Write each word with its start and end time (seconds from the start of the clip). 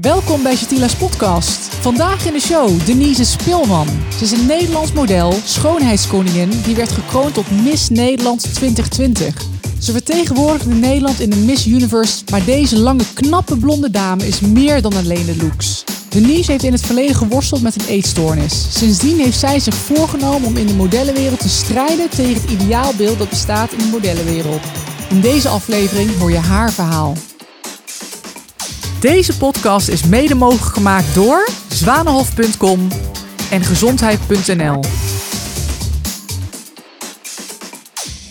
Welkom 0.00 0.42
bij 0.42 0.54
Jatila's 0.54 0.94
podcast. 0.94 1.74
Vandaag 1.74 2.26
in 2.26 2.32
de 2.32 2.40
show 2.40 2.86
Denise 2.86 3.24
Spilman. 3.24 3.86
Ze 4.18 4.24
is 4.24 4.30
een 4.30 4.46
Nederlands 4.46 4.92
model, 4.92 5.32
schoonheidskoningin, 5.44 6.50
die 6.64 6.74
werd 6.74 6.92
gekroond 6.92 7.34
tot 7.34 7.50
Miss 7.50 7.88
Nederland 7.88 8.54
2020. 8.54 9.44
Ze 9.80 9.92
vertegenwoordigde 9.92 10.74
Nederland 10.74 11.20
in 11.20 11.30
de 11.30 11.36
Miss 11.36 11.66
Universe, 11.66 12.22
maar 12.30 12.44
deze 12.44 12.78
lange, 12.78 13.04
knappe 13.14 13.56
blonde 13.56 13.90
dame 13.90 14.26
is 14.26 14.40
meer 14.40 14.82
dan 14.82 14.96
alleen 14.96 15.26
de 15.26 15.36
looks. 15.36 15.84
Denise 16.08 16.50
heeft 16.50 16.64
in 16.64 16.72
het 16.72 16.86
verleden 16.86 17.16
geworsteld 17.16 17.62
met 17.62 17.74
een 17.74 17.86
eetstoornis. 17.86 18.66
Sindsdien 18.78 19.18
heeft 19.18 19.38
zij 19.38 19.58
zich 19.58 19.74
voorgenomen 19.74 20.48
om 20.48 20.56
in 20.56 20.66
de 20.66 20.74
modellenwereld 20.74 21.40
te 21.40 21.48
strijden 21.48 22.08
tegen 22.08 22.42
het 22.42 22.50
ideaalbeeld 22.50 23.18
dat 23.18 23.28
bestaat 23.28 23.72
in 23.72 23.78
de 23.78 23.90
modellenwereld. 23.90 24.62
In 25.08 25.20
deze 25.20 25.48
aflevering 25.48 26.18
hoor 26.18 26.30
je 26.30 26.38
haar 26.38 26.72
verhaal. 26.72 27.16
Deze 29.00 29.38
podcast 29.38 29.88
is 29.88 30.04
mede 30.04 30.34
mogelijk 30.34 30.74
gemaakt 30.74 31.14
door 31.14 31.48
zwanenhof.com 31.68 32.88
en 33.50 33.62
gezondheid.nl. 33.62 34.80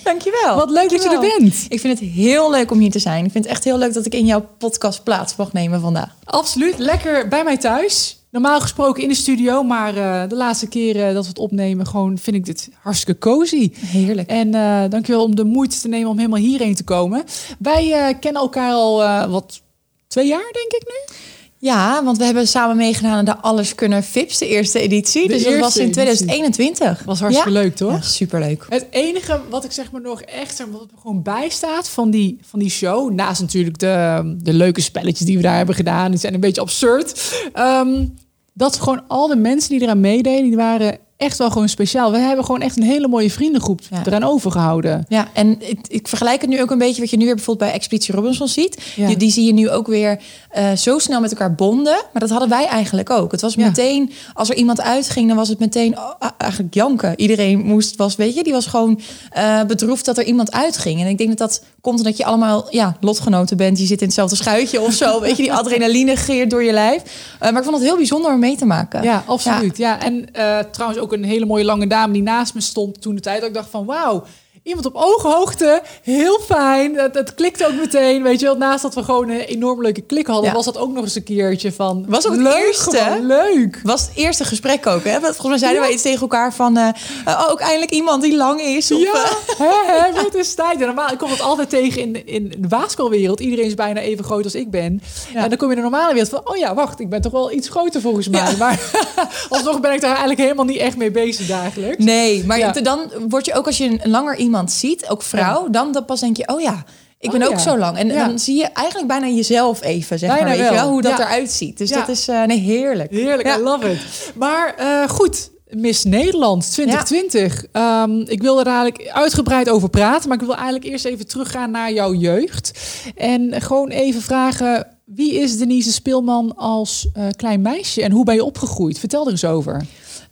Dankjewel. 0.03 0.55
Wat 0.55 0.69
leuk 0.69 0.89
dat 0.89 1.03
je 1.03 1.09
er 1.09 1.37
bent. 1.37 1.65
Ik 1.69 1.79
vind 1.79 1.99
het 1.99 2.09
heel 2.09 2.51
leuk 2.51 2.71
om 2.71 2.79
hier 2.79 2.91
te 2.91 2.99
zijn. 2.99 3.25
Ik 3.25 3.31
vind 3.31 3.43
het 3.43 3.53
echt 3.53 3.63
heel 3.63 3.77
leuk 3.77 3.93
dat 3.93 4.05
ik 4.05 4.13
in 4.13 4.25
jouw 4.25 4.45
podcast 4.57 5.03
plaats 5.03 5.35
mag 5.35 5.53
nemen 5.53 5.81
vandaag. 5.81 6.15
Absoluut, 6.23 6.77
lekker 6.77 7.27
bij 7.27 7.43
mij 7.43 7.57
thuis. 7.57 8.19
Normaal 8.31 8.61
gesproken 8.61 9.03
in 9.03 9.09
de 9.09 9.15
studio, 9.15 9.63
maar 9.63 9.97
eh, 9.97 10.29
de 10.29 10.35
laatste 10.35 10.67
keren 10.67 11.13
dat 11.13 11.23
we 11.23 11.29
het 11.29 11.39
opnemen, 11.39 11.87
gewoon 11.87 12.17
vind 12.17 12.35
ik 12.35 12.45
dit 12.45 12.69
hartstikke 12.81 13.19
cozy. 13.19 13.71
Heerlijk. 13.75 14.29
En 14.29 14.53
eh, 14.53 14.83
dankjewel 14.89 15.23
om 15.23 15.35
de 15.35 15.43
moeite 15.43 15.79
te 15.79 15.87
nemen 15.87 16.09
om 16.09 16.17
helemaal 16.17 16.39
hierheen 16.39 16.75
te 16.75 16.83
komen. 16.83 17.23
Wij 17.59 17.93
eh, 17.93 18.15
kennen 18.19 18.41
elkaar 18.41 18.71
al 18.71 19.03
eh, 19.03 19.31
wat 19.31 19.63
twee 20.07 20.27
jaar, 20.27 20.51
denk 20.51 20.71
ik 20.71 20.83
nu. 20.87 21.15
Ja, 21.57 22.03
want 22.03 22.17
we 22.17 22.23
hebben 22.23 22.47
samen 22.47 22.77
meegedaan 22.77 23.17
aan 23.17 23.25
de 23.25 23.37
Alles 23.37 23.75
Kunnen 23.75 24.03
Vips, 24.03 24.37
de 24.37 24.47
eerste 24.47 24.79
editie. 24.79 25.27
De 25.27 25.33
dus 25.33 25.43
dat 25.43 25.59
was 25.59 25.75
in 25.75 25.81
editie. 25.81 25.93
2021. 25.93 27.03
Was 27.05 27.19
hartstikke 27.19 27.51
ja? 27.51 27.59
leuk, 27.59 27.75
toch? 27.75 27.91
Ja, 27.91 28.01
superleuk. 28.01 28.65
Het 28.69 28.85
enige 28.89 29.41
wat 29.49 29.63
ik 29.63 29.71
zeg 29.71 29.91
maar 29.91 30.01
nog 30.01 30.21
echt 30.21 30.55
zeg 30.55 30.67
maar, 30.67 30.79
wat 30.79 30.91
er 30.91 30.97
gewoon 31.01 31.21
bij 31.21 31.49
staat 31.49 31.89
van 31.89 32.09
die, 32.09 32.39
van 32.41 32.59
die 32.59 32.69
show, 32.69 33.11
naast 33.11 33.41
natuurlijk 33.41 33.79
de, 33.79 34.21
de 34.43 34.53
leuke 34.53 34.81
spelletjes 34.81 35.27
die 35.27 35.35
we 35.37 35.43
daar 35.43 35.57
hebben 35.57 35.75
gedaan, 35.75 36.11
die 36.11 36.19
zijn 36.19 36.33
een 36.33 36.39
beetje 36.39 36.61
absurd, 36.61 37.33
ehm, 37.53 38.05
dat 38.53 38.79
gewoon 38.79 39.03
al 39.07 39.27
de 39.27 39.35
mensen 39.35 39.69
die 39.69 39.81
eraan 39.81 39.99
meededen, 39.99 40.43
die 40.43 40.55
waren 40.55 40.97
echt 41.17 41.37
wel 41.37 41.51
gewoon 41.51 41.69
speciaal. 41.69 42.11
We 42.11 42.17
hebben 42.17 42.45
gewoon 42.45 42.61
echt 42.61 42.77
een 42.77 42.83
hele 42.83 43.07
mooie 43.07 43.31
vriendengroep 43.31 43.79
Ja. 43.89 44.01
eraan 44.05 44.23
overgehouden. 44.23 45.05
Ja, 45.09 45.27
en 45.33 45.61
ik, 45.69 45.79
ik 45.87 46.07
vergelijk 46.07 46.41
het 46.41 46.49
nu 46.49 46.61
ook 46.61 46.71
een 46.71 46.77
beetje 46.77 47.01
wat 47.01 47.09
je 47.09 47.17
nu 47.17 47.25
weer 47.25 47.35
bijvoorbeeld 47.35 47.69
bij 47.69 47.77
Expeditie 47.77 48.15
Robinson 48.15 48.47
ziet. 48.47 48.81
Ja. 48.95 49.07
Die, 49.07 49.17
die 49.17 49.31
zie 49.31 49.45
je 49.45 49.53
nu 49.53 49.69
ook 49.69 49.87
weer 49.87 50.19
eh, 50.49 50.71
zo 50.71 50.99
snel 50.99 51.19
met 51.21 51.31
elkaar 51.31 51.55
bonden. 51.55 51.93
Maar 52.11 52.21
dat 52.21 52.29
hadden 52.29 52.49
wij 52.49 52.65
eigenlijk 52.65 53.09
ook. 53.09 53.31
Het 53.31 53.41
was 53.41 53.53
Ja. 53.53 53.65
meteen, 53.65 54.11
als 54.33 54.49
er 54.49 54.55
iemand 54.55 54.81
uitging, 54.81 55.27
dan 55.27 55.37
was 55.37 55.49
het 55.49 55.59
meteen 55.59 55.97
oh, 55.97 56.11
ah, 56.19 56.29
eigenlijk 56.37 56.73
janken. 56.73 57.13
Iedereen 57.19 57.59
moest, 57.59 57.95
was, 57.95 58.15
weet 58.15 58.35
je, 58.35 58.43
die 58.43 58.53
was 58.53 58.65
gewoon 58.65 58.99
eh, 59.31 59.63
bedroefd 59.63 60.05
dat 60.05 60.17
er 60.17 60.23
iemand 60.23 60.51
uitging. 60.51 61.01
En 61.01 61.07
ik 61.07 61.17
denk 61.17 61.29
dat 61.29 61.37
dat 61.37 61.63
komt 61.81 61.97
omdat 61.99 62.17
je 62.17 62.25
allemaal 62.25 62.67
ja, 62.69 62.97
lotgenoten 62.99 63.57
bent. 63.57 63.79
Je 63.79 63.85
zit 63.85 63.99
in 63.99 64.05
hetzelfde 64.05 64.35
schuitje 64.35 64.81
of 64.81 64.93
zo. 64.93 65.21
weet 65.21 65.35
je, 65.37 65.43
die 65.43 65.53
adrenaline 65.53 66.15
geert 66.15 66.49
door 66.49 66.63
je 66.63 66.71
lijf. 66.71 67.01
Eh, 67.39 67.49
maar 67.49 67.57
ik 67.57 67.63
vond 67.63 67.75
het 67.75 67.85
heel 67.85 67.95
bijzonder 67.97 68.33
om 68.33 68.39
mee 68.39 68.55
te 68.57 68.65
maken. 68.65 69.03
Ja, 69.03 69.23
absoluut. 69.27 69.77
Ja. 69.77 69.99
En 70.01 70.29
trouwens 70.71 70.99
ook 70.99 71.04
een 71.11 71.23
hele 71.23 71.45
mooie 71.45 71.65
lange 71.65 71.87
dame 71.87 72.13
die 72.13 72.21
naast 72.21 72.53
me 72.53 72.61
stond 72.61 73.01
toen 73.01 73.15
de 73.15 73.21
tijd. 73.21 73.39
Dat 73.39 73.49
ik 73.49 73.55
dacht 73.55 73.69
van 73.69 73.85
wauw, 73.85 74.23
iemand 74.65 74.85
op 74.85 74.95
ooghoogte. 74.95 75.81
Heel 76.03 76.39
fijn. 76.39 76.93
Dat, 76.93 77.13
dat 77.13 77.35
klikte 77.35 77.67
ook 77.67 77.73
meteen. 77.73 78.23
Weet 78.23 78.39
je 78.39 78.45
wel, 78.45 78.57
naast 78.57 78.81
dat 78.81 78.95
we 78.95 79.03
gewoon 79.03 79.29
een 79.29 79.39
enorm 79.39 79.81
leuke 79.81 80.01
klik 80.01 80.27
hadden, 80.27 80.45
Ja. 80.49 80.55
was 80.55 80.65
dat 80.65 80.77
ook 80.77 80.93
nog 80.93 81.03
eens 81.03 81.15
een 81.15 81.23
keertje 81.23 81.71
van. 81.71 82.05
Was 82.07 82.25
ook 82.27 82.31
het 82.33 82.41
leuk, 82.41 82.65
eerste, 82.65 83.17
leuk. 83.21 83.79
was 83.83 84.01
het 84.01 84.11
eerste 84.15 84.43
gesprek 84.45 84.87
ook, 84.87 85.03
hè? 85.03 85.19
Volgens 85.19 85.47
mij 85.47 85.57
zeiden 85.57 85.79
Ja. 85.81 85.85
wij 85.85 85.93
iets 85.95 86.03
tegen 86.03 86.21
elkaar 86.21 86.53
van... 86.53 86.77
eh, 86.77 86.87
eh, 87.25 87.47
ook 87.49 87.59
eindelijk 87.59 87.91
iemand 87.91 88.21
die 88.21 88.35
lang 88.35 88.61
is. 88.61 88.91
Of, 88.91 88.99
Ja, 88.99 89.23
eh, 89.65 90.03
hè, 90.31 90.37
is 90.37 90.53
tijd. 90.53 90.79
En 90.79 90.85
normaal, 90.85 91.11
ik 91.11 91.17
kom 91.17 91.29
het 91.31 91.41
altijd 91.41 91.69
tegen 91.69 92.01
in, 92.01 92.13
de- 92.13 92.23
in 92.23 92.53
de 92.57 92.67
basketbalwereld. 92.67 93.39
Iedereen 93.39 93.65
is 93.65 93.73
bijna 93.73 93.99
even 93.99 94.23
groot 94.23 94.43
als 94.43 94.55
ik 94.55 94.71
ben. 94.71 95.01
Ja. 95.33 95.43
En 95.43 95.49
dan 95.49 95.57
kom 95.57 95.69
je 95.69 95.75
in 95.75 95.81
de 95.81 95.89
normale 95.89 96.13
wereld 96.13 96.29
van, 96.29 96.41
oh 96.43 96.57
ja, 96.57 96.73
wacht, 96.73 96.99
ik 96.99 97.09
ben 97.09 97.21
toch 97.21 97.31
wel 97.31 97.51
iets 97.51 97.69
groter 97.69 98.01
volgens 98.01 98.27
mij. 98.29 98.55
Maar 98.59 98.79
alsnog 99.49 99.79
ben 99.79 99.93
ik 99.93 100.01
daar 100.01 100.09
eigenlijk 100.09 100.39
helemaal 100.39 100.65
niet 100.65 100.77
echt 100.77 100.97
mee 100.97 101.11
bezig 101.11 101.47
dagelijks. 101.47 102.03
Nee, 102.03 102.43
maar 102.45 102.83
dan 102.83 102.99
word 103.29 103.45
je 103.45 103.53
ook 103.53 103.65
als 103.65 103.77
je 103.77 103.83
een 103.85 104.09
langer 104.11 104.35
iemand 104.35 104.53
ziet, 104.67 105.09
ook 105.09 105.23
vrouw, 105.23 105.69
dan, 105.69 105.91
dan 105.91 106.05
pas 106.05 106.19
denk 106.19 106.37
je, 106.37 106.47
oh 106.47 106.61
ja, 106.61 106.83
ik 107.19 107.31
ben 107.31 107.41
Oh 107.41 107.47
ook 107.47 107.53
ja. 107.53 107.59
zo 107.59 107.77
lang. 107.77 107.97
En 107.97 108.07
Ja. 108.07 108.27
dan 108.27 108.39
zie 108.39 108.55
je 108.57 108.65
eigenlijk 108.65 109.07
bijna 109.07 109.27
jezelf 109.27 109.83
even, 109.83 110.19
zeg 110.19 110.29
Bijna 110.29 110.45
maar, 110.47 110.57
weet 110.57 110.67
je 110.67 110.73
wel. 110.73 110.89
hoe 110.89 111.01
dat 111.01 111.17
Ja. 111.17 111.25
eruit 111.25 111.51
ziet. 111.51 111.77
Dus 111.77 111.89
dat 111.89 112.07
is, 112.09 112.27
eh, 112.27 112.43
nee, 112.43 112.59
heerlijk. 112.59 113.11
Heerlijk. 113.11 113.55
I 113.57 113.61
love 113.61 113.91
it. 113.91 114.31
Maar 114.35 114.73
eh, 114.77 115.09
goed, 115.09 115.49
Miss 115.69 116.03
Nederland 116.03 116.71
2020. 116.71 117.65
Ehm, 117.71 118.19
ik 118.19 118.41
wil 118.41 118.59
er 118.59 118.65
eigenlijk 118.67 119.09
uitgebreid 119.09 119.69
over 119.69 119.89
praten, 119.89 120.29
maar 120.29 120.37
ik 120.39 120.45
wil 120.45 120.55
eigenlijk 120.55 120.85
eerst 120.85 121.05
even 121.05 121.27
teruggaan 121.27 121.71
naar 121.71 121.93
jouw 121.93 122.13
jeugd. 122.13 122.71
En 123.15 123.61
gewoon 123.61 123.89
even 123.89 124.21
vragen, 124.21 124.87
wie 125.05 125.33
is 125.33 125.57
Denise 125.57 125.91
Speelman 125.91 126.55
als 126.55 127.07
eh, 127.13 127.23
klein 127.35 127.61
meisje 127.61 128.01
en 128.03 128.11
hoe 128.11 128.25
ben 128.25 128.35
je 128.35 128.43
opgegroeid? 128.43 128.99
Vertel 128.99 129.25
er 129.25 129.31
eens 129.31 129.45
over. 129.45 129.81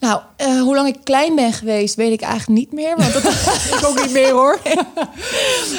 Nou, 0.04 0.22
eh, 0.36 0.62
hoe 0.62 0.76
lang 0.76 0.88
ik 0.88 0.98
klein 1.04 1.36
ben 1.36 1.54
geweest, 1.54 1.96
weet 1.96 2.12
ik 2.12 2.22
eigenlijk 2.22 2.60
niet 2.60 2.72
meer. 2.72 2.98
Want 2.98 3.14
dat, 3.14 3.24
Ik 3.78 3.86
ook 3.86 4.02
niet 4.02 4.12
meer 4.12 4.32
hoor. 4.32 4.60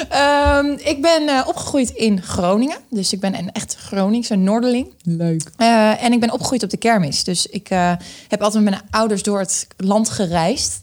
Ehm, 0.09 0.65
ik 0.65 1.01
ben 1.01 1.27
eh, 1.27 1.47
opgegroeid 1.47 1.89
in 1.89 2.21
Groningen. 2.21 2.77
Dus 2.89 3.13
ik 3.13 3.19
ben 3.19 3.37
een 3.37 3.51
echt 3.51 3.75
Groningse 3.75 4.35
Noorderling. 4.35 4.93
Leuk. 5.03 5.51
Eh, 5.57 6.03
en 6.03 6.13
ik 6.13 6.19
ben 6.19 6.31
opgegroeid 6.31 6.63
op 6.63 6.69
de 6.69 6.77
kermis. 6.77 7.23
Dus 7.23 7.45
ik 7.45 7.67
heb 8.27 8.41
altijd 8.41 8.63
met 8.63 8.73
mijn 8.73 8.85
ouders 8.89 9.23
door 9.23 9.39
het 9.39 9.67
land 9.77 10.09
gereisd. 10.09 10.79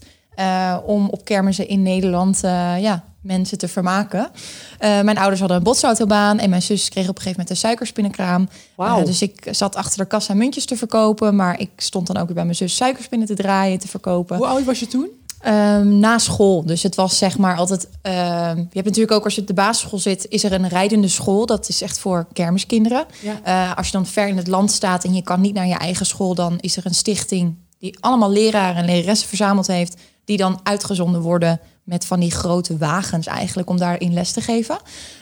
om 0.85 1.09
op 1.09 1.25
kermissen 1.25 1.67
in 1.67 1.81
Nederland 1.81 2.39
ja, 2.79 3.03
mensen 3.23 3.57
te 3.57 3.67
vermaken. 3.67 4.31
Eh, 4.79 5.01
mijn 5.01 5.17
ouders 5.17 5.39
hadden 5.39 5.57
een 5.57 5.63
botsautoobaan. 5.63 6.39
En 6.39 6.49
mijn 6.49 6.61
zus 6.61 6.89
kreeg 6.89 7.03
op 7.03 7.15
een 7.15 7.21
gegeven 7.21 7.31
moment 7.31 7.49
een 7.49 7.67
suikerspinnenkraam. 7.69 8.49
Eh, 8.77 9.05
dus 9.05 9.21
ik 9.21 9.47
zat 9.51 9.75
achter 9.75 9.97
de 9.97 10.05
kassa 10.05 10.33
muntjes 10.33 10.65
te 10.65 10.77
verkopen. 10.77 11.35
Maar 11.35 11.59
ik 11.59 11.69
stond 11.77 12.07
dan 12.07 12.17
ook 12.17 12.25
weer 12.25 12.35
bij 12.35 12.43
mijn 12.43 12.55
zus 12.55 12.75
suikerspinnen 12.75 13.27
te 13.27 13.33
draaien, 13.33 13.79
te 13.79 13.87
verkopen. 13.87 14.37
Hoe 14.37 14.45
oud 14.45 14.65
was 14.65 14.79
je 14.79 14.87
toen? 14.87 15.09
Ehm, 15.39 15.99
na 15.99 16.17
school. 16.17 16.65
Dus 16.65 16.83
het 16.83 16.95
was 16.95 17.17
zeg 17.17 17.37
maar 17.37 17.57
altijd. 17.57 17.89
ehm, 18.01 18.57
je 18.57 18.67
hebt 18.73 18.85
natuurlijk 18.85 19.11
ook 19.11 19.23
als 19.23 19.35
je 19.35 19.41
op 19.41 19.47
de 19.47 19.53
basisschool 19.53 19.99
zit, 19.99 20.25
is 20.29 20.43
er 20.43 20.53
een 20.53 20.67
rijdende 20.67 21.07
school. 21.07 21.45
Dat 21.45 21.69
is 21.69 21.81
echt 21.81 21.99
voor 21.99 22.27
kermiskinderen. 22.33 23.05
Ja. 23.21 23.39
Eh, 23.43 23.77
als 23.77 23.85
je 23.85 23.91
dan 23.91 24.05
ver 24.05 24.27
in 24.27 24.37
het 24.37 24.47
land 24.47 24.71
staat 24.71 25.03
en 25.03 25.13
je 25.13 25.21
kan 25.21 25.41
niet 25.41 25.53
naar 25.53 25.67
je 25.67 25.77
eigen 25.77 26.05
school, 26.05 26.35
dan 26.35 26.57
is 26.59 26.77
er 26.77 26.85
een 26.85 26.93
stichting 26.93 27.55
die 27.79 27.97
allemaal 27.99 28.31
leraren 28.31 28.75
en 28.75 28.85
leraressen 28.85 29.27
verzameld 29.27 29.67
heeft, 29.67 29.95
die 30.25 30.37
dan 30.37 30.59
uitgezonden 30.63 31.21
worden 31.21 31.59
met 31.83 32.05
van 32.05 32.19
die 32.19 32.31
grote 32.31 32.77
wagens 32.77 33.27
eigenlijk 33.27 33.69
om 33.69 33.77
daarin 33.77 34.13
les 34.13 34.31
te 34.31 34.41
geven. 34.41 34.77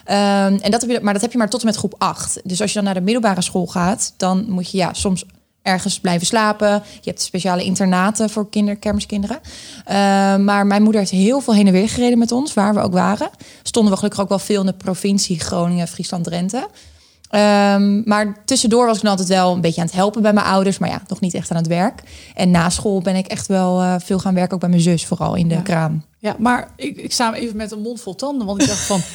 Ehm, 0.06 0.58
en 0.62 0.72
dat 0.72 0.82
heb 0.82 0.90
je, 0.90 1.00
maar 1.02 1.14
dat 1.14 1.22
heb 1.22 1.32
je 1.32 1.38
maar 1.38 1.50
tot 1.50 1.60
en 1.60 1.66
met 1.66 1.76
groep 1.76 1.96
8. 1.98 2.40
Dus 2.44 2.62
als 2.62 2.70
je 2.70 2.76
dan 2.76 2.84
naar 2.84 2.94
de 2.94 3.02
middelbare 3.02 3.42
school 3.42 3.68
gaat, 3.68 4.14
dan 4.18 4.46
moet 4.50 4.72
je 4.72 4.78
ja 4.78 4.94
soms 4.94 5.26
ergens 5.62 6.00
blijven 6.00 6.28
slapen. 6.28 6.84
Je 7.02 7.10
hebt 7.10 7.22
speciale 7.22 7.64
internaten 7.64 8.30
voor 8.30 8.50
kinder, 8.50 8.76
kermiskinderen. 8.76 9.40
Ehm, 9.86 10.44
maar 10.44 10.68
mijn 10.68 10.84
moeder 10.84 11.02
heeft 11.02 11.14
heel 11.14 11.42
veel 11.42 11.54
heen 11.54 11.68
en 11.68 11.74
weer 11.74 11.90
gereden 11.90 12.18
met 12.18 12.32
ons, 12.32 12.54
waar 12.54 12.74
we 12.74 12.80
ook 12.80 12.94
waren. 12.94 13.30
Stonden 13.64 13.92
we 13.92 13.98
gelukkig 13.98 14.22
ook 14.22 14.30
wel 14.30 14.40
veel 14.40 14.60
in 14.60 14.66
de 14.66 14.74
provincie 14.74 15.40
Groningen, 15.40 15.88
Friesland, 15.88 16.24
Drenthe. 16.24 16.68
Ehm, 17.32 18.02
maar 18.10 18.36
tussendoor 18.46 18.86
was 18.86 18.96
ik 18.96 19.02
dan 19.02 19.12
altijd 19.12 19.30
wel 19.30 19.54
een 19.54 19.62
beetje 19.62 19.82
aan 19.82 19.88
het 19.88 19.96
helpen 19.96 20.22
bij 20.22 20.34
mijn 20.34 20.46
ouders, 20.46 20.78
maar 20.78 20.90
ja, 20.90 21.02
nog 21.08 21.20
niet 21.20 21.34
echt 21.34 21.52
aan 21.52 21.58
het 21.58 21.68
werk. 21.68 22.04
En 22.36 22.52
na 22.52 22.70
school 22.70 23.02
ben 23.02 23.16
ik 23.16 23.28
echt 23.28 23.48
wel 23.48 23.82
eh, 23.82 23.96
veel 24.00 24.20
gaan 24.20 24.34
werken, 24.34 24.54
ook 24.54 24.60
bij 24.60 24.70
mijn 24.70 24.82
zus, 24.82 25.06
vooral 25.06 25.36
in 25.36 25.48
de 25.48 25.56
Ja. 25.56 25.62
kraam. 25.62 26.04
Ja, 26.20 26.36
maar 26.40 26.72
ik, 26.76 26.98
ik 26.98 27.12
sta 27.12 27.34
even 27.34 27.58
met 27.58 27.72
een 27.72 27.82
mond 27.82 28.02
vol 28.02 28.16
tanden, 28.16 28.48
want 28.48 28.62
ik 28.62 28.68
dacht 28.68 28.80
van... 28.86 29.02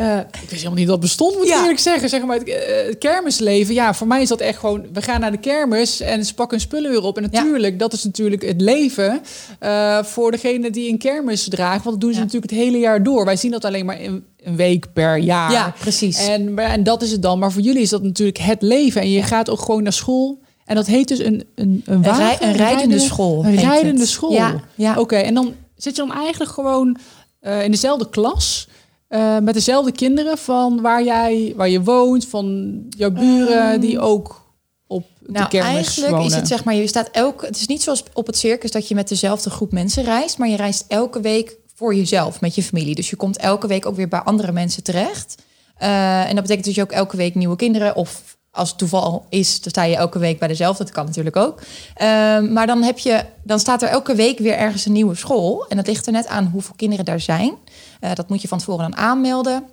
eh, 0.00 0.18
ik 0.18 0.40
wist 0.40 0.50
helemaal 0.50 0.74
niet 0.74 0.86
dat 0.86 0.96
het 0.96 1.00
bestond, 1.04 1.34
moet 1.34 1.42
ik 1.44 1.48
Ja. 1.50 1.60
eerlijk 1.60 1.78
zeggen. 1.78 2.08
Zeg 2.08 2.24
maar, 2.24 2.38
het, 2.38 2.48
eh, 2.48 2.86
het 2.86 2.98
kermisleven, 2.98 3.74
ja, 3.74 3.94
voor 3.94 4.06
mij 4.06 4.22
is 4.22 4.28
dat 4.28 4.40
echt 4.40 4.58
gewoon... 4.58 4.86
We 4.92 5.02
gaan 5.02 5.20
naar 5.20 5.30
de 5.30 5.38
kermis 5.38 6.00
en 6.00 6.24
ze 6.24 6.34
pakken 6.34 6.56
hun 6.58 6.66
spullen 6.66 6.90
weer 6.90 7.02
op. 7.02 7.16
En 7.16 7.22
Ja. 7.22 7.28
natuurlijk, 7.42 7.78
dat 7.78 7.92
is 7.92 8.04
natuurlijk 8.04 8.42
het 8.42 8.60
leven 8.60 9.20
eh, 9.58 10.02
voor 10.02 10.30
degene 10.30 10.70
die 10.70 10.90
een 10.90 10.98
kermis 10.98 11.48
draagt. 11.48 11.84
Want 11.84 11.90
dat 11.90 12.00
doen 12.00 12.10
ze 12.12 12.18
Ja. 12.18 12.24
natuurlijk 12.24 12.50
het 12.52 12.60
hele 12.60 12.78
jaar 12.78 13.02
door. 13.02 13.24
Wij 13.24 13.36
zien 13.36 13.50
dat 13.50 13.64
alleen 13.64 13.84
maar 13.86 14.00
in, 14.00 14.24
een 14.42 14.56
week 14.56 14.92
per 14.92 15.16
jaar. 15.16 15.52
Ja, 15.52 15.74
precies. 15.80 16.26
En, 16.26 16.58
en 16.58 16.82
dat 16.82 17.02
is 17.02 17.10
het 17.12 17.22
dan. 17.22 17.38
Maar 17.38 17.52
voor 17.52 17.62
jullie 17.62 17.82
is 17.82 17.90
dat 17.90 18.02
natuurlijk 18.02 18.38
het 18.38 18.62
leven. 18.62 19.00
En 19.00 19.10
je 19.10 19.22
gaat 19.22 19.50
ook 19.50 19.60
gewoon 19.60 19.82
naar 19.82 19.92
school... 19.92 20.38
En 20.64 20.76
dat 20.76 20.86
heet 20.86 21.08
dus 21.08 21.18
een, 21.18 21.44
een, 21.54 21.82
een, 21.84 22.02
wagen, 22.02 22.24
rij- 22.24 22.38
een 22.40 22.56
rijdende 22.56 22.98
school 22.98 23.44
Een 23.44 23.56
rijdende 23.56 24.00
het. 24.00 24.08
school. 24.08 24.32
Ja, 24.32 24.60
ja. 24.74 24.98
Oké, 24.98 25.16
en 25.16 25.34
dan 25.34 25.54
zit 25.76 25.96
je 25.96 26.02
dan 26.06 26.12
eigenlijk 26.16 26.50
gewoon 26.50 26.96
eh, 27.40 27.64
in 27.64 27.70
dezelfde 27.70 28.08
klas... 28.10 28.68
eh, 29.10 29.38
met 29.38 29.54
dezelfde 29.54 29.92
kinderen 29.92 30.38
van 30.38 30.80
waar, 30.80 31.04
jij, 31.04 31.52
waar 31.56 31.68
je 31.68 31.82
woont... 31.82 32.26
van 32.26 32.76
jouw 32.88 33.10
buren 33.10 33.80
die 33.80 34.00
ook 34.00 34.54
op 34.86 35.04
de 35.18 35.32
Nou, 35.32 35.48
kermis 35.48 35.74
eigenlijk 35.74 36.10
wonen. 36.12 36.26
is 36.26 36.34
het 36.34 36.48
zeg 36.48 36.64
maar, 36.64 36.74
je 36.74 36.86
staat 36.86 37.08
elke. 37.12 37.46
Het 37.46 37.56
is 37.56 37.66
niet 37.66 37.82
zoals 37.82 38.04
op 38.12 38.26
het 38.26 38.36
circus 38.36 38.70
dat 38.70 38.88
je 38.88 38.94
met 38.94 39.08
dezelfde 39.08 39.50
groep 39.50 39.72
mensen 39.72 40.04
reist, 40.04 40.38
maar 40.38 40.48
je 40.48 40.56
reist 40.56 40.84
elke 40.88 41.20
week 41.20 41.56
voor 41.74 41.94
jezelf 41.94 42.40
met 42.40 42.54
je 42.54 42.62
familie. 42.62 42.94
Dus 42.94 43.10
je 43.10 43.16
komt 43.16 43.36
elke 43.36 43.66
week 43.66 43.86
ook 43.86 43.96
weer 43.96 44.08
bij 44.08 44.20
andere 44.20 44.52
mensen 44.52 44.82
terecht. 44.82 45.42
Eh, 45.76 46.28
en 46.28 46.34
dat 46.34 46.42
betekent 46.42 46.64
dat 46.64 46.74
je 46.74 46.82
ook 46.82 46.92
elke 46.92 47.16
week 47.16 47.34
nieuwe 47.34 47.56
kinderen 47.56 47.96
of 47.96 48.38
als 48.50 48.68
het 48.68 48.78
toeval 48.78 49.26
is, 49.28 49.60
dan 49.60 49.70
sta 49.70 49.82
je 49.82 49.96
elke 49.96 50.18
week 50.18 50.38
bij 50.38 50.48
dezelfde. 50.48 50.84
Dat 50.84 50.92
kan 50.92 51.04
natuurlijk 51.04 51.36
ook. 51.36 51.60
Ehm, 51.94 52.52
maar 52.52 52.66
dan, 52.66 52.82
heb 52.82 52.98
je, 52.98 53.24
dan 53.44 53.58
staat 53.58 53.82
er 53.82 53.88
elke 53.88 54.14
week 54.14 54.38
weer 54.38 54.56
ergens 54.56 54.86
een 54.86 54.92
nieuwe 54.92 55.14
school. 55.14 55.66
En 55.68 55.76
dat 55.76 55.86
ligt 55.86 56.06
er 56.06 56.12
net 56.12 56.26
aan 56.26 56.50
hoeveel 56.52 56.74
kinderen 56.76 57.04
daar 57.04 57.20
zijn. 57.20 57.54
Eh, 58.00 58.14
dat 58.14 58.28
moet 58.28 58.42
je 58.42 58.48
van 58.48 58.58
tevoren 58.58 58.90
dan 58.90 58.98
aanmelden. 58.98 59.64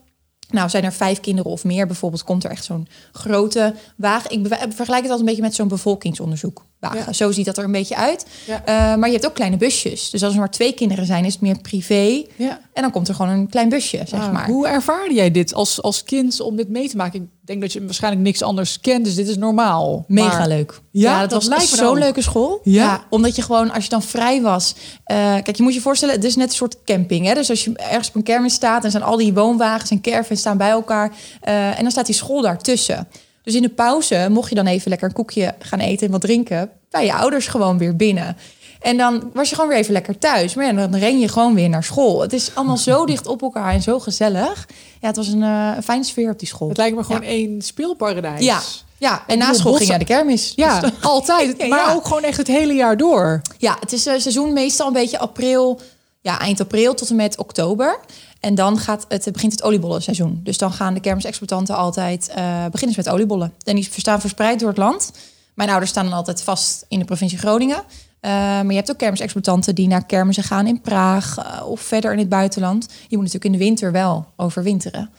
Nou, 0.49 0.69
zijn 0.69 0.83
er 0.83 0.93
vijf 0.93 1.19
kinderen 1.19 1.51
of 1.51 1.63
meer 1.63 1.87
bijvoorbeeld, 1.87 2.23
komt 2.23 2.43
er 2.43 2.51
echt 2.51 2.63
zo'n 2.63 2.87
grote 3.11 3.73
wagen. 3.97 4.31
Ik 4.31 4.47
vergelijk 4.47 4.79
het 4.79 4.91
altijd 4.91 5.19
een 5.19 5.25
beetje 5.25 5.41
met 5.41 5.55
zo'n 5.55 5.67
bevolkingsonderzoek. 5.67 6.65
Wagen. 6.79 7.15
Zo 7.15 7.31
ziet 7.31 7.45
dat 7.45 7.57
er 7.57 7.63
een 7.63 7.71
beetje 7.71 7.95
uit. 7.95 8.25
Ja. 8.45 8.61
Eh, 8.65 8.75
maar 8.97 9.07
je 9.07 9.13
hebt 9.13 9.25
ook 9.27 9.33
kleine 9.33 9.57
busjes. 9.57 10.09
Dus 10.09 10.23
als 10.23 10.33
er 10.33 10.39
maar 10.39 10.51
twee 10.51 10.73
kinderen 10.73 11.05
zijn, 11.05 11.25
is 11.25 11.33
het 11.33 11.41
meer 11.41 11.57
privé. 11.61 12.23
Ja. 12.35 12.59
En 12.73 12.81
dan 12.81 12.91
komt 12.91 13.07
er 13.07 13.15
gewoon 13.15 13.31
een 13.31 13.49
klein 13.49 13.69
busje, 13.69 14.01
zeg 14.07 14.19
Ah, 14.21 14.31
maar. 14.31 14.47
Hoe 14.47 14.67
ervaarde 14.67 15.13
jij 15.13 15.31
dit 15.31 15.53
als, 15.53 15.81
als 15.81 16.03
kind 16.03 16.41
om 16.41 16.55
dit 16.55 16.69
mee 16.69 16.89
te 16.89 16.95
maken? 16.97 17.19
Ik 17.21 17.27
denk 17.47 17.61
dat 17.61 17.73
je 17.73 17.85
waarschijnlijk 17.85 18.23
niks 18.23 18.41
anders 18.41 18.79
kent, 18.79 19.05
dus 19.05 19.15
dit 19.15 19.27
is 19.27 19.37
normaal. 19.37 20.03
Mega 20.07 20.37
Maar- 20.37 20.47
leuk. 20.47 20.79
Ja, 20.91 21.11
Ja, 21.11 21.19
dat 21.19 21.29
dat, 21.29 21.47
was 21.47 21.69
zo'n 21.69 21.83
nou. 21.85 21.99
leuke 21.99 22.21
school. 22.21 22.59
Ja? 22.63 23.03
omdat 23.09 23.35
je 23.35 23.41
gewoon, 23.41 23.71
als 23.71 23.83
je 23.83 23.89
dan 23.89 24.01
vrij 24.03 24.41
was... 24.41 24.75
eh, 25.03 25.17
kijk, 25.33 25.55
je 25.55 25.63
moet 25.63 25.73
je 25.73 25.81
voorstellen, 25.81 26.15
het 26.15 26.23
is 26.23 26.35
net 26.35 26.49
een 26.49 26.55
soort 26.55 26.77
camping. 26.85 27.25
Hè? 27.25 27.33
Dus 27.33 27.49
als 27.49 27.63
je 27.63 27.73
ergens 27.75 28.07
op 28.07 28.15
een 28.15 28.23
kermis 28.23 28.53
staat... 28.53 28.83
en 28.83 28.91
zijn 28.91 29.03
al 29.03 29.17
die 29.17 29.33
woonwagens 29.33 29.89
en 29.91 30.01
caravans 30.01 30.39
staan 30.39 30.57
bij 30.57 30.69
elkaar... 30.69 31.11
eh, 31.41 31.77
en 31.77 31.81
dan 31.81 31.91
staat 31.91 32.05
die 32.05 32.15
school 32.15 32.41
daartussen. 32.41 33.07
Dus 33.47 33.55
in 33.55 33.61
de 33.61 33.69
pauze 33.69 34.27
mocht 34.31 34.49
je 34.49 34.55
dan 34.55 34.65
even 34.67 34.89
lekker 34.89 35.07
een 35.07 35.13
koekje 35.13 35.53
gaan 35.59 35.79
eten... 35.79 36.05
en 36.05 36.11
wat 36.11 36.21
drinken 36.21 36.69
bij 36.89 37.05
je 37.05 37.13
ouders 37.13 37.47
gewoon 37.47 37.77
weer 37.77 37.95
binnen. 37.95 38.37
En 38.81 38.97
dan 38.97 39.29
was 39.33 39.49
je 39.49 39.55
gewoon 39.55 39.69
weer 39.69 39.79
even 39.79 39.93
lekker 39.93 40.17
thuis. 40.17 40.53
Maar 40.53 40.65
ja, 40.65 40.73
dan 40.73 40.95
ren 40.95 41.19
je 41.19 41.27
gewoon 41.27 41.53
weer 41.55 41.69
naar 41.69 41.83
school. 41.83 42.21
Het 42.21 42.33
is 42.33 42.51
allemaal 42.53 42.77
zo 42.77 43.05
dicht 43.05 43.27
op 43.27 43.41
elkaar 43.41 43.73
en 43.73 43.81
zo 43.81 43.99
gezellig. 43.99 44.67
Ja, 45.01 45.07
het 45.07 45.15
was 45.15 45.27
een, 45.27 45.43
eh, 45.43 45.71
een 45.75 45.83
fijne 45.83 46.03
sfeer 46.03 46.31
op 46.31 46.39
die 46.39 46.47
school. 46.47 46.67
Het 46.69 46.77
lijkt 46.77 46.95
me 46.95 47.03
gewoon 47.03 47.21
Ja. 47.21 47.27
één 47.27 47.61
speelparadijs. 47.61 48.45
Ja, 48.45 48.59
ja. 48.97 49.23
en 49.27 49.37
na 49.37 49.53
school 49.53 49.73
ging 49.73 49.89
naar 49.89 49.99
de 49.99 50.05
kermis. 50.05 50.53
Ja, 50.55 50.79
Dus- 50.79 50.91
altijd. 51.01 51.57
Maar 51.69 51.79
ja. 51.79 51.93
ook 51.93 52.05
gewoon 52.07 52.23
echt 52.23 52.37
het 52.37 52.47
hele 52.47 52.73
jaar 52.73 52.97
door. 52.97 53.41
Ja, 53.57 53.77
het 53.79 53.91
is 53.93 54.05
eh, 54.05 54.13
seizoen 54.17 54.53
meestal 54.53 54.87
een 54.87 54.93
beetje 54.93 55.19
april, 55.19 55.79
ja, 56.21 56.39
eind 56.39 56.61
april 56.61 56.93
tot 56.93 57.09
en 57.09 57.15
met 57.15 57.37
oktober. 57.37 57.99
En 58.39 58.55
dan 58.55 58.77
gaat 58.77 59.05
het, 59.07 59.29
begint 59.31 59.51
het 59.51 59.63
oliebollenseizoen. 59.63 60.39
Dus 60.43 60.57
dan 60.57 60.71
gaan 60.71 60.93
de 60.93 60.99
kermisexploitanten 60.99 61.75
altijd 61.75 62.29
eh 62.29 62.65
beginnen 62.71 62.95
ze 62.95 63.01
met 63.03 63.09
oliebollen. 63.09 63.53
En 63.63 63.75
die 63.75 63.89
staan 63.91 64.19
verspreid 64.19 64.59
door 64.59 64.69
het 64.69 64.77
land. 64.77 65.11
Mijn 65.53 65.69
ouders 65.69 65.91
staan 65.91 66.05
dan 66.05 66.13
altijd 66.13 66.43
vast 66.43 66.85
in 66.87 66.99
de 66.99 67.05
provincie 67.05 67.37
Groningen. 67.37 67.83
Eh, 68.19 68.31
maar 68.31 68.69
je 68.69 68.75
hebt 68.75 68.91
ook 68.91 68.97
kermisexploitanten 68.97 69.75
die 69.75 69.87
naar 69.87 70.05
kermissen 70.05 70.43
gaan 70.43 70.67
in 70.67 70.81
Praag 70.81 71.37
eh, 71.37 71.69
of 71.69 71.81
verder 71.81 72.11
in 72.11 72.17
het 72.17 72.29
buitenland. 72.29 72.87
Je 73.07 73.17
moet 73.17 73.25
natuurlijk 73.25 73.45
in 73.45 73.51
de 73.51 73.65
winter 73.65 73.91
wel 73.91 74.25
overwinteren. 74.35 75.09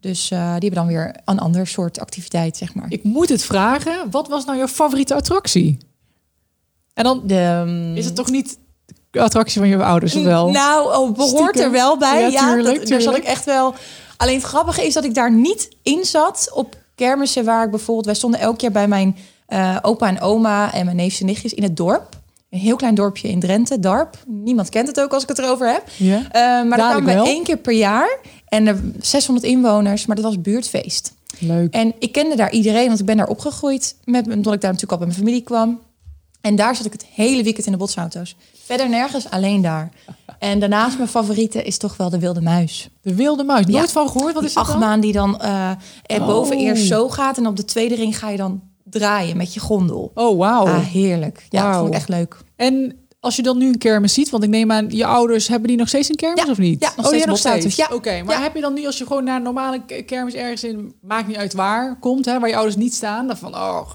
Dus 0.00 0.30
eh, 0.30 0.38
die 0.38 0.68
hebben 0.68 0.70
dan 0.70 0.86
weer 0.86 1.16
een 1.24 1.38
ander 1.38 1.66
soort 1.66 2.00
activiteit, 2.00 2.56
zeg 2.56 2.74
maar. 2.74 2.86
Ik 2.88 3.04
moet 3.04 3.28
het 3.28 3.44
vragen. 3.44 4.10
Wat 4.10 4.28
was 4.28 4.44
nou 4.44 4.58
jouw 4.58 4.66
favoriete 4.66 5.14
attractie? 5.14 5.78
En 6.94 7.04
dan 7.04 7.22
De, 7.26 7.92
is 7.94 8.04
het 8.04 8.14
toch 8.14 8.30
niet 8.30 8.58
attractie 9.20 9.60
van 9.60 9.68
je 9.68 9.82
ouders 9.84 10.14
wel? 10.14 10.50
Nou, 10.50 10.94
oh, 10.96 11.12
behoort 11.16 11.30
Stiekem. 11.50 11.62
er 11.62 11.70
wel 11.70 11.98
bij. 11.98 12.30
Ja, 12.30 12.52
tuurlijk, 12.52 12.78
dat- 12.78 12.88
daar 12.88 13.00
zat 13.00 13.16
ik 13.16 13.24
echt 13.24 13.44
wel. 13.44 13.74
Alleen 14.16 14.34
het 14.36 14.44
grappige 14.44 14.86
is 14.86 14.94
dat 14.94 15.04
ik 15.04 15.14
daar 15.14 15.32
niet 15.32 15.68
in 15.82 16.04
zat 16.04 16.50
op 16.54 16.76
kermissen 16.94 17.44
waar 17.44 17.64
ik 17.64 17.70
bijvoorbeeld. 17.70 18.06
Wij 18.06 18.14
stonden 18.14 18.40
elk 18.40 18.60
jaar 18.60 18.70
bij 18.72 18.88
mijn 18.88 19.16
eh, 19.46 19.76
opa 19.82 20.08
en 20.08 20.20
oma 20.20 20.72
en 20.74 20.84
mijn 20.84 20.96
neefjes 20.96 21.20
en 21.20 21.26
nichtjes 21.26 21.54
in 21.54 21.62
het 21.62 21.76
dorp. 21.76 22.16
Een 22.50 22.58
heel 22.58 22.76
klein 22.76 22.94
dorpje 22.94 23.28
in 23.28 23.40
Drenthe, 23.40 23.80
Darp. 23.80 24.16
Niemand 24.26 24.68
kent 24.68 24.88
het 24.88 25.00
ook 25.00 25.12
als 25.12 25.22
ik 25.22 25.28
het 25.28 25.38
erover 25.38 25.72
heb. 25.72 25.82
Ja. 25.96 26.16
Eh, 26.16 26.68
maar 26.68 26.78
daar 26.78 26.90
kwamen 26.90 27.22
we 27.22 27.28
één 27.28 27.42
keer 27.44 27.56
per 27.56 27.72
jaar. 27.72 28.18
En 28.48 28.66
er 28.66 28.80
600 29.00 29.46
inwoners, 29.46 30.06
maar 30.06 30.16
dat 30.16 30.24
was 30.24 30.40
buurtfeest. 30.40 31.12
Leuk. 31.38 31.72
En 31.74 31.94
ik 31.98 32.12
kende 32.12 32.36
daar 32.36 32.50
iedereen, 32.52 32.86
want 32.86 33.00
ik 33.00 33.06
ben 33.06 33.16
daar 33.16 33.26
opgegroeid. 33.26 33.94
Met, 34.04 34.24
omdat 34.24 34.52
ik 34.54 34.60
daar 34.60 34.72
natuurlijk 34.72 34.92
al 34.92 34.98
bij 34.98 35.06
mijn 35.06 35.18
familie 35.18 35.42
kwam. 35.42 35.80
En 36.46 36.56
daar 36.56 36.76
zat 36.76 36.86
ik 36.86 36.92
het 36.92 37.06
hele 37.14 37.42
weekend 37.42 37.66
in 37.66 37.72
de 37.72 37.78
botsauto's. 37.78 38.36
Verder 38.64 38.88
nergens, 38.88 39.30
alleen 39.30 39.62
daar. 39.62 39.90
En 40.38 40.58
daarnaast 40.60 40.96
mijn 40.96 41.08
favoriete 41.08 41.62
is 41.62 41.78
toch 41.78 41.96
wel 41.96 42.10
de 42.10 42.18
wilde 42.18 42.40
muis. 42.40 42.88
De 43.02 43.14
wilde 43.14 43.44
muis. 43.44 43.66
Nooit 43.66 43.84
Ja. 43.86 43.90
van 43.92 44.08
gehoord. 44.10 44.34
Wat 44.34 44.42
is 44.44 44.48
Die 44.54 44.56
dat 44.58 44.66
dan? 44.66 44.74
achtbaan 44.76 45.00
die 45.00 45.12
dan 45.12 45.40
eh 45.40 45.70
er 46.02 46.20
Oh. 46.20 46.26
boven 46.26 46.56
eerst 46.58 46.86
zo 46.86 47.08
gaat... 47.08 47.38
en 47.38 47.46
op 47.46 47.56
de 47.56 47.64
tweede 47.64 47.94
ring 47.94 48.18
ga 48.18 48.30
je 48.30 48.36
dan 48.36 48.60
draaien 48.84 49.36
met 49.36 49.54
je 49.54 49.60
gondel. 49.60 50.10
Oh, 50.14 50.38
wauw. 50.38 50.66
Ah, 50.66 50.78
heerlijk. 50.78 51.46
Ja, 51.48 51.60
dat 51.62 51.68
Wauw. 51.70 51.78
vond 51.80 51.88
ik 51.88 51.94
echt 52.00 52.08
leuk. 52.08 52.36
En 52.56 52.96
als 53.26 53.36
je 53.36 53.42
dan 53.42 53.58
nu 53.58 53.66
een 53.68 53.78
kermis 53.78 54.14
ziet, 54.14 54.30
want 54.30 54.42
ik 54.42 54.48
neem 54.50 54.72
aan, 54.72 54.86
je 54.88 55.06
ouders 55.06 55.48
hebben 55.48 55.68
die 55.68 55.76
nog 55.76 55.88
steeds 55.88 56.08
een 56.08 56.16
kermis 56.16 56.44
Ja. 56.44 56.50
of 56.50 56.58
niet? 56.58 56.82
Ja, 56.82 56.92
nog 56.96 57.04
oh, 57.06 57.12
steeds 57.12 57.26
nog 57.26 57.38
steeds. 57.38 57.76
Ja. 57.76 57.88
Oké, 57.92 58.22
maar 58.22 58.36
Ja. 58.36 58.42
heb 58.42 58.54
je 58.54 58.60
dan 58.60 58.74
nu 58.74 58.86
als 58.86 58.98
je 58.98 59.06
gewoon 59.06 59.24
naar 59.24 59.36
een 59.36 59.42
normale 59.42 59.80
kermis 60.06 60.34
ergens 60.34 60.64
in, 60.64 60.92
maakt 61.00 61.26
niet 61.26 61.36
uit 61.36 61.54
waar, 61.54 61.98
komt, 62.00 62.24
hè, 62.24 62.38
waar 62.40 62.48
je 62.48 62.54
ouders 62.54 62.76
niet 62.76 62.94
staan, 62.94 63.26
dan 63.26 63.36
van, 63.36 63.54
oh, 63.54 63.90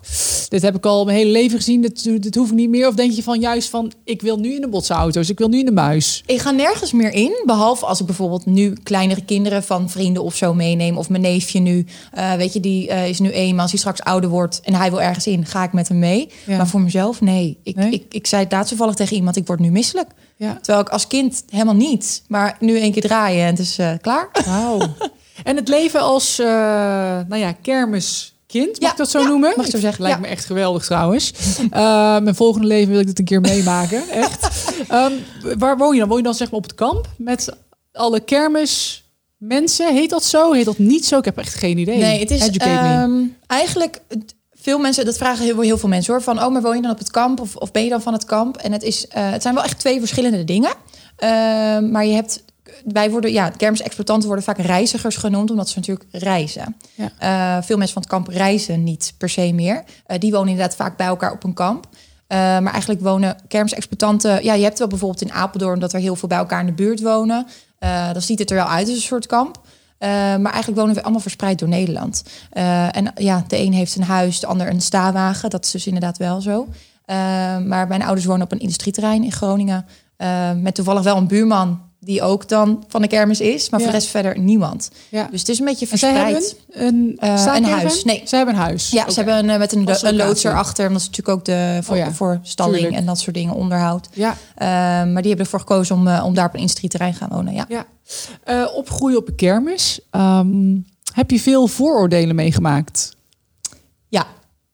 dit 0.49 0.61
heb 0.61 0.75
ik 0.75 0.85
al 0.85 1.05
mijn 1.05 1.17
hele 1.17 1.31
leven 1.31 1.57
gezien, 1.57 1.81
dit, 1.81 2.03
dit 2.23 2.35
hoef 2.35 2.47
ik 2.49 2.55
niet 2.55 2.69
meer. 2.69 2.87
Of 2.87 2.95
denk 2.95 3.11
je 3.11 3.23
van 3.23 3.39
juist 3.39 3.69
van, 3.69 3.91
ik 4.03 4.21
wil 4.21 4.37
nu 4.37 4.53
in 4.55 4.61
de 4.61 4.67
botsauto's, 4.69 5.29
ik 5.29 5.37
wil 5.37 5.47
nu 5.49 5.59
in 5.59 5.65
de 5.65 5.71
muis. 5.71 6.23
Ik 6.25 6.39
ga 6.39 6.51
nergens 6.51 6.91
meer 6.91 7.13
in, 7.13 7.41
behalve 7.45 7.85
als 7.85 7.99
ik 7.99 8.05
bijvoorbeeld 8.05 8.45
nu 8.45 8.73
kleinere 8.83 9.25
kinderen 9.25 9.63
van 9.63 9.89
vrienden 9.89 10.23
of 10.23 10.35
zo 10.35 10.53
meeneem. 10.53 10.97
Of 10.97 11.09
mijn 11.09 11.21
neefje 11.21 11.59
nu, 11.59 11.85
eh, 12.11 12.33
weet 12.33 12.53
je, 12.53 12.59
die 12.59 12.89
eh, 12.89 13.09
is 13.09 13.19
nu 13.19 13.29
één, 13.29 13.51
maar 13.51 13.61
als 13.61 13.71
hij 13.71 13.79
straks 13.79 14.01
ouder 14.01 14.29
wordt 14.29 14.61
en 14.63 14.73
hij 14.73 14.89
wil 14.89 15.01
ergens 15.01 15.27
in, 15.27 15.45
ga 15.45 15.63
ik 15.63 15.73
met 15.73 15.87
hem 15.87 15.99
mee. 15.99 16.29
Ja. 16.45 16.57
Maar 16.57 16.67
voor 16.67 16.81
mezelf, 16.81 17.21
nee. 17.21 17.57
Ik, 17.63 17.75
Nee? 17.75 17.91
Ik, 17.91 18.13
ik 18.13 18.27
zei 18.27 18.45
het 18.49 18.67
toevallig 18.67 18.95
tegen 18.95 19.15
iemand, 19.15 19.20
ik 19.29 19.47
word 19.47 19.59
nu 19.59 19.71
misselijk. 19.71 20.09
Ja. 20.35 20.53
Terwijl 20.61 20.79
ik 20.79 20.89
als 20.89 21.07
kind 21.07 21.43
helemaal 21.49 21.75
niet. 21.75 22.23
Maar 22.27 22.55
nu 22.59 22.79
één 22.79 22.91
keer 22.91 23.01
draaien 23.01 23.41
en 23.45 23.49
het 23.49 23.59
is 23.59 23.77
eh, 23.77 23.91
klaar. 24.01 24.29
Wauw. 24.45 24.79
en 25.43 25.55
het 25.55 25.67
leven 25.67 25.99
als, 26.01 26.39
eh, 26.39 26.45
nou 27.27 27.35
ja, 27.35 27.51
kermiskind, 27.61 28.69
mag 28.71 28.79
Ja, 28.79 28.91
ik 28.91 28.97
dat 28.97 29.09
zo 29.09 29.19
ja, 29.19 29.27
noemen? 29.27 29.53
mag 29.55 29.65
ik 29.65 29.71
zo 29.71 29.79
zeggen, 29.79 30.01
Lijkt 30.01 30.17
ja. 30.17 30.23
me 30.25 30.31
echt 30.31 30.45
geweldig 30.45 30.85
trouwens. 30.85 31.33
Eh, 31.71 32.19
mijn 32.19 32.35
volgende 32.35 32.67
leven 32.67 32.91
wil 32.91 32.99
ik 32.99 33.05
dit 33.07 33.19
een 33.19 33.25
keer 33.25 33.41
meemaken, 33.41 34.09
echt. 34.23 34.71
Ehm, 34.87 35.13
waar 35.57 35.77
woon 35.77 35.93
je 35.93 35.99
dan? 35.99 36.07
Woon 36.07 36.17
je 36.17 36.23
dan 36.23 36.33
zeg 36.33 36.47
maar 36.47 36.57
op 36.57 36.63
het 36.63 36.75
kamp 36.75 37.07
met 37.17 37.49
alle 37.93 38.19
kermis 38.19 39.03
mensen? 39.37 39.93
Heet 39.93 40.09
dat 40.09 40.23
zo? 40.23 40.51
Heet 40.51 40.65
dat 40.65 40.77
niet 40.77 41.05
zo? 41.05 41.17
Ik 41.17 41.25
heb 41.25 41.37
echt 41.37 41.53
geen 41.53 41.77
idee. 41.77 41.97
Nee, 41.97 42.19
het 42.19 42.31
is 42.31 42.49
ehm, 42.49 43.21
eigenlijk 43.47 44.01
veel 44.61 44.79
mensen, 44.79 45.05
dat 45.05 45.17
vragen 45.17 45.45
heel, 45.45 45.59
heel 45.59 45.77
veel 45.77 45.89
mensen 45.89 46.13
hoor. 46.13 46.21
Van, 46.21 46.43
oh, 46.43 46.51
maar 46.51 46.61
woon 46.61 46.75
je 46.75 46.81
dan 46.81 46.91
op 46.91 46.97
het 46.97 47.11
kamp 47.11 47.39
of, 47.39 47.55
of 47.55 47.71
ben 47.71 47.83
je 47.83 47.89
dan 47.89 48.01
van 48.01 48.13
het 48.13 48.25
kamp? 48.25 48.57
En 48.57 48.71
het, 48.71 48.83
is, 48.83 49.07
eh, 49.07 49.31
het 49.31 49.41
zijn 49.41 49.53
wel 49.53 49.63
echt 49.63 49.79
twee 49.79 49.99
verschillende 49.99 50.43
dingen. 50.43 50.73
Ehm, 51.15 51.91
maar 51.91 52.05
je 52.05 52.13
hebt, 52.13 52.43
wij 52.85 53.11
worden, 53.11 53.31
ja, 53.31 53.49
kermisexploitanten 53.49 54.27
worden 54.27 54.45
vaak 54.45 54.57
reizigers 54.57 55.15
genoemd, 55.15 55.51
omdat 55.51 55.69
ze 55.69 55.79
natuurlijk 55.79 56.07
reizen. 56.11 56.75
Ja. 56.93 57.11
Eh, 57.17 57.63
veel 57.63 57.77
mensen 57.77 57.93
van 57.93 58.01
het 58.01 58.11
kamp 58.11 58.27
reizen 58.27 58.83
niet 58.83 59.13
per 59.17 59.29
se 59.29 59.53
meer. 59.53 59.83
Eh, 60.05 60.19
die 60.19 60.31
wonen 60.31 60.49
inderdaad 60.49 60.75
vaak 60.75 60.97
bij 60.97 61.07
elkaar 61.07 61.31
op 61.31 61.43
een 61.43 61.53
kamp. 61.53 61.87
Maar 62.31 62.71
eigenlijk 62.71 63.01
wonen 63.01 63.35
kermisexploitanten... 63.47 64.43
Ja, 64.43 64.53
je 64.53 64.63
hebt 64.63 64.79
wel 64.79 64.87
bijvoorbeeld 64.87 65.21
in 65.21 65.31
Apeldoorn... 65.31 65.79
dat 65.79 65.93
er 65.93 65.99
heel 65.99 66.15
veel 66.15 66.27
bij 66.27 66.37
elkaar 66.37 66.59
in 66.59 66.65
de 66.65 66.71
buurt 66.71 67.01
wonen. 67.01 67.47
Dan 68.13 68.21
ziet 68.21 68.39
het 68.39 68.49
er 68.49 68.55
wel 68.55 68.65
uit 68.65 68.87
als 68.87 68.95
een 68.95 69.01
soort 69.01 69.25
kamp. 69.25 69.60
Eh, 70.01 70.09
maar 70.09 70.51
eigenlijk 70.51 70.75
wonen 70.75 70.95
we 70.95 71.01
allemaal 71.01 71.21
verspreid 71.21 71.59
door 71.59 71.67
Nederland. 71.67 72.23
Eh, 72.49 72.95
en 72.95 73.11
ja, 73.15 73.43
de 73.47 73.57
een 73.57 73.73
heeft 73.73 73.95
een 73.95 74.03
huis, 74.03 74.39
de 74.39 74.47
ander 74.47 74.69
een 74.69 74.81
stawagen. 74.81 75.49
Dat 75.49 75.65
is 75.65 75.71
dus 75.71 75.85
inderdaad 75.87 76.17
wel 76.17 76.41
zo. 76.41 76.67
Eh, 77.05 77.15
maar 77.57 77.87
mijn 77.87 78.03
ouders 78.03 78.25
wonen 78.25 78.45
op 78.45 78.51
een 78.51 78.59
industrieterrein 78.59 79.23
in 79.23 79.31
Groningen. 79.31 79.85
Met 80.55 80.75
toevallig 80.75 81.03
wel 81.03 81.17
een 81.17 81.27
buurman 81.27 81.81
die 82.03 82.21
ook 82.21 82.47
dan 82.47 82.83
van 82.87 83.01
de 83.01 83.07
kermis 83.07 83.39
is. 83.41 83.69
Maar 83.69 83.79
Ja. 83.79 83.85
voor 83.85 83.93
de 83.95 83.99
rest 83.99 84.11
verder 84.11 84.39
niemand. 84.39 84.89
ja. 85.09 85.27
Dus 85.31 85.39
het 85.39 85.49
is 85.49 85.59
een 85.59 85.65
beetje 85.65 85.87
verspreid. 85.87 86.15
hebben 86.71 86.87
een, 86.87 87.13
staakerven? 87.17 87.55
een 87.55 87.63
huis. 87.79 88.03
Nee. 88.03 88.21
Zij 88.25 88.37
hebben 88.37 88.55
een 88.55 88.61
huis. 88.61 88.89
Ja, 88.89 89.09
ze 89.09 89.15
hebben 89.15 89.37
een, 89.37 89.49
eh, 89.49 89.57
met 89.57 89.71
een, 89.71 89.79
een 89.79 89.85
loods 89.85 90.03
locatie. 90.11 90.49
erachter. 90.49 90.83
Want 90.89 90.91
dat 90.93 91.01
is 91.01 91.07
natuurlijk 91.07 91.37
ook 91.37 91.45
de, 91.45 91.79
voor, 91.83 91.95
Oh 91.95 92.01
ja, 92.01 92.11
voor 92.11 92.39
stalling 92.43 92.75
tuurlijk. 92.77 92.99
en 92.99 93.05
dat 93.05 93.19
soort 93.19 93.35
dingen, 93.35 93.53
onderhoud. 93.53 94.07
Ja, 94.13 94.35
Eh, 94.55 94.67
maar 94.67 95.05
die 95.21 95.27
hebben 95.27 95.39
ervoor 95.39 95.59
gekozen 95.59 95.95
om, 95.95 96.07
om 96.07 96.33
daar 96.33 96.45
op 96.47 96.53
een 96.53 96.59
industrieterrein 96.59 97.13
gaan 97.13 97.29
wonen. 97.31 97.53
Ja. 97.53 97.65
ja. 97.69 98.65
Opgroeien 98.67 99.17
op 99.17 99.27
een 99.27 99.35
kermis. 99.35 99.99
Ehm, 100.09 100.77
heb 101.13 101.31
je 101.31 101.39
veel 101.39 101.67
vooroordelen 101.67 102.35
meegemaakt? 102.35 103.15
Ja. 104.09 104.27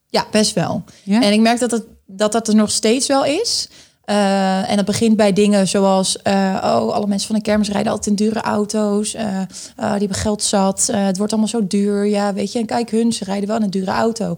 ja, 0.10 0.26
best 0.32 0.54
wel. 0.54 0.84
Ja? 1.04 1.22
En 1.22 1.34
ik 1.34 1.40
merk 1.40 1.60
dat, 1.60 1.72
het, 1.72 1.84
dat 2.06 2.32
dat 2.32 2.48
er 2.48 2.56
nog 2.56 2.72
steeds 2.72 3.08
wel 3.08 3.26
is. 3.26 3.70
Eh, 4.08 4.70
en 4.70 4.76
dat 4.76 4.86
begint 4.86 5.16
bij 5.16 5.34
dingen 5.34 5.68
zoals... 5.68 6.22
eh, 6.22 6.34
oh, 6.64 6.94
alle 6.94 7.08
mensen 7.08 7.28
van 7.28 7.36
de 7.36 7.42
kermis 7.42 7.70
rijden 7.70 7.92
altijd 7.92 8.20
in 8.20 8.26
dure 8.26 8.42
auto's. 8.42 9.14
eh, 9.14 9.42
die 9.76 9.86
hebben 9.86 10.14
geld 10.14 10.44
zat. 10.44 10.90
het 10.92 11.18
wordt 11.18 11.32
allemaal 11.32 11.50
zo 11.52 11.68
duur. 11.68 12.06
Ja, 12.06 12.34
weet 12.34 12.52
je. 12.52 12.60
En 12.60 12.66
kijk 12.66 12.92
hun, 12.92 13.14
ze 13.14 13.24
rijden 13.24 13.48
wel 13.48 13.58
in 13.58 13.64
een 13.64 13.70
dure 13.70 13.92
auto. 13.92 14.36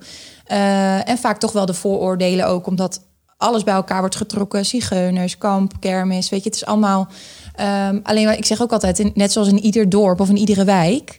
En 1.06 1.18
vaak 1.18 1.40
toch 1.40 1.52
wel 1.52 1.66
de 1.66 1.74
vooroordelen 1.74 2.48
ook. 2.48 2.68
Omdat 2.68 3.02
alles 3.38 3.64
bij 3.64 3.74
elkaar 3.74 4.00
wordt 4.00 4.16
getrokken. 4.16 4.66
Zigeuners, 4.66 5.38
kamp, 5.38 5.74
kermis. 5.80 6.30
Weet 6.30 6.44
je, 6.44 6.50
het 6.50 6.58
is 6.58 6.66
allemaal... 6.66 7.08
ehm, 7.56 8.00
alleen 8.04 8.38
ik 8.38 8.46
zeg 8.46 8.62
ook 8.62 8.72
altijd, 8.72 9.00
in, 9.00 9.12
net 9.14 9.32
zoals 9.32 9.48
in 9.48 9.60
ieder 9.60 9.90
dorp 9.90 10.20
of 10.20 10.30
in 10.30 10.38
iedere 10.38 10.64
wijk... 10.64 11.18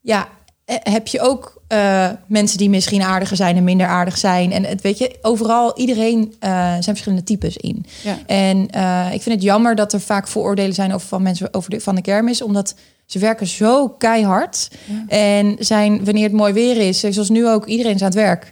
Ja, 0.00 0.28
heb 0.66 1.06
je 1.06 1.20
ook 1.20 1.56
eh, 1.68 2.08
mensen 2.26 2.58
die 2.58 2.70
misschien 2.70 3.02
aardiger 3.02 3.36
zijn 3.36 3.56
en 3.56 3.64
minder 3.64 3.86
aardig 3.86 4.18
zijn. 4.18 4.52
En 4.52 4.64
het 4.64 4.80
weet 4.80 4.98
je, 4.98 5.18
overal, 5.22 5.78
iedereen 5.78 6.34
eh, 6.38 6.50
zijn 6.60 6.82
verschillende 6.82 7.24
types 7.24 7.56
in. 7.56 7.84
Ja. 8.02 8.18
En 8.26 8.70
eh, 8.70 9.06
ik 9.12 9.22
vind 9.22 9.34
het 9.34 9.44
jammer 9.44 9.74
dat 9.74 9.92
er 9.92 10.00
vaak 10.00 10.28
vooroordelen 10.28 10.74
zijn 10.74 10.94
over 10.94 11.08
van 11.08 11.22
mensen 11.22 11.54
over 11.54 11.70
de, 11.70 11.80
van 11.80 11.94
de 11.94 12.00
kermis, 12.00 12.42
omdat 12.42 12.74
Ze 13.06 13.18
werken 13.18 13.46
zo 13.46 13.88
keihard. 13.88 14.70
En 15.08 15.56
zijn, 15.58 16.04
wanneer 16.04 16.22
het 16.22 16.32
mooi 16.32 16.52
weer 16.52 16.76
is, 16.76 17.00
zoals 17.00 17.28
nu 17.28 17.48
ook, 17.48 17.66
iedereen 17.66 17.94
is 17.94 18.00
aan 18.00 18.06
het 18.06 18.14
werk. 18.14 18.50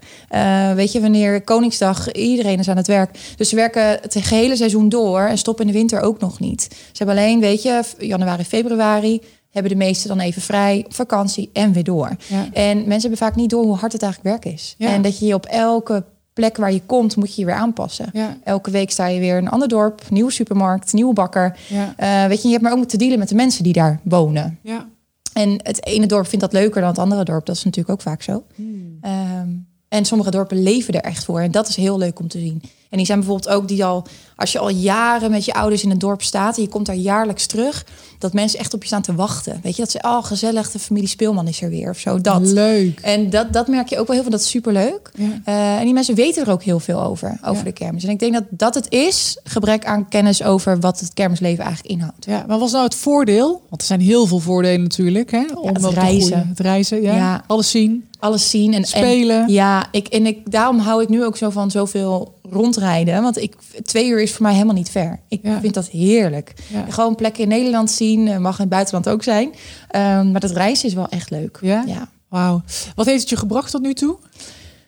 Weet 0.76 0.92
je, 0.92 1.00
wanneer 1.00 1.42
Koningsdag, 1.42 2.12
iedereen 2.12 2.59
is 2.59 2.68
aan 2.68 2.76
het 2.76 2.87
werk. 2.87 3.18
Dus 3.37 3.49
ze 3.49 3.56
werken 3.56 3.99
het 4.00 4.16
gehele 4.21 4.56
seizoen 4.56 4.88
door 4.88 5.21
en 5.21 5.38
stoppen 5.38 5.66
in 5.66 5.73
de 5.73 5.78
winter 5.78 6.00
ook 6.00 6.21
nog 6.21 6.40
niet. 6.40 6.62
Ze 6.71 7.04
hebben 7.04 7.16
alleen, 7.16 7.40
weet 7.40 7.62
je, 7.62 7.83
januari, 7.99 8.44
februari 8.44 9.21
hebben 9.54 9.73
de 9.73 9.84
meesten 9.84 10.08
dan 10.08 10.20
even 10.20 10.42
vrij, 10.42 10.87
vakantie 10.88 11.50
en 11.52 11.73
weer 11.73 11.84
door. 11.84 12.16
Ja. 12.28 12.49
En 12.52 12.76
mensen 12.76 13.00
hebben 13.00 13.18
vaak 13.18 13.34
niet 13.34 13.50
door 13.50 13.64
hoe 13.64 13.76
hard 13.76 13.92
het 13.92 14.02
eigenlijk 14.02 14.42
werk 14.42 14.54
is. 14.54 14.75
Ja. 14.78 14.88
En 14.88 15.02
dat 15.02 15.18
je 15.18 15.26
je 15.26 15.34
op 15.34 15.46
elke 15.46 16.04
plek 16.32 16.56
waar 16.56 16.73
je 16.73 16.82
komt, 16.87 17.16
moet 17.16 17.34
je 17.34 17.40
je 17.40 17.46
weer 17.46 17.56
aanpassen. 17.56 18.11
Ja. 18.12 18.37
Elke 18.44 18.70
week 18.70 18.90
sta 18.90 19.06
je 19.06 19.20
weer 19.20 19.37
in 19.37 19.44
een 19.44 19.50
ander 19.50 19.68
dorp, 19.68 20.11
nieuwe 20.11 20.30
supermarkt, 20.30 20.92
nieuwe 20.92 21.12
bakker. 21.12 21.56
Uh, 21.70 22.26
weet 22.26 22.42
je, 22.42 22.46
je 22.49 22.52
hebt 22.52 22.62
maar 22.62 22.73
ook 22.73 22.84
te 22.84 22.96
dealen 22.96 23.18
met 23.18 23.28
de 23.28 23.34
mensen 23.34 23.64
die 23.64 23.73
daar 23.73 24.00
wonen. 24.02 24.58
Ja. 24.62 24.88
En 25.32 25.61
het 25.62 25.87
ene 25.87 26.06
dorp 26.06 26.26
vindt 26.26 26.44
dat 26.44 26.52
leuker 26.52 26.80
dan 26.80 26.90
het 26.90 26.99
andere 26.99 27.25
dorp. 27.25 27.46
Dat 27.46 27.56
is 27.56 27.64
natuurlijk 27.64 27.94
ook 27.94 28.02
vaak 28.02 28.23
zo. 28.23 28.44
Hmm. 28.54 28.99
Ehm, 29.00 29.49
en 29.88 30.04
sommige 30.04 30.30
dorpen 30.30 30.62
leven 30.62 30.94
er 30.94 31.00
echt 31.00 31.25
voor. 31.25 31.40
En 31.40 31.50
dat 31.50 31.68
is 31.68 31.76
heel 31.76 31.99
leuk 31.99 32.18
om 32.18 32.28
te 32.28 32.38
zien. 32.38 32.62
En 32.91 32.97
die 32.97 33.07
zijn 33.07 33.19
bijvoorbeeld 33.19 33.55
ook 33.55 33.69
die 33.69 33.85
al, 33.85 34.07
als 34.37 34.53
je 34.53 34.59
al 34.59 34.69
jaren 34.69 35.31
met 35.31 35.45
je 35.45 35.55
ouders 35.55 35.83
in 35.83 35.91
een 35.91 35.99
dorp 35.99 36.23
staat 36.23 36.57
en 36.57 36.62
je 36.62 36.69
komt 36.69 36.87
daar 36.87 36.97
jaarlijks 36.97 37.47
terug, 37.47 37.87
dat 38.19 38.33
mensen 38.33 38.59
echt 38.59 38.75
op 38.75 38.81
je 38.81 38.87
staan 38.87 39.03
te 39.03 39.14
wachten. 39.14 39.61
Weet 39.62 39.76
je, 39.76 39.83
dat 39.83 39.91
ze 39.91 40.03
al 40.03 40.19
oh, 40.19 40.25
gezellig, 40.25 40.71
de 40.71 40.79
familie 40.79 41.09
Speelman 41.09 41.49
is 41.49 41.62
er 41.62 41.71
weer 41.71 41.91
of 41.91 41.99
zo. 41.99 42.21
Dat. 42.21 42.41
Leuk. 42.47 43.00
En 43.00 43.31
dat, 43.31 43.53
dat 43.53 43.69
merk 43.69 43.88
je 43.88 43.99
ook 43.99 44.07
wel 44.07 44.14
heel 44.14 44.25
veel, 44.25 44.33
dat 44.33 44.41
is 44.41 44.50
superleuk. 44.50 45.11
Ja. 45.14 45.25
Uh, 45.49 45.79
en 45.79 45.85
die 45.85 45.95
mensen 45.95 46.14
weten 46.14 46.45
er 46.45 46.53
ook 46.53 46.62
heel 46.62 46.81
veel 46.81 47.03
over, 47.03 47.38
over 47.45 47.64
de 47.64 47.73
kermis. 47.73 48.05
En 48.05 48.11
ik 48.11 48.19
denk 48.19 48.33
dat 48.33 48.45
dat 48.50 48.75
het 48.75 48.91
is, 48.91 49.38
gebrek 49.45 49.85
aan 49.85 50.09
kennis 50.09 50.43
over 50.43 50.81
wat 50.81 51.00
het 51.00 51.14
kermisleven 51.14 51.64
eigenlijk 51.64 51.95
inhoudt. 51.95 52.25
Ja, 52.25 52.45
maar 52.49 52.59
was 52.59 52.73
nou 52.73 52.85
het 52.85 52.95
voordeel? 52.95 53.62
Want 53.69 53.81
er 53.81 53.87
zijn 53.87 54.00
heel 54.00 54.26
veel 54.26 54.41
voordelen 54.41 54.83
natuurlijk, 54.83 55.31
hè? 55.31 55.45
Om 55.55 55.75
het 55.75 55.85
reizen. 55.85 56.49
het 56.49 56.61
reizen, 56.61 57.03
ja. 57.03 57.45
Alles 57.47 57.71
zien 57.71 58.05
alles 58.25 58.50
zien 58.50 58.75
en 58.75 58.85
spelen. 58.85 59.43
En, 59.43 59.53
ja, 59.53 59.87
ik 59.91 60.09
en 60.09 60.26
ik 60.26 60.50
daarom 60.50 60.79
hou 60.79 61.03
ik 61.03 61.09
nu 61.09 61.25
ook 61.25 61.37
zo 61.37 61.50
van 61.50 61.71
zoveel 61.71 62.35
rondrijden, 62.54 63.23
want 63.23 63.38
ik 63.38 63.54
twee 63.82 64.08
uur 64.08 64.23
is 64.23 64.32
voor 64.32 64.42
mij 64.42 64.52
helemaal 64.52 64.75
niet 64.75 64.90
ver. 64.90 65.20
Ik 65.28 65.40
vind 65.61 65.75
dat 65.75 65.88
heerlijk. 65.88 66.52
Gewoon 66.88 67.14
plekken 67.14 67.42
in 67.42 67.49
Nederland 67.49 67.90
zien, 67.90 68.28
eh, 68.28 68.38
mag 68.38 68.54
in 68.54 68.61
het 68.61 68.68
buitenland 68.68 69.08
ook 69.08 69.23
zijn. 69.23 69.49
Um, 69.49 70.30
maar 70.30 70.40
dat 70.40 70.50
reizen 70.50 70.88
is 70.88 70.94
wel 70.94 71.08
echt 71.08 71.30
leuk. 71.30 71.58
Ja. 71.61 71.84
ja. 71.87 72.08
Wauw. 72.28 72.62
Wat 72.94 73.06
heeft 73.06 73.20
het 73.20 73.30
je 73.30 73.37
gebracht 73.37 73.70
tot 73.70 73.82
nu 73.82 73.94
toe? 73.94 74.16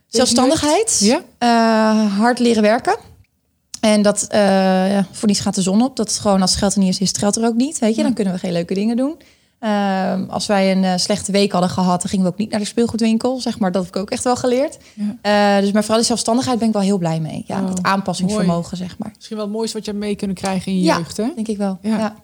Zelfstandigheid. 0.06 1.00
Ja. 1.00 1.20
Uh, 1.38 2.18
hard 2.18 2.38
leren 2.38 2.62
werken. 2.62 2.96
En 3.80 4.02
dat 4.02 4.26
uh, 4.32 4.38
ja, 4.92 5.06
voor 5.12 5.28
niets 5.28 5.40
gaat 5.40 5.54
de 5.54 5.62
zon 5.62 5.82
op. 5.82 5.96
Dat 5.96 6.11
is 6.11 6.18
gewoon 6.18 6.40
als 6.40 6.56
geld 6.56 6.75
er 6.75 6.78
niet 6.78 6.88
is, 6.88 6.99
is 6.99 7.08
het 7.08 7.18
geld 7.18 7.37
er 7.37 7.46
ook 7.46 7.54
niet. 7.54 7.78
Weet 7.78 7.96
je, 7.96 8.02
dan 8.02 8.14
kunnen 8.14 8.35
we 8.35 8.38
geen 8.38 8.52
leuke 8.52 8.75
dingen 8.75 8.96
doen. 8.96 9.16
Ehm, 9.58 10.25
als 10.28 10.46
wij 10.46 10.72
een 10.72 10.82
uh, 10.82 10.92
slechte 10.96 11.32
week 11.32 11.52
hadden 11.52 11.70
gehad, 11.70 12.00
dan 12.00 12.10
gingen 12.10 12.25
we 12.25 12.32
ook 12.32 12.38
niet 12.38 12.50
naar 12.50 12.60
de 12.60 12.66
speelgoedwinkel. 12.66 13.40
Zeg 13.40 13.58
maar, 13.58 13.72
dat 13.72 13.84
heb 13.84 13.94
ik 13.94 14.00
ook 14.00 14.10
echt 14.10 14.25
wel 14.25 14.36
geleerd. 14.36 14.78
Ja. 14.94 15.56
Uh, 15.56 15.62
dus 15.62 15.72
maar 15.72 15.82
vooral 15.82 16.00
de 16.00 16.06
zelfstandigheid 16.06 16.58
ben 16.58 16.68
ik 16.68 16.75
wel 16.75 16.82
heel 16.82 16.98
blij 16.98 17.20
mee. 17.20 17.44
Ja, 17.46 17.62
oh, 17.62 17.68
het 17.68 17.82
aanpassingsvermogen, 17.82 18.76
zeg 18.76 18.98
maar. 18.98 19.12
Misschien 19.16 19.36
wel 19.36 19.46
het 19.46 19.54
mooiste 19.54 19.76
wat 19.76 19.86
je 19.86 19.92
mee 19.92 20.16
kunnen 20.16 20.36
krijgen 20.36 20.72
in 20.72 20.78
je 20.78 20.84
jeugd, 20.84 21.16
hè? 21.16 21.32
denk 21.34 21.48
ik 21.48 21.56
wel. 21.56 21.78
Ja. 21.82 22.16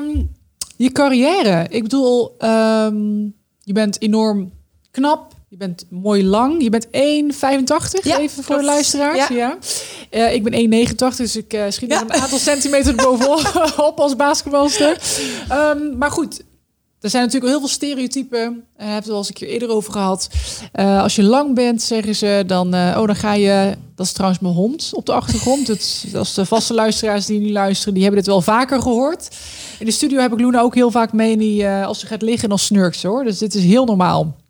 Um, 0.00 0.30
je 0.76 0.92
carrière. 0.92 1.66
Ik 1.68 1.82
bedoel, 1.82 2.34
um, 2.38 3.34
je 3.60 3.72
bent 3.72 4.02
enorm 4.02 4.52
knap. 4.90 5.33
Je 5.54 5.60
bent 5.60 5.86
mooi 5.90 6.24
lang. 6.24 6.62
Je 6.62 6.70
bent 6.70 6.86
1,85 6.86 6.90
ja, 8.02 8.18
even 8.18 8.42
voor 8.44 8.56
de 8.56 8.64
luisteraars. 8.64 9.28
Ja. 9.28 9.28
ja. 9.30 9.58
Uh, 10.10 10.34
ik 10.34 10.42
ben 10.42 10.86
1,89, 11.12 11.16
dus 11.16 11.36
ik 11.36 11.54
uh, 11.54 11.64
schiet 11.68 11.90
ja. 11.90 12.02
een 12.02 12.12
aantal 12.12 12.38
centimeter 12.38 12.94
bovenop 12.94 13.94
als 14.00 14.16
basketbalster. 14.16 15.00
Um, 15.52 15.98
maar 15.98 16.10
goed, 16.10 16.42
er 17.00 17.10
zijn 17.10 17.22
natuurlijk 17.24 17.50
heel 17.50 17.60
veel 17.60 17.68
stereotypen. 17.68 18.64
Uh, 18.80 18.86
heb 18.92 19.02
het 19.02 19.12
al 19.12 19.18
eens 19.18 19.28
een 19.28 19.34
keer 19.34 19.48
eerder 19.48 19.68
over 19.68 19.92
gehad. 19.92 20.28
Uh, 20.74 21.02
als 21.02 21.16
je 21.16 21.22
lang 21.22 21.54
bent, 21.54 21.82
zeggen 21.82 22.14
ze 22.14 22.44
dan... 22.46 22.74
Uh, 22.74 22.96
oh, 22.98 23.06
dan 23.06 23.16
ga 23.16 23.34
je... 23.34 23.76
Dat 23.94 24.06
is 24.06 24.12
trouwens 24.12 24.40
mijn 24.40 24.54
hond 24.54 24.90
op 24.94 25.06
de 25.06 25.12
achtergrond. 25.12 25.66
Het, 25.66 26.04
als 26.14 26.34
de 26.34 26.46
vaste 26.46 26.74
luisteraars 26.74 27.26
die 27.26 27.40
nu 27.40 27.52
luisteren... 27.52 27.94
die 27.94 28.02
hebben 28.02 28.20
dit 28.20 28.30
wel 28.30 28.42
vaker 28.42 28.82
gehoord. 28.82 29.28
In 29.78 29.86
de 29.86 29.92
studio 29.92 30.20
heb 30.20 30.32
ik 30.32 30.40
Luna 30.40 30.60
ook 30.60 30.74
heel 30.74 30.90
vaak 30.90 31.12
mee. 31.12 31.36
Die, 31.36 31.68
als 31.68 32.00
ze 32.00 32.06
gaat 32.06 32.22
liggen, 32.22 32.48
dan 32.48 32.58
snurkt 32.58 32.96
ze 32.96 33.08
hoor. 33.08 33.24
Dus 33.24 33.38
dit 33.38 33.54
is 33.54 33.64
heel 33.64 33.84
normaal. 33.84 34.42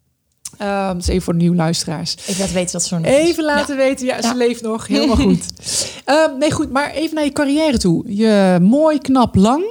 Um, 0.62 0.96
dus 0.96 1.06
even 1.06 1.22
voor 1.22 1.32
de 1.32 1.38
nieuwe 1.38 1.56
luisteraars. 1.56 2.16
Ik 2.26 2.38
laat 2.38 2.52
weten 2.52 2.72
dat 2.72 2.82
ze 2.84 2.94
nog 2.94 3.04
Even 3.04 3.44
laten 3.44 3.76
weten, 3.76 4.06
ja, 4.06 4.22
ze 4.22 4.34
leeft 4.34 4.62
nog. 4.62 4.86
Helemaal 4.86 5.16
goed. 5.26 5.46
Um, 6.06 6.38
nee, 6.38 6.50
goed, 6.50 6.70
maar 6.70 6.90
even 6.90 7.14
naar 7.14 7.24
je 7.24 7.32
carrière 7.32 7.78
toe. 7.78 8.16
Je 8.16 8.58
mooi, 8.60 8.98
knap, 8.98 9.34
lang. 9.34 9.64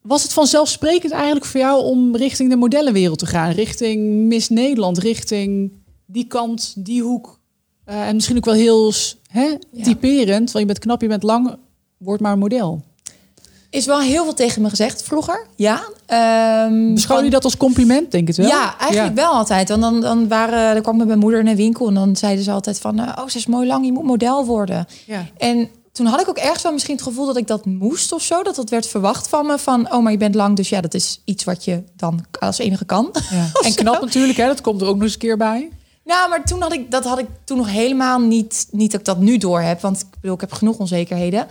Was 0.00 0.22
het 0.22 0.32
vanzelfsprekend 0.32 1.12
eigenlijk 1.12 1.44
voor 1.44 1.60
jou 1.60 1.84
om 1.84 2.16
richting 2.16 2.50
de 2.50 2.56
modellenwereld 2.56 3.18
te 3.18 3.26
gaan? 3.26 3.50
Richting 3.50 4.26
Miss 4.26 4.48
Nederland, 4.48 4.98
richting 4.98 5.72
die 6.06 6.26
kant, 6.26 6.74
die 6.76 7.02
hoek. 7.02 7.38
Uh, 7.86 8.08
en 8.08 8.14
misschien 8.14 8.36
ook 8.36 8.44
wel 8.44 8.54
heel 8.54 8.92
hè, 9.30 9.54
typerend, 9.82 10.52
want 10.52 10.58
je 10.58 10.66
bent 10.66 10.78
knap, 10.78 11.00
je 11.00 11.08
bent 11.08 11.22
lang, 11.22 11.56
word 11.96 12.20
maar 12.20 12.32
een 12.32 12.38
model. 12.38 12.84
Is 13.70 13.86
wel 13.86 14.00
heel 14.00 14.24
veel 14.24 14.34
tegen 14.34 14.62
me 14.62 14.68
gezegd 14.68 15.02
vroeger. 15.02 15.46
Ja. 15.56 15.82
Um, 16.66 16.94
Beschouw 16.94 17.22
je 17.22 17.30
dat 17.30 17.44
als 17.44 17.56
compliment, 17.56 18.10
denk 18.10 18.28
ik 18.28 18.36
wel? 18.36 18.46
Ja, 18.46 18.78
eigenlijk 18.78 19.14
wel 19.14 19.30
altijd. 19.30 19.68
Want 19.68 19.80
dan, 19.80 20.00
dan, 20.00 20.28
waren, 20.28 20.72
dan 20.72 20.82
kwam 20.82 20.96
met 20.96 21.06
mijn 21.06 21.18
moeder 21.18 21.40
in 21.40 21.46
een 21.46 21.56
winkel 21.56 21.88
en 21.88 21.94
dan 21.94 22.16
zeiden 22.16 22.44
ze 22.44 22.50
altijd 22.50 22.78
van... 22.78 23.00
oh, 23.00 23.26
ze 23.28 23.38
is 23.38 23.46
mooi 23.46 23.66
lang, 23.66 23.84
je 23.84 23.92
moet 23.92 24.04
model 24.04 24.44
worden. 24.44 24.86
Ja. 25.06 25.26
En 25.36 25.68
toen 25.92 26.06
had 26.06 26.20
ik 26.20 26.28
ook 26.28 26.38
ergens 26.38 26.62
wel 26.62 26.72
misschien 26.72 26.94
het 26.94 27.04
gevoel 27.04 27.26
dat 27.26 27.36
ik 27.36 27.46
dat 27.46 27.64
moest 27.64 28.12
of 28.12 28.22
zo. 28.22 28.42
Dat 28.42 28.56
dat 28.56 28.70
werd 28.70 28.86
verwacht 28.86 29.28
van 29.28 29.46
me. 29.46 29.58
Van, 29.58 29.92
oh, 29.92 30.02
maar 30.02 30.12
je 30.12 30.18
bent 30.18 30.34
lang, 30.34 30.56
dus 30.56 30.68
ja, 30.68 30.80
dat 30.80 30.94
is 30.94 31.20
iets 31.24 31.44
wat 31.44 31.64
je 31.64 31.82
dan 31.96 32.24
als 32.38 32.58
enige 32.58 32.84
kan. 32.84 33.10
Ja. 33.30 33.46
en 33.66 33.74
knap 33.74 34.00
natuurlijk, 34.00 34.38
hè? 34.38 34.46
Dat 34.46 34.60
komt 34.60 34.80
er 34.80 34.86
ook 34.86 34.94
nog 34.94 35.02
eens 35.02 35.12
een 35.12 35.18
keer 35.18 35.36
bij. 35.36 35.68
Nou, 36.10 36.28
maar 36.28 36.44
toen 36.44 36.60
had 36.60 36.72
ik 36.72 36.90
dat 36.90 37.04
had 37.04 37.18
ik 37.18 37.26
toen 37.44 37.56
nog 37.56 37.70
helemaal 37.70 38.20
niet, 38.20 38.66
niet 38.70 38.90
dat 38.90 39.00
ik 39.00 39.06
dat 39.06 39.18
nu 39.18 39.38
door 39.38 39.60
heb. 39.60 39.80
Want 39.80 40.00
ik 40.00 40.20
bedoel, 40.20 40.34
ik 40.34 40.40
heb 40.40 40.52
genoeg 40.52 40.78
onzekerheden. 40.78 41.40
Um, 41.40 41.48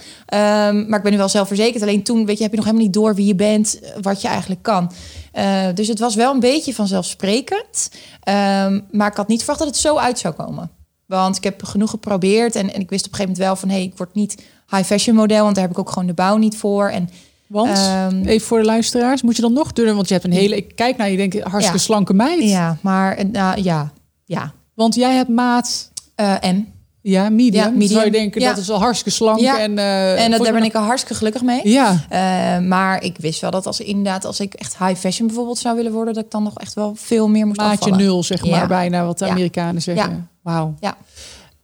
maar 0.89 0.97
ik 0.97 1.03
ben 1.03 1.11
nu 1.11 1.17
wel 1.17 1.29
zelfverzekerd. 1.29 1.81
Alleen 1.81 2.03
toen 2.03 2.25
weet 2.25 2.37
je, 2.37 2.43
heb 2.43 2.51
je 2.51 2.57
nog 2.57 2.65
helemaal 2.65 2.85
niet 2.85 2.95
door 2.95 3.15
wie 3.15 3.25
je 3.25 3.35
bent, 3.35 3.79
wat 4.01 4.21
je 4.21 4.27
eigenlijk 4.27 4.61
kan. 4.61 4.91
Uh, 5.33 5.65
dus 5.73 5.87
het 5.87 5.99
was 5.99 6.15
wel 6.15 6.33
een 6.33 6.39
beetje 6.39 6.73
vanzelfsprekend. 6.73 7.91
Um, 8.29 8.85
maar 8.91 9.07
ik 9.07 9.17
had 9.17 9.27
niet 9.27 9.39
verwacht 9.39 9.59
dat 9.59 9.67
het 9.67 9.77
zo 9.77 9.97
uit 9.97 10.19
zou 10.19 10.33
komen. 10.33 10.71
Want 11.05 11.37
ik 11.37 11.43
heb 11.43 11.63
genoeg 11.63 11.89
geprobeerd. 11.89 12.55
En, 12.55 12.73
en 12.73 12.81
ik 12.81 12.89
wist 12.89 13.05
op 13.05 13.11
een 13.11 13.17
gegeven 13.17 13.37
moment 13.37 13.37
wel 13.37 13.55
van 13.55 13.69
hé, 13.69 13.75
hey, 13.75 13.83
ik 13.83 13.97
word 13.97 14.13
niet 14.13 14.43
high 14.69 14.85
fashion 14.85 15.15
model. 15.15 15.43
Want 15.43 15.55
daar 15.55 15.63
heb 15.63 15.73
ik 15.73 15.79
ook 15.79 15.89
gewoon 15.89 16.07
de 16.07 16.13
bouw 16.13 16.37
niet 16.37 16.57
voor. 16.57 16.89
En 16.89 17.09
want, 17.47 17.77
um, 18.11 18.25
even 18.25 18.47
voor 18.47 18.59
de 18.59 18.65
luisteraars, 18.65 19.21
moet 19.21 19.35
je 19.35 19.41
dan 19.41 19.53
nog 19.53 19.73
dunner? 19.73 19.95
Want 19.95 20.07
je 20.07 20.13
hebt 20.13 20.25
een 20.25 20.31
hele, 20.31 20.55
ik 20.55 20.75
kijk 20.75 20.97
naar 20.97 21.09
je, 21.09 21.17
denk 21.17 21.39
hartstikke 21.39 21.79
slanke 21.79 22.13
meid. 22.13 22.43
Ja, 22.43 22.77
maar 22.81 23.25
uh, 23.25 23.51
ja, 23.55 23.91
ja. 24.29 24.53
Want 24.73 24.95
jij 24.95 25.15
hebt 25.15 25.29
maat... 25.29 25.91
Uh, 26.15 26.33
M. 26.41 26.63
Ja, 27.01 27.29
medium. 27.29 27.63
Ja, 27.63 27.69
medium. 27.69 27.87
Zou 27.89 28.05
je 28.05 28.11
denken, 28.11 28.41
dat 28.41 28.57
is 28.57 28.67
wel 28.67 28.79
hartstikke 28.79 29.11
slank. 29.11 29.39
Ja. 29.39 29.59
En, 29.59 29.77
uh, 29.77 30.23
en 30.23 30.31
dat, 30.31 30.43
daar 30.43 30.53
ben 30.53 30.63
ik 30.63 30.75
al 30.75 30.83
hartstikke 30.83 31.17
gelukkig 31.17 31.41
mee. 31.41 31.69
Ja. 31.69 31.91
Uh, 31.91 32.67
maar 32.67 33.03
ik 33.03 33.17
wist 33.17 33.41
wel 33.41 33.51
dat 33.51 33.65
als 33.65 33.79
inderdaad, 33.79 34.25
als 34.25 34.39
ik 34.39 34.53
echt 34.53 34.77
high 34.77 34.99
fashion 34.99 35.27
bijvoorbeeld 35.27 35.57
zou 35.57 35.75
willen 35.75 35.91
worden, 35.91 36.13
dat 36.13 36.23
ik 36.23 36.31
dan 36.31 36.43
nog 36.43 36.57
echt 36.57 36.73
wel 36.73 36.95
veel 36.95 37.27
meer 37.27 37.45
moest 37.45 37.59
Maatje 37.59 37.77
afvallen. 37.77 37.97
nul, 37.97 38.23
zeg 38.23 38.45
maar, 38.45 38.67
bijna 38.67 39.05
wat 39.05 39.19
de 39.19 39.27
Amerikanen 39.27 39.81
zeggen. 39.81 40.29
Wauw. 40.41 40.75
Ja. 40.79 40.97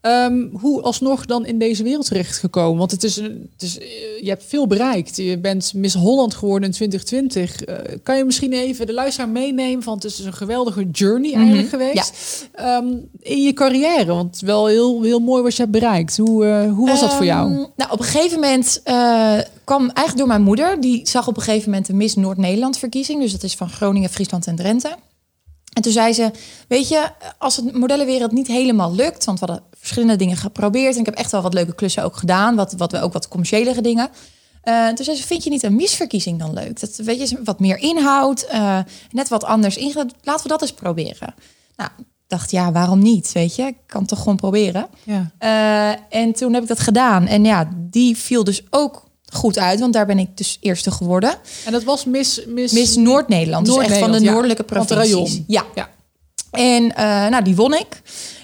Um, 0.07 0.49
hoe 0.53 0.81
alsnog 0.81 1.25
dan 1.25 1.45
in 1.45 1.59
deze 1.59 1.83
wereld 1.83 2.05
terecht 2.05 2.37
gekomen? 2.37 2.77
Want 2.77 2.91
het 2.91 3.03
is, 3.03 3.17
een, 3.17 3.49
het 3.53 3.61
is, 3.61 3.79
eh, 3.79 3.87
je 4.21 4.29
hebt 4.29 4.43
veel 4.47 4.67
bereikt. 4.67 5.17
Je 5.17 5.39
bent 5.39 5.73
Miss 5.73 5.95
Holland 5.95 6.33
geworden 6.33 6.67
in 6.69 6.75
2020. 6.75 7.67
Uh, 7.67 7.75
eh, 7.75 7.99
kan 8.03 8.17
je 8.17 8.23
misschien 8.23 8.53
even 8.53 8.85
de 8.85 8.93
luisteraar 8.93 9.29
meenemen? 9.29 9.85
Want 9.85 10.03
het 10.03 10.11
is 10.11 10.25
een 10.25 10.33
geweldige 10.33 10.89
journey 10.91 11.29
mhm. 11.29 11.39
eigenlijk 11.39 11.69
geweest. 11.69 12.47
Ja. 12.57 12.77
Um, 12.77 13.09
in 13.19 13.43
je 13.43 13.53
carrière, 13.53 14.05
want 14.05 14.39
wel 14.39 14.65
heel, 14.65 15.01
heel 15.01 15.19
mooi 15.19 15.43
wat 15.43 15.55
je 15.55 15.61
hebt 15.61 15.73
bereikt. 15.73 16.17
Hoe, 16.17 16.45
uh, 16.45 16.73
hoe 16.73 16.87
was 16.87 17.01
um, 17.01 17.07
dat 17.07 17.15
voor 17.15 17.25
jou? 17.25 17.51
Ehm, 17.51 17.65
nou, 17.75 17.91
op 17.91 17.99
een 17.99 18.05
gegeven 18.05 18.39
moment 18.39 18.81
uh, 18.85 19.37
kwam 19.63 19.81
eigenlijk 19.81 20.17
door 20.17 20.27
mijn 20.27 20.41
moeder. 20.41 20.81
Die 20.81 21.07
zag 21.07 21.27
op 21.27 21.37
een 21.37 21.43
gegeven 21.43 21.69
moment 21.69 21.87
de 21.87 21.93
Miss 21.93 22.15
Noord-Nederland 22.15 22.77
verkiezing. 22.77 23.21
Dus 23.21 23.31
dat 23.31 23.43
is 23.43 23.55
van 23.55 23.69
Groningen, 23.69 24.09
Friesland 24.09 24.47
en 24.47 24.55
Drenthe. 24.55 24.95
En 25.75 25.81
toen 25.81 25.91
zei 25.91 26.13
ze, 26.13 26.31
weet 26.67 26.87
je, 26.87 27.09
als 27.37 27.55
het 27.55 27.73
modellenwereld 27.73 28.31
niet 28.31 28.47
helemaal 28.47 28.95
lukt, 28.95 29.25
want 29.25 29.39
we 29.39 29.45
hadden 29.45 29.65
verschillende 29.77 30.15
dingen 30.15 30.37
geprobeerd 30.37 30.93
en 30.93 30.99
ik 30.99 31.05
heb 31.05 31.15
echt 31.15 31.31
wel 31.31 31.41
wat 31.41 31.53
leuke 31.53 31.75
klussen 31.75 32.03
ook 32.03 32.15
gedaan, 32.15 32.55
wat, 32.55 32.73
wat 32.77 32.91
we 32.91 33.01
ook 33.01 33.13
wat 33.13 33.27
commerciële 33.27 33.81
dingen. 33.81 34.09
Uh, 34.63 34.87
toen 34.87 35.05
zei 35.05 35.17
ze, 35.17 35.27
vind 35.27 35.43
je 35.43 35.49
niet 35.49 35.63
een 35.63 35.75
misverkiezing 35.75 36.39
dan 36.39 36.53
leuk? 36.53 36.79
Dat 36.79 36.95
weet 36.95 37.29
je, 37.29 37.39
wat 37.43 37.59
meer 37.59 37.77
inhoud, 37.77 38.47
uh, 38.51 38.79
net 39.11 39.27
wat 39.27 39.43
anders 39.43 39.77
ingaan. 39.77 40.09
Laten 40.21 40.43
we 40.43 40.49
dat 40.49 40.61
eens 40.61 40.73
proberen. 40.73 41.35
Nou, 41.75 41.89
dacht 42.27 42.51
ja, 42.51 42.71
waarom 42.71 42.99
niet? 42.99 43.31
Weet 43.31 43.55
je, 43.55 43.63
ik 43.63 43.77
kan 43.85 44.05
toch 44.05 44.19
gewoon 44.19 44.35
proberen. 44.35 44.87
Ja. 45.03 45.31
Uh, 45.39 46.21
en 46.21 46.33
toen 46.33 46.53
heb 46.53 46.61
ik 46.61 46.67
dat 46.67 46.79
gedaan. 46.79 47.27
En 47.27 47.45
ja, 47.45 47.69
die 47.75 48.17
viel 48.17 48.43
dus 48.43 48.63
ook 48.69 49.04
goed 49.35 49.57
uit, 49.57 49.79
want 49.79 49.93
daar 49.93 50.05
ben 50.05 50.19
ik 50.19 50.37
dus 50.37 50.57
eerste 50.61 50.91
geworden. 50.91 51.35
En 51.65 51.71
dat 51.71 51.83
was 51.83 52.05
Miss, 52.05 52.45
Miss... 52.45 52.73
Miss 52.73 52.95
Noord-Nederland, 52.95 53.65
dus 53.65 53.77
echt 53.77 53.97
van 53.97 54.11
de 54.11 54.19
noordelijke 54.19 54.63
provincies. 54.63 55.41
Ja. 55.47 55.63
ja. 55.75 55.89
En 56.51 56.83
uh, 56.83 56.97
nou, 57.27 57.43
die 57.43 57.55
won 57.55 57.73
ik. 57.73 58.01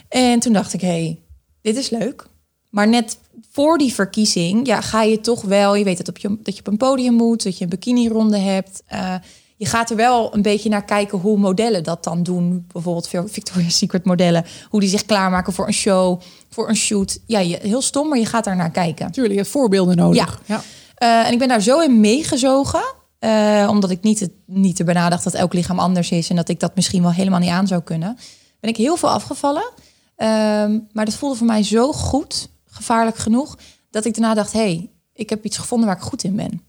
En 0.10 0.39
toen 0.39 0.53
dacht 0.53 0.74
ik, 0.74 0.81
hey, 0.81 1.19
dit 1.62 1.77
is 1.77 1.89
leuk. 1.89 2.27
Maar 2.69 2.88
net 2.88 3.17
voor 3.51 3.77
die 3.77 3.93
verkiezing, 3.93 4.67
ja, 4.67 4.81
ga 4.81 5.01
je 5.01 5.21
toch 5.21 5.41
wel, 5.41 5.75
je 5.75 5.83
weet 5.83 5.98
dat, 5.98 6.07
op 6.07 6.17
je, 6.17 6.38
dat 6.43 6.53
je 6.53 6.60
op 6.60 6.67
een 6.67 6.77
podium 6.77 7.13
moet, 7.13 7.43
dat 7.43 7.57
je 7.57 7.63
een 7.63 7.69
bikini-ronde 7.69 8.38
hebt. 8.38 8.83
Uh, 8.93 9.15
je 9.57 9.65
gaat 9.65 9.89
er 9.89 9.95
wel 9.95 10.33
een 10.33 10.41
beetje 10.41 10.69
naar 10.69 10.86
kijken 10.86 11.17
hoe 11.17 11.38
modellen 11.38 11.83
dat 11.83 12.03
dan 12.03 12.24
doen. 12.24 12.65
Bijvoorbeeld 12.71 13.07
veel 13.07 13.27
Victoria's 13.27 13.77
Secret 13.77 14.05
modellen. 14.05 14.45
Hoe 14.69 14.79
die 14.79 14.89
zich 14.89 15.05
klaarmaken 15.05 15.53
voor 15.53 15.67
een 15.67 15.74
show, 15.74 16.21
voor 16.50 16.69
een 16.69 16.75
shoot. 16.75 17.19
Ja, 17.25 17.39
je, 17.39 17.60
heel 17.62 17.81
stom, 17.81 18.10
maar 18.10 18.17
je 18.17 18.25
gaat 18.25 18.43
daar 18.43 18.55
naar 18.55 18.71
kijken. 18.71 19.12
Tuurlijk, 19.12 19.33
je 19.33 19.39
hebt 19.39 19.51
voorbeelden 19.51 19.95
nodig. 19.95 20.41
Ja. 20.45 20.63
Eh, 21.01 21.27
en 21.27 21.31
ik 21.31 21.39
ben 21.39 21.48
daar 21.48 21.62
zo 21.62 21.79
in 21.79 22.00
meegezogen. 22.00 22.81
eh, 23.20 23.67
omdat 23.70 23.89
ik 23.89 24.01
niet, 24.01 24.20
het, 24.20 24.31
niet 24.46 24.79
erbij 24.79 24.93
nadacht 24.93 25.24
dat 25.24 25.34
elk 25.34 25.53
lichaam 25.53 25.79
anders 25.79 26.12
is. 26.12 26.29
En 26.29 26.36
dat 26.36 26.50
ik 26.50 26.60
dat 26.60 26.75
misschien 26.75 27.01
wel 27.01 27.12
helemaal 27.12 27.39
niet 27.39 27.50
aan 27.50 27.67
zou 27.67 27.81
kunnen. 27.81 28.17
Ben 28.60 28.70
ik 28.70 28.77
heel 28.77 28.98
veel 28.98 29.10
afgevallen. 29.10 29.70
Ehm, 30.15 30.79
maar 30.91 31.05
dat 31.05 31.13
voelde 31.13 31.36
voor 31.36 31.48
mij 31.48 31.63
zo 31.63 31.93
goed, 31.93 32.50
gevaarlijk 32.65 33.17
genoeg. 33.17 33.58
Dat 33.89 34.05
ik 34.05 34.13
daarna 34.13 34.34
dacht, 34.34 34.53
hé, 34.53 34.60
hey, 34.60 34.89
ik 35.13 35.29
heb 35.29 35.46
iets 35.46 35.58
gevonden 35.58 35.88
waar 35.88 35.98
ik 35.98 36.03
goed 36.03 36.24
in 36.24 36.36
ben. 36.36 36.62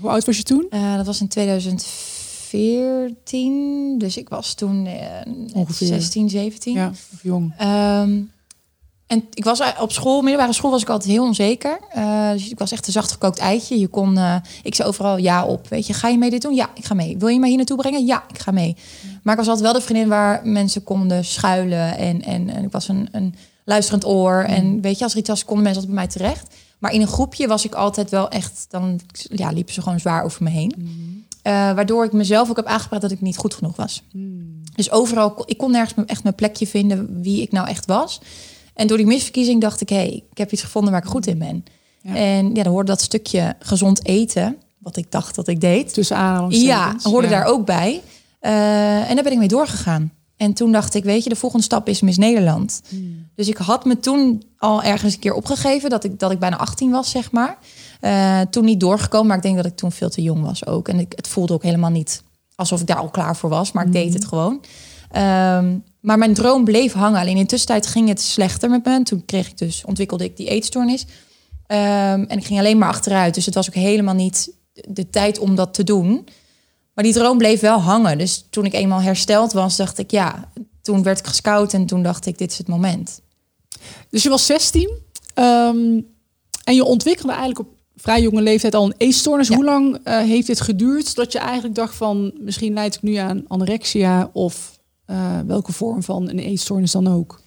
Hoe 0.00 0.10
oud 0.10 0.24
was 0.24 0.36
je 0.36 0.42
toen? 0.42 0.66
Eh, 0.70 0.96
dat 0.96 1.06
was 1.06 1.20
in 1.20 1.28
2014. 1.28 3.98
Dus 3.98 4.16
ik 4.16 4.28
was 4.28 4.54
toen 4.54 4.88
Ongeveer. 5.54 5.86
16, 5.86 6.30
17. 6.30 6.74
Ja, 6.74 6.88
of 6.88 7.08
jong. 7.22 7.54
Ehm, 7.58 8.20
en 9.10 9.24
ik 9.34 9.44
was 9.44 9.62
op 9.80 9.92
school, 9.92 10.22
middelbare 10.22 10.52
school, 10.52 10.70
was 10.70 10.82
ik 10.82 10.88
altijd 10.88 11.10
heel 11.10 11.24
onzeker. 11.24 11.78
Eh, 11.90 12.30
dus 12.30 12.50
ik 12.50 12.58
was 12.58 12.72
echt 12.72 12.86
een 12.86 12.92
zachtgekookt 12.92 13.38
eitje. 13.38 13.78
Je 13.78 13.88
kon, 13.88 14.18
eh, 14.18 14.36
ik 14.62 14.74
zei 14.74 14.88
overal 14.88 15.16
ja 15.16 15.44
op. 15.44 15.68
Weet 15.68 15.86
je, 15.86 15.92
ga 15.92 16.08
je 16.08 16.18
mee 16.18 16.30
dit 16.30 16.42
doen? 16.42 16.54
Ja, 16.54 16.70
ik 16.74 16.84
ga 16.84 16.94
mee. 16.94 17.18
Wil 17.18 17.28
je 17.28 17.38
mij 17.38 17.48
hier 17.48 17.56
naartoe 17.56 17.76
brengen? 17.76 18.06
Ja, 18.06 18.24
ik 18.28 18.38
ga 18.38 18.50
mee. 18.50 18.76
Maar 19.22 19.32
ik 19.32 19.38
was 19.38 19.48
altijd 19.48 19.66
wel 19.66 19.80
de 19.80 19.86
vriendin 19.86 20.08
waar 20.08 20.40
mensen 20.44 20.84
konden 20.84 21.24
schuilen. 21.24 21.96
En, 21.96 22.22
en, 22.22 22.48
en 22.48 22.64
ik 22.64 22.72
was 22.72 22.88
een, 22.88 23.08
een 23.12 23.34
luisterend 23.64 24.06
oor. 24.06 24.44
En 24.46 24.80
weet 24.80 24.98
je, 24.98 25.04
als 25.04 25.12
er 25.12 25.18
iets 25.18 25.28
was, 25.28 25.44
konden 25.44 25.64
mensen 25.64 25.82
altijd 25.82 25.98
bij 25.98 26.06
mij 26.06 26.14
terecht. 26.14 26.54
Maar 26.78 26.92
in 26.92 27.00
een 27.00 27.06
groepje 27.06 27.46
was 27.46 27.64
ik 27.64 27.74
altijd 27.74 28.10
wel 28.10 28.28
echt, 28.28 28.66
dan 28.68 29.00
ja, 29.12 29.50
liepen 29.50 29.74
ze 29.74 29.82
gewoon 29.82 30.00
zwaar 30.00 30.24
over 30.24 30.42
me 30.42 30.50
heen. 30.50 30.74
Eh, 31.42 31.52
waardoor 31.52 32.04
ik 32.04 32.12
mezelf 32.12 32.50
ook 32.50 32.56
heb 32.56 32.66
aangepraat 32.66 33.00
dat 33.00 33.10
ik 33.10 33.20
niet 33.20 33.36
goed 33.36 33.54
genoeg 33.54 33.76
was. 33.76 34.02
Dus 34.74 34.90
overal, 34.90 35.42
ik 35.46 35.58
kon 35.58 35.70
nergens 35.70 36.06
echt 36.06 36.22
mijn 36.22 36.34
plekje 36.34 36.66
vinden 36.66 37.22
wie 37.22 37.42
ik 37.42 37.52
nou 37.52 37.68
echt 37.68 37.86
was. 37.86 38.20
En 38.74 38.86
door 38.86 38.96
die 38.96 39.06
misverkiezing 39.06 39.60
dacht 39.60 39.80
ik, 39.80 39.88
hé, 39.88 39.96
hey, 39.96 40.22
ik 40.30 40.38
heb 40.38 40.52
iets 40.52 40.62
gevonden 40.62 40.92
waar 40.92 41.02
ik 41.02 41.08
goed 41.08 41.26
in 41.26 41.38
ben. 41.38 41.64
Ja. 42.02 42.14
En 42.14 42.54
ja, 42.54 42.62
dan 42.62 42.72
hoorde 42.72 42.90
dat 42.90 43.00
stukje 43.00 43.56
gezond 43.58 44.06
eten, 44.06 44.56
wat 44.78 44.96
ik 44.96 45.10
dacht 45.10 45.34
dat 45.34 45.48
ik 45.48 45.60
deed. 45.60 45.94
Tussen 45.94 46.16
Ja, 46.16 46.22
aanhalingstekens. 46.22 47.04
hoorde 47.04 47.28
Ja. 47.28 47.32
daar 47.34 47.44
ook 47.44 47.66
bij. 47.66 48.00
Eh, 48.40 49.08
en 49.10 49.14
daar 49.14 49.24
ben 49.24 49.32
ik 49.32 49.38
mee 49.38 49.48
doorgegaan. 49.48 50.12
En 50.36 50.52
toen 50.54 50.72
dacht 50.72 50.94
ik, 50.94 51.04
weet 51.04 51.22
je, 51.24 51.28
de 51.28 51.36
volgende 51.36 51.64
stap 51.64 51.88
is 51.88 52.00
Miss 52.00 52.18
Nederland. 52.18 52.82
Dus 53.34 53.48
ik 53.48 53.56
had 53.56 53.84
me 53.84 53.98
toen 54.00 54.42
al 54.58 54.82
ergens 54.82 55.14
een 55.14 55.20
keer 55.20 55.34
opgegeven 55.34 55.90
dat 55.90 56.04
ik, 56.04 56.18
dat 56.18 56.30
ik 56.30 56.38
bijna 56.38 56.56
18 56.56 56.90
was, 56.90 57.10
zeg 57.10 57.30
maar. 57.32 57.58
Eh, 58.00 58.40
toen 58.40 58.64
niet 58.64 58.80
doorgekomen, 58.80 59.26
maar 59.26 59.36
ik 59.36 59.42
denk 59.42 59.56
dat 59.56 59.66
ik 59.66 59.76
toen 59.76 59.92
veel 59.92 60.10
te 60.10 60.22
jong 60.22 60.42
was 60.42 60.66
ook. 60.66 60.88
En 60.88 60.98
ik, 60.98 61.12
het 61.16 61.28
voelde 61.28 61.52
ook 61.52 61.62
helemaal 61.62 61.90
niet 61.90 62.22
alsof 62.54 62.80
ik 62.80 62.86
daar 62.86 62.96
al 62.96 63.08
klaar 63.08 63.36
voor 63.36 63.50
was, 63.50 63.72
maar 63.72 63.86
ik 63.86 63.92
deed 63.92 64.14
het 64.14 64.24
gewoon. 64.24 64.60
Ehm, 65.10 65.78
maar 66.00 66.18
mijn 66.18 66.34
droom 66.34 66.64
bleef 66.64 66.92
hangen. 66.92 67.20
Alleen 67.20 67.36
in 67.36 67.42
de 67.42 67.48
tussentijd 67.48 67.86
ging 67.86 68.08
het 68.08 68.20
slechter 68.20 68.70
met 68.70 68.84
me. 68.84 68.92
En 68.92 69.04
toen 69.04 69.24
kreeg 69.24 69.48
ik 69.48 69.58
dus, 69.58 69.84
ontwikkelde 69.84 70.24
ik 70.24 70.36
die 70.36 70.48
eetstoornis. 70.48 71.06
Ehm, 71.66 72.24
en 72.28 72.38
ik 72.38 72.44
ging 72.44 72.58
alleen 72.58 72.78
maar 72.78 72.88
achteruit. 72.88 73.34
Dus 73.34 73.46
het 73.46 73.54
was 73.54 73.68
ook 73.68 73.74
helemaal 73.74 74.14
niet 74.14 74.52
de 74.72 75.10
tijd 75.10 75.38
om 75.38 75.54
dat 75.54 75.74
te 75.74 75.84
doen. 75.84 76.28
Maar 76.94 77.04
die 77.04 77.12
droom 77.12 77.38
bleef 77.38 77.60
wel 77.60 77.78
hangen. 77.78 78.18
Dus 78.18 78.46
toen 78.50 78.64
ik 78.64 78.72
eenmaal 78.72 79.00
hersteld 79.00 79.52
was, 79.52 79.76
dacht 79.76 79.98
ik 79.98 80.10
ja. 80.10 80.52
Toen 80.82 81.02
werd 81.02 81.18
ik 81.18 81.26
gescout 81.26 81.72
en 81.72 81.86
toen 81.86 82.02
dacht 82.02 82.26
ik, 82.26 82.38
dit 82.38 82.50
is 82.50 82.58
het 82.58 82.68
moment. 82.68 83.20
Dus 84.10 84.22
je 84.22 84.28
was 84.28 84.46
16 84.46 84.90
ehm, 85.34 86.00
en 86.64 86.74
je 86.74 86.84
ontwikkelde 86.84 87.32
eigenlijk 87.32 87.60
op 87.60 87.68
vrij 87.96 88.20
jonge 88.20 88.42
leeftijd 88.42 88.74
al 88.74 88.84
een 88.84 88.94
eetstoornis. 88.96 89.48
Ja. 89.48 89.54
Hoe 89.54 89.64
lang 89.64 89.98
eh, 90.04 90.18
heeft 90.18 90.46
dit 90.46 90.60
geduurd 90.60 91.14
dat 91.14 91.32
je 91.32 91.38
eigenlijk 91.38 91.74
dacht 91.74 91.94
van 91.94 92.32
misschien 92.40 92.72
leid 92.72 92.94
ik 92.94 93.02
nu 93.02 93.14
aan 93.14 93.44
anorexia 93.48 94.30
of 94.32 94.79
eh, 95.10 95.38
welke 95.46 95.72
vorm 95.72 96.02
van 96.02 96.28
een 96.28 96.38
eetstoornis 96.38 96.90
dan 96.92 97.08
ook? 97.08 97.40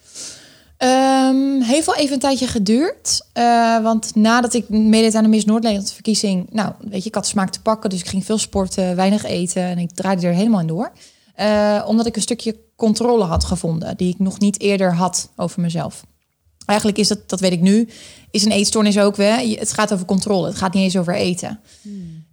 Ehm, 0.78 1.62
heeft 1.62 1.86
wel 1.86 1.96
even 1.96 2.14
een 2.14 2.20
tijdje 2.20 2.48
geduurd. 2.48 3.26
Eh, 3.34 3.84
want 3.84 4.16
nadat 4.16 4.54
ik 4.54 4.70
meedeed 4.70 5.16
aan 5.16 5.24
de 5.24 5.30
Miss 5.30 5.46
Noordnederland 5.46 5.92
verkiezing... 5.92 6.48
Nou, 6.52 6.72
weet 6.80 7.02
je, 7.04 7.10
ik 7.10 7.16
had 7.16 7.28
smaak 7.28 7.50
te 7.50 7.62
pakken. 7.62 7.90
Dus 7.90 8.00
ik 8.00 8.08
ging 8.08 8.26
veel 8.26 8.38
sporten, 8.38 8.96
weinig 8.96 9.24
eten. 9.24 9.62
En 9.64 9.78
ik 9.78 9.92
draaide 9.92 10.28
er 10.28 10.34
helemaal 10.34 10.60
in 10.60 10.68
door. 10.68 10.92
Eh, 11.36 11.84
omdat 11.88 12.06
ik 12.06 12.16
een 12.16 12.22
stukje 12.22 12.56
controle 12.76 13.24
had 13.24 13.44
gevonden... 13.44 13.98
die 13.98 14.10
ik 14.14 14.20
nog 14.20 14.40
niet 14.40 14.60
eerder 14.60 14.94
had 14.94 15.30
over 15.36 15.62
mezelf. 15.62 16.04
Eigenlijk 16.66 16.98
is 16.98 17.08
dat, 17.08 17.30
dat 17.30 17.40
weet 17.40 17.52
ik 17.52 17.62
nu, 17.62 17.88
is 18.32 18.46
een 18.46 18.52
eetstoornis 18.52 18.98
ook 19.00 19.16
je- 19.16 19.56
Het 19.60 19.74
gaat 19.74 19.94
over 19.94 20.06
controle. 20.06 20.48
Het 20.48 20.56
gaat 20.58 20.74
niet 20.74 20.84
eens 20.84 20.98
over 20.98 21.16
eten. 21.16 21.60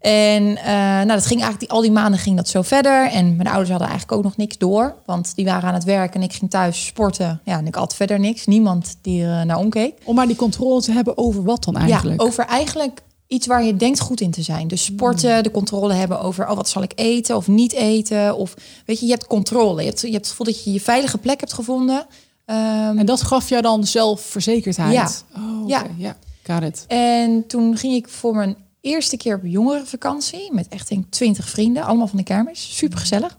En 0.01 0.57
eh, 0.57 0.65
nou, 0.75 1.07
dat 1.07 1.27
ging 1.27 1.41
eigenlijk 1.41 1.61
die, 1.61 1.71
al 1.71 1.81
die 1.81 1.91
maanden 1.91 2.21
ging 2.21 2.37
dat 2.37 2.49
zo 2.49 2.63
verder. 2.63 3.11
En 3.11 3.37
mijn 3.37 3.49
ouders 3.49 3.71
hadden 3.71 3.89
eigenlijk 3.89 4.19
ook 4.19 4.25
nog 4.25 4.37
niks 4.37 4.59
door, 4.59 4.95
want 5.07 5.33
die 5.35 5.45
waren 5.45 5.69
aan 5.69 5.75
het 5.75 5.85
werk 5.85 6.15
en 6.15 6.23
ik 6.23 6.33
ging 6.33 6.51
thuis 6.51 6.87
sporten. 6.87 7.41
Ja, 7.45 7.59
en 7.59 7.67
ik 7.67 7.75
had 7.75 7.95
verder 7.95 8.21
niks. 8.21 8.47
Niemand 8.47 8.97
die 9.03 9.25
er 9.25 9.41
eh, 9.41 9.47
naar 9.47 9.59
omkeek. 9.59 9.95
Om 10.05 10.15
maar 10.15 10.27
die 10.27 10.37
controle 10.37 10.81
te 10.81 10.93
hebben 10.93 11.19
over 11.19 11.43
wat 11.43 11.65
dan 11.65 11.77
eigenlijk? 11.77 12.21
Ja, 12.21 12.27
over 12.27 12.45
eigenlijk 12.45 13.03
iets 13.27 13.47
waar 13.47 13.65
je 13.65 13.77
denkt 13.77 14.01
goed 14.01 14.21
in 14.21 14.31
te 14.31 14.43
zijn. 14.43 14.69
Dus 14.69 14.85
sporten, 14.85 15.43
de 15.43 15.51
controle 15.51 15.93
hebben 15.93 16.21
over 16.21 16.49
oh, 16.49 16.57
wat 16.57 16.69
zal 16.69 16.83
ik 16.83 16.93
eten 16.95 17.37
of 17.37 17.49
niet 17.49 17.73
eten. 17.73 18.37
Of 18.37 18.55
weet 18.87 19.01
je, 19.01 19.07
je 19.07 19.13
hebt 19.13 19.27
controle. 19.27 19.81
Je 19.81 19.89
hebt, 19.89 20.01
je 20.01 20.07
hebt 20.11 20.21
het 20.21 20.29
gevoel 20.29 20.47
dat 20.47 20.65
je 20.65 20.73
je 20.73 20.81
veilige 20.81 21.19
plek 21.19 21.41
hebt 21.41 21.53
gevonden. 21.53 22.07
Ehm, 22.45 22.99
En 22.99 23.07
dat 23.07 23.23
gaf 23.23 23.49
jou 23.49 23.63
dan 23.63 23.87
zelfverzekerdheid? 23.87 24.93
Ja. 24.93 25.41
Oh. 25.41 25.69
Ja. 25.69 25.87
ja. 25.97 26.17
Got 26.43 26.63
it. 26.63 26.85
En 26.89 27.47
toen 27.47 27.77
ging 27.77 27.95
ik 27.95 28.09
voor 28.09 28.35
mijn 28.35 28.57
eerste 28.81 29.17
keer 29.17 29.35
op 29.35 29.41
jongerenvakantie 29.45 30.53
met 30.53 30.69
echt 30.69 30.89
denk 30.89 31.05
ik 31.05 31.11
20 31.11 31.49
vrienden, 31.49 31.83
allemaal 31.83 32.07
van 32.07 32.19
de 32.19 32.25
kermis. 32.25 32.77
Super 32.77 32.99
gezellig. 32.99 33.37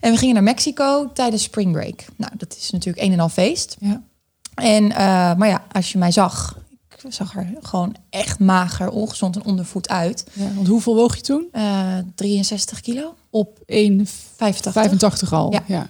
En 0.00 0.12
we 0.12 0.18
gingen 0.18 0.34
naar 0.34 0.42
Mexico 0.42 1.12
tijdens 1.12 1.42
spring 1.42 1.72
break. 1.72 2.04
Nou, 2.16 2.32
dat 2.36 2.56
is 2.56 2.70
natuurlijk 2.70 3.06
een 3.06 3.12
en 3.12 3.20
al 3.20 3.28
feest. 3.28 3.76
Ja. 3.80 4.02
En 4.54 4.84
uh, 4.84 4.96
maar 5.34 5.48
ja, 5.48 5.64
als 5.72 5.92
je 5.92 5.98
mij 5.98 6.10
zag, 6.10 6.58
ik 6.88 7.12
zag 7.12 7.36
er 7.36 7.54
gewoon 7.62 7.96
echt 8.10 8.38
mager, 8.38 8.90
ongezond 8.90 9.36
en 9.36 9.44
ondervoed 9.44 9.88
uit. 9.88 10.26
ja. 10.32 10.54
Want 10.54 10.66
hoeveel 10.66 10.94
woog 10.94 11.16
je 11.16 11.22
toen? 11.22 11.48
Uh, 11.52 11.98
63 12.14 12.80
kilo. 12.80 13.14
Op 13.30 13.58
1,85 13.58 13.64
85. 14.36 15.32
al. 15.32 15.54
Ja. 15.66 15.88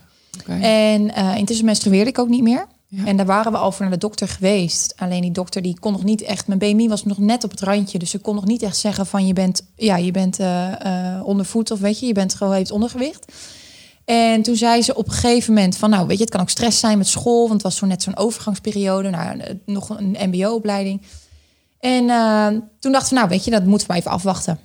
En 0.61 1.03
uh, 1.03 1.37
intussen 1.37 1.65
menstrueerde 1.65 2.11
ik 2.11 2.19
ook 2.19 2.29
niet 2.29 2.43
meer. 2.43 2.67
En 3.05 3.17
daar 3.17 3.27
waren 3.27 3.53
we 3.53 3.59
al 3.59 3.73
voor 3.73 3.83
naar 3.83 3.95
de 3.95 3.99
dokter 3.99 4.29
geweest. 4.29 4.95
Alleen 4.97 5.21
die 5.21 5.31
dokter 5.31 5.63
die 5.63 5.79
kon 5.79 5.93
nog 5.93 6.05
niet 6.05 6.23
echt. 6.23 6.47
Mijn 6.47 6.59
BMI 6.59 6.89
was 6.89 7.05
nog 7.05 7.19
net 7.19 7.45
op 7.45 7.51
het 7.51 7.61
randje. 7.61 7.99
Dus 7.99 8.11
ze 8.11 8.19
kon 8.19 8.35
nog 8.35 8.45
niet 8.45 8.63
echt 8.63 8.77
zeggen 8.77 9.07
van 9.07 9.27
je 9.27 9.33
bent, 9.33 9.63
ja, 9.77 9.97
je 9.97 10.11
bent 10.11 10.41
uh, 10.41 10.73
uh, 10.87 11.21
ondervoed 11.25 11.71
of 11.71 11.81
weet 11.81 12.01
je, 12.01 12.07
je 12.07 12.13
bent 12.13 12.35
gewoon 12.35 12.55
heeft 12.55 12.71
ondergewicht. 12.71 13.33
En 14.05 14.43
toen 14.43 14.57
zei 14.57 14.83
ze 14.83 14.95
op 14.95 15.07
een 15.07 15.13
gegeven 15.13 15.55
moment 15.55 15.77
van 15.77 15.91
nou 15.91 16.07
weet 16.07 16.17
je, 16.17 16.23
het 16.23 16.33
kan 16.33 16.41
ook 16.41 16.51
stress 16.51 16.81
zijn 16.81 16.99
met 16.99 17.09
school, 17.09 17.41
want 17.41 17.53
het 17.53 17.63
was 17.63 17.77
zo 17.77 17.87
net 17.87 18.03
zo'n 18.03 18.17
overgangsperiode 18.17 19.11
naar 19.11 19.37
nog 19.67 19.89
een 19.89 20.17
MBO-opleiding. 20.21 21.03
En 21.81 22.07
toen 22.79 22.93
dachten 22.93 23.09
we 23.09 23.15
nou 23.15 23.29
weet 23.29 23.45
je, 23.45 23.51
dat 23.51 23.65
moeten 23.65 23.89
we 23.89 23.95
even 23.95 24.11
afwachten. 24.11 24.59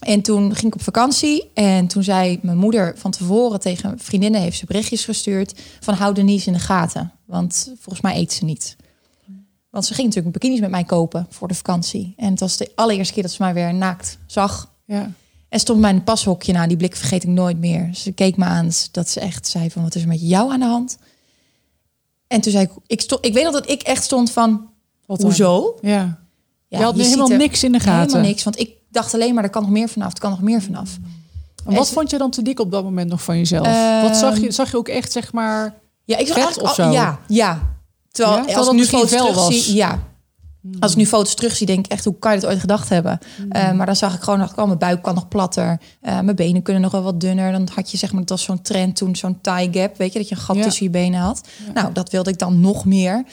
En 0.00 0.22
toen 0.22 0.54
ging 0.54 0.66
ik 0.66 0.74
op 0.74 0.82
vakantie 0.82 1.50
en 1.54 1.86
toen 1.86 2.02
zei 2.02 2.38
mijn 2.42 2.58
moeder 2.58 2.94
van 2.96 3.10
tevoren 3.10 3.60
tegen 3.60 3.98
vriendinnen 3.98 4.40
heeft 4.40 4.58
ze 4.58 4.66
berichtjes 4.66 5.04
gestuurd 5.04 5.60
van 5.80 5.94
hou 5.94 6.14
Denise 6.14 6.46
in 6.46 6.52
de 6.52 6.58
gaten, 6.58 7.12
want 7.24 7.72
volgens 7.78 8.00
mij 8.00 8.16
eet 8.16 8.32
ze 8.32 8.44
niet. 8.44 8.76
Want 9.70 9.88
ze 9.88 9.94
ging 9.94 10.06
natuurlijk 10.06 10.34
bikinis 10.34 10.60
met 10.60 10.70
mij 10.70 10.84
kopen 10.84 11.26
voor 11.30 11.48
de 11.48 11.54
vakantie. 11.54 12.14
En 12.16 12.30
het 12.30 12.40
was 12.40 12.56
de 12.56 12.72
allereerste 12.74 13.14
keer 13.14 13.22
dat 13.22 13.32
ze 13.32 13.42
mij 13.42 13.54
weer 13.54 13.74
naakt 13.74 14.18
zag. 14.26 14.72
Ja. 14.84 15.10
En 15.48 15.60
stond 15.60 15.80
mijn 15.80 16.04
pashokje 16.04 16.52
na. 16.52 16.66
Die 16.66 16.76
blik 16.76 16.96
vergeet 16.96 17.22
ik 17.22 17.28
nooit 17.28 17.58
meer. 17.58 17.90
Ze 17.94 18.12
keek 18.12 18.36
me 18.36 18.44
aan. 18.44 18.70
Dat 18.92 19.08
ze 19.08 19.20
echt 19.20 19.46
zei 19.46 19.70
van, 19.70 19.82
wat 19.82 19.94
is 19.94 20.02
er 20.02 20.08
met 20.08 20.28
jou 20.28 20.52
aan 20.52 20.60
de 20.60 20.66
hand? 20.66 20.98
En 22.26 22.40
toen 22.40 22.52
zei 22.52 22.64
ik, 22.64 22.70
ik, 22.86 23.00
stond, 23.00 23.24
ik 23.26 23.32
weet 23.32 23.44
nog 23.44 23.52
dat 23.52 23.70
ik 23.70 23.82
echt 23.82 24.04
stond 24.04 24.30
van, 24.30 24.68
wat 25.06 25.22
hoezo? 25.22 25.78
Ja. 25.80 25.90
ja. 26.68 26.78
Je 26.78 26.84
had 26.84 26.96
je 26.96 27.02
helemaal 27.02 27.28
niks 27.28 27.64
in 27.64 27.72
de 27.72 27.80
gaten. 27.80 28.00
Helemaal 28.00 28.28
niks, 28.28 28.44
want 28.44 28.58
ik 28.58 28.70
dacht 28.96 29.14
alleen 29.14 29.34
maar, 29.34 29.44
er 29.44 29.50
kan 29.50 29.62
nog 29.62 29.70
meer 29.70 29.88
vanaf. 29.88 30.12
Er 30.12 30.20
kan 30.20 30.30
nog 30.30 30.42
meer 30.42 30.62
vanaf. 30.62 30.98
En 31.66 31.74
wat 31.74 31.86
en, 31.86 31.92
vond 31.92 32.10
je 32.10 32.18
dan 32.18 32.30
te 32.30 32.42
dik 32.42 32.60
op 32.60 32.70
dat 32.70 32.84
moment 32.84 33.10
nog 33.10 33.22
van 33.22 33.36
jezelf? 33.36 33.66
Uh, 33.66 34.02
wat 34.02 34.16
zag 34.16 34.38
je? 34.38 34.50
Zag 34.50 34.70
je 34.70 34.76
ook 34.76 34.88
echt, 34.88 35.12
zeg 35.12 35.32
maar, 35.32 35.74
ja, 36.04 36.16
ik 36.16 36.26
zag 36.26 36.48
vet 36.48 36.62
of 36.62 36.74
zo? 36.74 36.90
Ja, 36.90 37.18
ja. 37.28 37.74
Terwijl, 38.10 38.48
ja? 38.48 38.56
als 38.56 38.66
ik 38.66 38.72
nu 38.72 38.84
foto's 38.84 39.10
wel 39.10 39.32
terugzie, 39.32 39.56
was. 39.56 39.66
ja. 39.66 39.98
Als 40.80 40.90
ik 40.90 40.96
nu 40.96 41.06
foto's 41.06 41.34
terugzie, 41.34 41.66
denk 41.66 41.84
ik 41.84 41.92
echt, 41.92 42.04
hoe 42.04 42.18
kan 42.18 42.32
je 42.32 42.38
het 42.38 42.46
ooit 42.46 42.60
gedacht 42.60 42.88
hebben? 42.88 43.18
Mm. 43.38 43.56
Uh, 43.56 43.72
maar 43.72 43.86
dan 43.86 43.96
zag 43.96 44.14
ik 44.14 44.20
gewoon, 44.20 44.38
dacht, 44.38 44.58
oh, 44.58 44.66
mijn 44.66 44.78
buik 44.78 45.02
kan 45.02 45.14
nog 45.14 45.28
platter. 45.28 45.80
Uh, 46.02 46.20
mijn 46.20 46.36
benen 46.36 46.62
kunnen 46.62 46.82
nog 46.82 46.92
wel 46.92 47.02
wat 47.02 47.20
dunner. 47.20 47.52
Dan 47.52 47.68
had 47.74 47.90
je 47.90 47.96
zeg 47.96 48.12
maar, 48.12 48.20
dat 48.20 48.30
was 48.30 48.42
zo'n 48.42 48.62
trend 48.62 48.96
toen, 48.96 49.16
zo'n 49.16 49.40
thigh 49.40 49.78
gap. 49.78 49.96
Weet 49.96 50.12
je, 50.12 50.18
dat 50.18 50.28
je 50.28 50.34
een 50.34 50.40
gat 50.40 50.56
ja. 50.56 50.62
tussen 50.62 50.84
je 50.84 50.90
benen 50.90 51.20
had. 51.20 51.48
Ja. 51.66 51.72
Nou, 51.72 51.92
dat 51.92 52.10
wilde 52.10 52.30
ik 52.30 52.38
dan 52.38 52.60
nog 52.60 52.84
meer. 52.84 53.24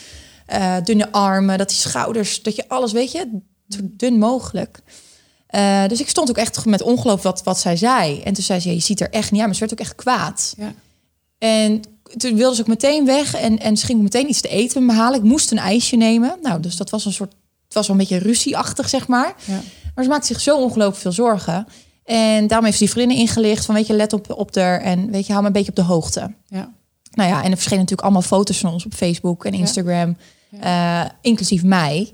Uh, 0.54 0.76
dunne 0.84 1.12
armen, 1.12 1.58
dat 1.58 1.69
die 1.69 1.78
schouders, 1.78 2.41
dat 2.41 2.56
je 2.56 2.69
alles, 2.69 2.91
weet 2.91 3.12
je, 3.12 3.39
zo 3.67 3.80
dun 3.84 4.17
mogelijk. 4.17 4.82
Uh, 5.56 5.88
dus 5.88 6.00
ik 6.00 6.10
stond 6.10 6.30
ook 6.30 6.38
echt 6.38 6.66
met 6.66 6.82
ongeloof 6.82 7.22
wat, 7.22 7.44
wat 7.44 7.60
zij 7.60 7.76
zei. 7.76 8.22
En 8.22 8.34
toen 8.34 8.44
zei 8.44 8.60
ze, 8.60 8.68
ja, 8.68 8.74
je 8.74 8.82
ziet 8.82 9.02
er 9.02 9.10
echt 9.10 9.32
niet 9.32 9.39
aan, 9.42 9.46
maar 9.46 9.56
ze 9.56 9.60
werd 9.60 9.74
ook 9.74 9.80
echt 9.80 9.96
kwaad. 9.96 10.54
Ja. 10.58 10.74
En 11.38 11.82
toen 12.18 12.36
wilde 12.36 12.56
ze 12.56 12.62
ook 12.62 12.68
meteen 12.68 13.06
weg 13.06 13.36
en, 13.36 13.60
en 13.60 13.78
ze 13.78 13.86
ging 13.86 14.02
meteen 14.02 14.30
iets 14.30 14.42
te 14.42 14.48
eten 14.48 14.89
halen. 14.89 15.20
Ik 15.20 15.26
moest 15.26 15.52
een 15.52 15.58
ijsje 15.58 15.96
nemen. 15.96 16.38
Nou, 16.42 16.60
dus 16.60 16.76
dat 16.76 16.89
was 16.89 17.06
een 17.06 17.13
soort, 17.13 17.32
het 17.66 17.74
was 17.74 17.88
wel 17.88 17.96
een 17.96 18.08
beetje 18.08 18.28
ruzieachtig, 18.28 18.89
zeg 18.89 19.08
maar. 19.08 19.36
Ja. 19.46 19.62
Maar 19.96 20.04
ze 20.04 20.10
maakte 20.10 20.28
zich 20.28 20.42
zo 20.42 20.58
ongelooflijk 20.58 21.02
veel 21.02 21.12
zorgen. 21.12 21.68
En 22.04 22.48
daarom 22.48 22.66
heeft 22.66 22.78
ze 22.78 22.84
die 22.84 22.94
vriendinnen 22.94 23.26
ingelicht 23.26 23.66
van 23.66 23.76
weet 23.76 23.88
je, 23.88 23.94
let 23.94 24.13
op, 24.13 24.34
op 24.38 24.56
er 24.56 24.82
en 24.82 25.12
weet 25.12 25.26
je, 25.26 25.32
hou 25.32 25.42
me 25.42 25.48
een 25.48 25.54
beetje 25.54 25.70
op 25.70 25.76
de 25.76 25.82
hoogte. 25.82 26.34
Ja. 26.48 26.72
Nou 27.12 27.30
ja, 27.30 27.38
en 27.38 27.44
er 27.44 27.52
verschenen 27.52 27.80
natuurlijk 27.80 28.02
allemaal 28.02 28.22
foto's 28.22 28.58
van 28.58 28.72
ons 28.72 28.86
op 28.86 28.94
Facebook 28.94 29.46
en 29.46 29.54
Instagram, 29.54 30.18
eh, 30.60 31.06
inclusief 31.22 31.63
mij. 31.63 32.13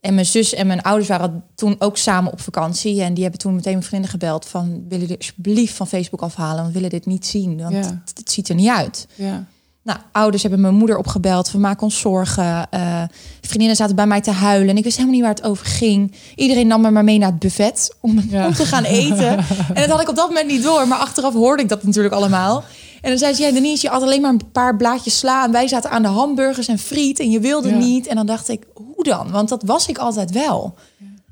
En 0.00 0.14
mijn 0.14 0.26
zus 0.26 0.54
en 0.54 0.66
mijn 0.66 0.82
ouders 0.82 1.08
waren 1.08 1.44
toen 1.54 1.76
ook 1.78 1.96
samen 1.96 2.32
op 2.32 2.40
vakantie. 2.40 3.02
En 3.02 3.14
die 3.14 3.22
hebben 3.22 3.40
toen 3.40 3.54
meteen 3.54 3.72
mijn 3.72 3.84
vrienden 3.84 4.10
gebeld 4.10 4.46
van... 4.46 4.68
willen 4.88 5.06
jullie 5.06 5.16
alsjeblieft 5.16 5.74
van 5.74 5.86
Facebook 5.86 6.20
afhalen? 6.22 6.66
We 6.66 6.72
willen 6.72 6.90
dit 6.90 7.06
niet 7.06 7.26
zien, 7.26 7.58
want 7.62 7.72
Ja. 7.72 7.78
het, 7.80 8.12
het 8.14 8.30
ziet 8.30 8.48
er 8.48 8.54
niet 8.54 8.68
uit. 8.70 9.06
Ja. 9.14 9.44
Nou, 9.82 9.98
ouders 10.12 10.42
hebben 10.42 10.60
mijn 10.60 10.74
moeder 10.74 10.96
opgebeld. 10.96 11.50
We 11.52 11.58
maken 11.58 11.82
ons 11.82 11.98
zorgen. 12.00 12.70
Eh, 12.70 13.02
vriendinnen 13.40 13.76
zaten 13.76 13.96
bij 13.96 14.06
mij 14.06 14.20
te 14.20 14.30
huilen. 14.30 14.68
En 14.68 14.76
ik 14.76 14.84
wist 14.84 14.96
helemaal 14.96 15.16
niet 15.18 15.26
waar 15.26 15.34
het 15.34 15.44
over 15.44 15.66
ging. 15.66 16.14
Iedereen 16.34 16.66
nam 16.66 16.80
me 16.80 16.90
maar 16.90 17.04
mee 17.04 17.18
naar 17.18 17.30
het 17.30 17.38
buffet 17.38 17.96
om, 18.00 18.20
Ja. 18.28 18.46
om 18.46 18.52
te 18.54 18.64
gaan 18.66 18.84
eten. 18.84 19.28
en 19.74 19.74
dat 19.74 19.88
had 19.88 20.00
ik 20.00 20.08
op 20.08 20.16
dat 20.16 20.28
moment 20.28 20.46
niet 20.46 20.62
door. 20.62 20.88
Maar 20.88 20.98
achteraf 20.98 21.32
hoorde 21.34 21.62
ik 21.62 21.68
dat 21.68 21.82
natuurlijk 21.82 22.14
allemaal. 22.14 22.64
En 23.06 23.12
dan 23.12 23.20
zei 23.20 23.34
ze, 23.34 23.42
ja 23.42 23.50
Denise, 23.52 23.86
je 23.86 23.92
had 23.92 24.02
alleen 24.02 24.20
maar 24.20 24.30
een 24.30 24.50
paar 24.52 24.76
blaadjes 24.76 25.18
sla. 25.18 25.44
En 25.44 25.52
wij 25.52 25.68
zaten 25.68 25.90
aan 25.90 26.02
de 26.02 26.08
hamburgers 26.08 26.68
en 26.68 26.78
friet. 26.78 27.18
En 27.18 27.30
je 27.30 27.40
wilde 27.40 27.68
Ja. 27.68 27.76
niet. 27.76 28.06
En 28.06 28.16
dan 28.16 28.26
dacht 28.26 28.48
ik, 28.48 28.62
hoe 28.74 29.04
dan? 29.04 29.30
Want 29.30 29.48
dat 29.48 29.62
was 29.62 29.88
ik 29.88 29.98
altijd 29.98 30.30
wel. 30.30 30.74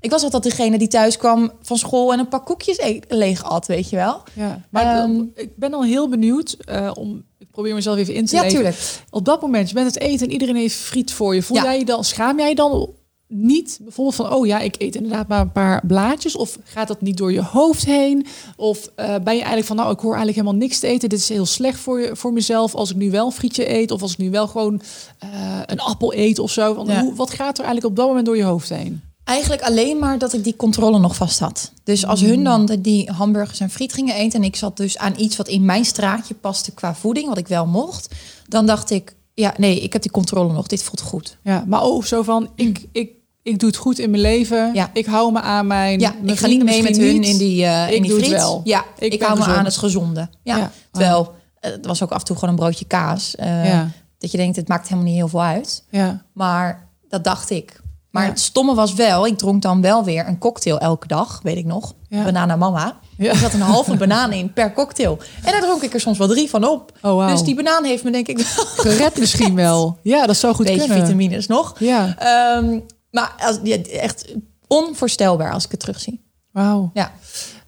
Ik 0.00 0.10
was 0.10 0.22
altijd 0.22 0.42
degene 0.42 0.78
die 0.78 0.88
thuis 0.88 1.16
kwam 1.16 1.52
van 1.62 1.76
school... 1.78 2.12
en 2.12 2.18
een 2.18 2.28
pak 2.28 2.46
koekjes 2.46 2.78
e- 2.78 3.00
leeg 3.08 3.44
at, 3.44 3.66
weet 3.66 3.90
je 3.90 3.96
wel. 3.96 4.22
Ja. 4.32 4.60
Maar 4.70 4.84
Ehm, 5.02 5.22
ik 5.34 5.56
ben 5.56 5.74
al 5.74 5.84
heel 5.84 6.08
benieuwd 6.08 6.56
eh, 6.64 6.90
om... 6.94 7.24
Ik 7.38 7.50
probeer 7.50 7.74
mezelf 7.74 7.96
even 7.96 8.14
in 8.14 8.26
te 8.26 8.34
Ja, 8.36 8.42
leven. 8.42 8.56
tuurlijk. 8.56 8.76
Op 9.10 9.24
dat 9.24 9.40
moment, 9.40 9.68
je 9.68 9.74
bent 9.74 9.86
het 9.94 10.02
eten 10.02 10.26
en 10.26 10.32
iedereen 10.32 10.56
heeft 10.56 10.76
friet 10.76 11.12
voor 11.12 11.34
je. 11.34 11.42
Voel 11.42 11.62
jij 11.62 11.78
je 11.78 11.84
dan, 11.84 12.04
schaam 12.04 12.38
jij 12.38 12.54
dan 12.54 12.90
niet 13.36 13.78
bijvoorbeeld 13.82 14.16
van, 14.16 14.32
oh 14.32 14.46
ja, 14.46 14.58
ik 14.60 14.74
eet 14.78 14.94
inderdaad 14.94 15.28
maar 15.28 15.40
een 15.40 15.52
paar 15.52 15.86
blaadjes? 15.86 16.36
Of 16.36 16.58
gaat 16.64 16.88
dat 16.88 17.00
niet 17.00 17.16
door 17.16 17.32
je 17.32 17.42
hoofd 17.42 17.84
heen? 17.84 18.26
Of 18.56 18.90
eh, 18.94 19.06
ben 19.06 19.32
je 19.32 19.38
eigenlijk 19.38 19.66
van, 19.66 19.76
nou, 19.76 19.90
ik 19.92 19.98
hoor 19.98 20.14
eigenlijk 20.14 20.36
helemaal 20.38 20.60
niks 20.60 20.78
te 20.78 20.86
eten. 20.86 21.08
Dit 21.08 21.18
is 21.18 21.28
heel 21.28 21.46
slecht 21.46 21.78
voor, 21.78 22.00
je, 22.00 22.16
voor 22.16 22.32
mezelf 22.32 22.74
als 22.74 22.90
ik 22.90 22.96
nu 22.96 23.10
wel 23.10 23.26
een 23.26 23.32
frietje 23.32 23.74
eet. 23.74 23.90
Of 23.90 24.02
als 24.02 24.12
ik 24.12 24.18
nu 24.18 24.30
wel 24.30 24.46
gewoon 24.46 24.80
eh, 25.18 25.28
een 25.66 25.80
appel 25.80 26.14
eet 26.14 26.38
of 26.38 26.50
zo. 26.50 26.74
Want 26.74 26.88
Ja. 26.88 27.00
hoe, 27.02 27.14
wat 27.14 27.30
gaat 27.30 27.58
er 27.58 27.64
eigenlijk 27.64 27.86
op 27.86 27.96
dat 27.96 28.06
moment 28.08 28.26
door 28.26 28.36
je 28.36 28.42
hoofd 28.42 28.68
heen? 28.68 29.00
Eigenlijk 29.24 29.62
alleen 29.62 29.98
maar 29.98 30.18
dat 30.18 30.32
ik 30.32 30.44
die 30.44 30.56
controle 30.56 30.98
nog 30.98 31.16
vast 31.16 31.38
had. 31.38 31.72
Dus 31.84 32.06
als 32.06 32.20
hun 32.20 32.44
dan 32.44 32.66
de- 32.66 32.80
die 32.80 33.10
hamburgers 33.10 33.60
en 33.60 33.70
friet 33.70 33.92
gingen 33.92 34.14
eten... 34.14 34.40
en 34.40 34.46
ik 34.46 34.56
zat 34.56 34.76
dus 34.76 34.98
aan 34.98 35.14
iets 35.16 35.36
wat 35.36 35.48
in 35.48 35.64
mijn 35.64 35.84
straatje 35.84 36.34
paste 36.34 36.72
qua 36.72 36.94
voeding... 36.94 37.28
wat 37.28 37.38
ik 37.38 37.48
wel 37.48 37.66
mocht, 37.66 38.14
dan 38.48 38.66
dacht 38.66 38.90
ik... 38.90 39.14
ja, 39.34 39.54
nee, 39.56 39.80
ik 39.80 39.92
heb 39.92 40.02
die 40.02 40.10
controle 40.10 40.52
nog, 40.52 40.66
dit 40.66 40.82
voelt 40.82 41.00
goed. 41.00 41.36
Ja, 41.42 41.64
maar 41.66 41.82
ook 41.82 42.06
zo 42.06 42.22
van, 42.22 42.48
ik, 42.54 42.86
ik, 42.92 43.10
ik 43.44 43.58
doe 43.58 43.68
het 43.68 43.78
goed 43.78 43.98
in 43.98 44.10
mijn 44.10 44.22
leven. 44.22 44.70
Ja. 44.74 44.90
Ik 44.92 45.06
hou 45.06 45.32
me 45.32 45.40
aan 45.40 45.66
mijn 45.66 46.00
Ja, 46.00 46.10
mijn 46.20 46.32
ik 46.34 46.38
ga 46.38 46.46
niet 46.46 46.64
mee 46.64 46.82
met 46.82 46.96
hun 46.96 47.14
niet. 47.20 47.26
in 47.28 47.38
die, 47.38 47.64
eh 47.64 47.88
Ik 47.88 47.94
in 47.94 48.02
die 48.02 48.10
doe 48.10 48.20
het 48.20 48.28
wel. 48.30 48.60
Ja, 48.64 48.84
Ik 48.98 49.22
hou 49.22 49.38
me 49.38 49.44
aan 49.44 49.64
het 49.64 49.76
gezonde. 49.76 50.28
Ja, 50.42 50.56
Ja. 50.56 50.70
terwijl 50.92 51.34
eh, 51.60 51.70
het 51.72 51.86
was 51.86 52.02
ook 52.02 52.10
af 52.10 52.18
en 52.18 52.24
toe 52.24 52.36
gewoon 52.36 52.50
een 52.50 52.60
broodje 52.60 52.84
kaas. 52.84 53.34
eh, 53.36 53.68
Ja. 53.68 53.88
Dat 54.18 54.30
je 54.30 54.36
denkt, 54.38 54.56
het 54.56 54.68
maakt 54.68 54.88
helemaal 54.88 55.08
niet 55.08 55.16
heel 55.18 55.28
veel 55.28 55.42
uit. 55.42 55.84
Ja, 55.90 56.22
Maar 56.32 56.88
dat 57.08 57.24
dacht 57.24 57.50
ik. 57.50 57.82
Maar 58.10 58.26
het 58.26 58.40
stomme 58.40 58.74
was 58.74 58.94
wel, 58.94 59.26
ik 59.26 59.38
dronk 59.38 59.62
dan 59.62 59.80
wel 59.80 60.04
weer 60.04 60.28
een 60.28 60.38
cocktail 60.38 60.78
elke 60.78 61.06
dag, 61.06 61.40
weet 61.42 61.56
ik 61.56 61.64
nog. 61.64 61.94
Banana 62.08 62.56
mama. 62.56 62.98
Ja. 63.18 63.30
Er 63.30 63.36
zat 63.36 63.52
een 63.52 63.60
halve 63.60 63.96
banaan 64.04 64.32
in 64.32 64.52
per 64.52 64.72
cocktail. 64.72 65.18
En 65.44 65.52
daar 65.52 65.60
dronk 65.60 65.82
ik 65.82 65.94
er 65.94 66.00
soms 66.00 66.18
wel 66.18 66.28
drie 66.28 66.50
van 66.50 66.64
op. 66.68 66.92
Oh, 67.02 67.16
wauw. 67.16 67.28
Dus 67.30 67.42
die 67.42 67.54
banaan 67.54 67.84
heeft 67.84 68.04
me 68.04 68.10
denk 68.10 68.28
ik 68.28 68.36
wel 68.38 68.64
gered 68.66 69.18
misschien 69.18 69.54
wel. 69.54 69.98
Ja, 70.02 70.26
dat 70.26 70.36
zou 70.36 70.54
goed 70.54 70.66
beetje 70.66 70.80
kunnen. 70.86 70.98
vitamines 71.04 71.46
nog. 71.46 71.74
Ja, 71.78 72.14
Ehm, 72.18 72.78
maar 73.14 73.34
als, 73.38 73.58
ja, 73.62 73.76
echt 73.82 74.34
onvoorstelbaar 74.66 75.52
als 75.52 75.64
ik 75.64 75.70
het 75.70 75.80
terugzie. 75.80 76.24
wauw. 76.50 76.90
Ja. 76.94 77.12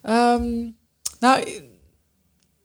Ehm, 0.02 0.70
nou, 1.20 1.42
eh, 1.42 1.62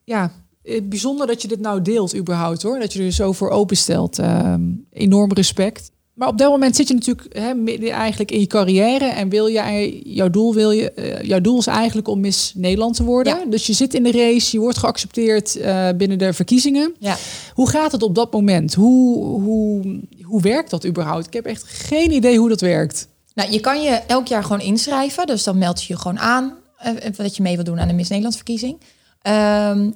ja, 0.03 0.31
eh, 0.63 0.81
bijzonder 0.83 1.27
dat 1.27 1.41
je 1.41 1.47
dit 1.47 1.59
nou 1.59 1.81
deelt 1.81 2.15
überhaupt 2.15 2.61
hoor. 2.61 2.79
Dat 2.79 2.93
je 2.93 3.03
er 3.03 3.11
zo 3.11 3.31
voor 3.31 3.49
openstelt. 3.49 4.19
Ehm 4.19 4.61
enorm 4.91 5.33
respect. 5.33 5.90
Maar 6.13 6.27
op 6.27 6.37
dat 6.37 6.49
moment 6.49 6.75
zit 6.75 6.87
je 6.87 6.93
natuurlijk 6.93 7.35
hè, 7.37 7.53
midden 7.53 7.89
eigenlijk 7.89 8.31
in 8.31 8.39
je 8.39 8.47
carrière 8.47 9.05
en 9.05 9.29
wil 9.29 9.49
jij 9.49 10.01
jouw 10.03 10.29
doel 10.29 10.53
wil 10.53 10.71
je 10.71 10.91
eh, 10.91 11.27
jouw 11.27 11.41
doel 11.41 11.57
is 11.57 11.67
eigenlijk 11.67 12.07
om 12.07 12.19
Miss 12.19 12.53
Nederland 12.55 12.95
te 12.95 13.03
worden. 13.03 13.37
Ja. 13.37 13.45
Dus 13.45 13.67
je 13.67 13.73
zit 13.73 13.93
in 13.93 14.03
de 14.03 14.11
race, 14.11 14.49
je 14.51 14.59
wordt 14.59 14.77
geaccepteerd 14.77 15.55
eh, 15.55 15.89
binnen 15.95 16.17
de 16.17 16.33
verkiezingen. 16.33 16.95
Ja. 16.99 17.17
Hoe 17.53 17.69
gaat 17.69 17.91
het 17.91 18.03
op 18.03 18.15
dat 18.15 18.33
moment? 18.33 18.73
Hoe, 18.73 19.25
hoe, 19.25 19.99
hoe 20.21 20.41
werkt 20.41 20.69
dat 20.69 20.85
überhaupt? 20.85 21.27
Ik 21.27 21.33
heb 21.33 21.45
echt 21.45 21.63
geen 21.63 22.11
idee 22.11 22.37
hoe 22.37 22.49
dat 22.49 22.61
werkt. 22.61 23.07
Nou, 23.33 23.51
je 23.51 23.59
kan 23.59 23.81
je 23.81 23.89
elk 23.89 24.27
jaar 24.27 24.43
gewoon 24.43 24.61
inschrijven. 24.61 25.27
Dus 25.27 25.43
dan 25.43 25.57
meld 25.57 25.83
je 25.83 25.93
je 25.93 25.99
gewoon 25.99 26.19
aan 26.19 26.53
eh, 26.77 26.91
dat 27.15 27.35
je 27.35 27.43
mee 27.43 27.55
wil 27.55 27.65
doen 27.65 27.79
aan 27.79 27.87
de 27.87 27.93
Miss 27.93 28.09
Nederland 28.09 28.35
verkiezing. 28.35 28.77
Ehm, 29.21 29.91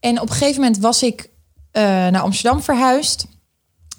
en 0.00 0.20
op 0.20 0.28
een 0.28 0.34
gegeven 0.34 0.60
moment 0.60 0.80
was 0.80 1.02
ik 1.02 1.32
naar 1.72 2.20
Amsterdam 2.20 2.62
verhuisd. 2.62 3.26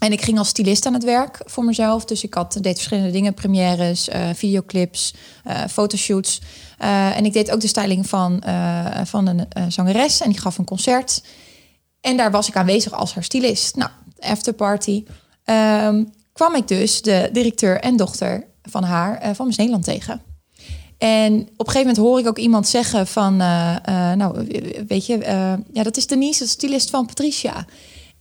En 0.05 0.11
ik 0.11 0.21
ging 0.21 0.37
als 0.37 0.47
stylist 0.47 0.85
aan 0.85 0.93
het 0.93 1.03
werk 1.03 1.41
voor 1.45 1.63
mezelf. 1.63 2.05
Dus 2.05 2.23
ik 2.23 2.33
had, 2.33 2.57
deed 2.61 2.75
verschillende 2.75 3.11
dingen. 3.11 3.33
Premières, 3.33 4.09
eh, 4.09 4.29
videoclips, 4.33 5.13
eh, 5.43 5.61
fotoshoots. 5.69 6.41
Eh, 6.77 7.17
en 7.17 7.25
ik 7.25 7.33
deed 7.33 7.51
ook 7.51 7.59
de 7.59 7.67
styling 7.67 8.07
van, 8.09 8.43
van 9.03 9.27
een 9.27 9.71
zangeres. 9.71 10.21
En 10.21 10.29
die 10.29 10.39
gaf 10.39 10.57
een 10.57 10.65
concert. 10.65 11.23
En 12.01 12.17
daar 12.17 12.31
was 12.31 12.47
ik 12.47 12.55
aanwezig 12.55 12.93
als 12.93 13.13
haar 13.13 13.23
stylist. 13.23 13.75
Nou, 13.75 13.89
afterparty. 14.19 15.03
Ehm, 15.43 16.03
kwam 16.33 16.55
ik 16.55 16.67
dus 16.67 17.01
de 17.01 17.29
directeur 17.31 17.79
en 17.79 17.97
dochter 17.97 18.47
van 18.61 18.83
haar 18.83 19.35
van 19.35 19.45
Miss 19.45 19.57
Nederland 19.57 19.85
tegen. 19.85 20.21
En 20.97 21.33
op 21.33 21.67
een 21.67 21.71
gegeven 21.71 21.79
moment 21.79 21.97
hoor 21.97 22.19
ik 22.19 22.27
ook 22.27 22.37
iemand 22.37 22.67
zeggen 22.67 23.07
van... 23.07 23.35
nou, 24.17 24.47
weet 24.87 25.05
je, 25.05 25.17
ja, 25.73 25.83
dat 25.83 25.97
is 25.97 26.07
Denise, 26.07 26.43
de 26.43 26.49
stylist 26.49 26.89
van 26.89 27.05
Patricia. 27.05 27.65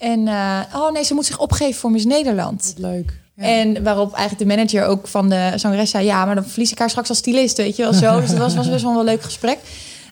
En, 0.04 0.28
eh, 0.28 0.60
oh 0.74 0.92
nee, 0.92 1.02
ze 1.02 1.14
moet 1.14 1.26
zich 1.26 1.38
opgeven 1.38 1.74
voor 1.74 1.90
Miss 1.90 2.04
Nederland. 2.04 2.74
Leuk. 2.76 3.20
Ja. 3.36 3.44
En 3.44 3.82
waarop 3.82 4.14
eigenlijk 4.14 4.50
de 4.50 4.56
manager 4.56 4.86
ook 4.86 5.08
van 5.08 5.28
de 5.28 5.52
zangeres 5.54 5.90
zei... 5.90 6.04
ja, 6.04 6.24
maar 6.24 6.34
dan 6.34 6.44
verlies 6.44 6.72
ik 6.72 6.78
haar 6.78 6.90
straks 6.90 7.08
als 7.08 7.18
stylist, 7.18 7.56
weet 7.56 7.76
je 7.76 7.82
wel 7.82 7.92
zo. 7.92 8.16
Dus 8.20 8.30
dat 8.30 8.38
was, 8.38 8.54
was 8.54 8.70
best 8.70 8.82
wel 8.84 8.98
een 8.98 9.04
leuk 9.04 9.22
gesprek. 9.22 9.58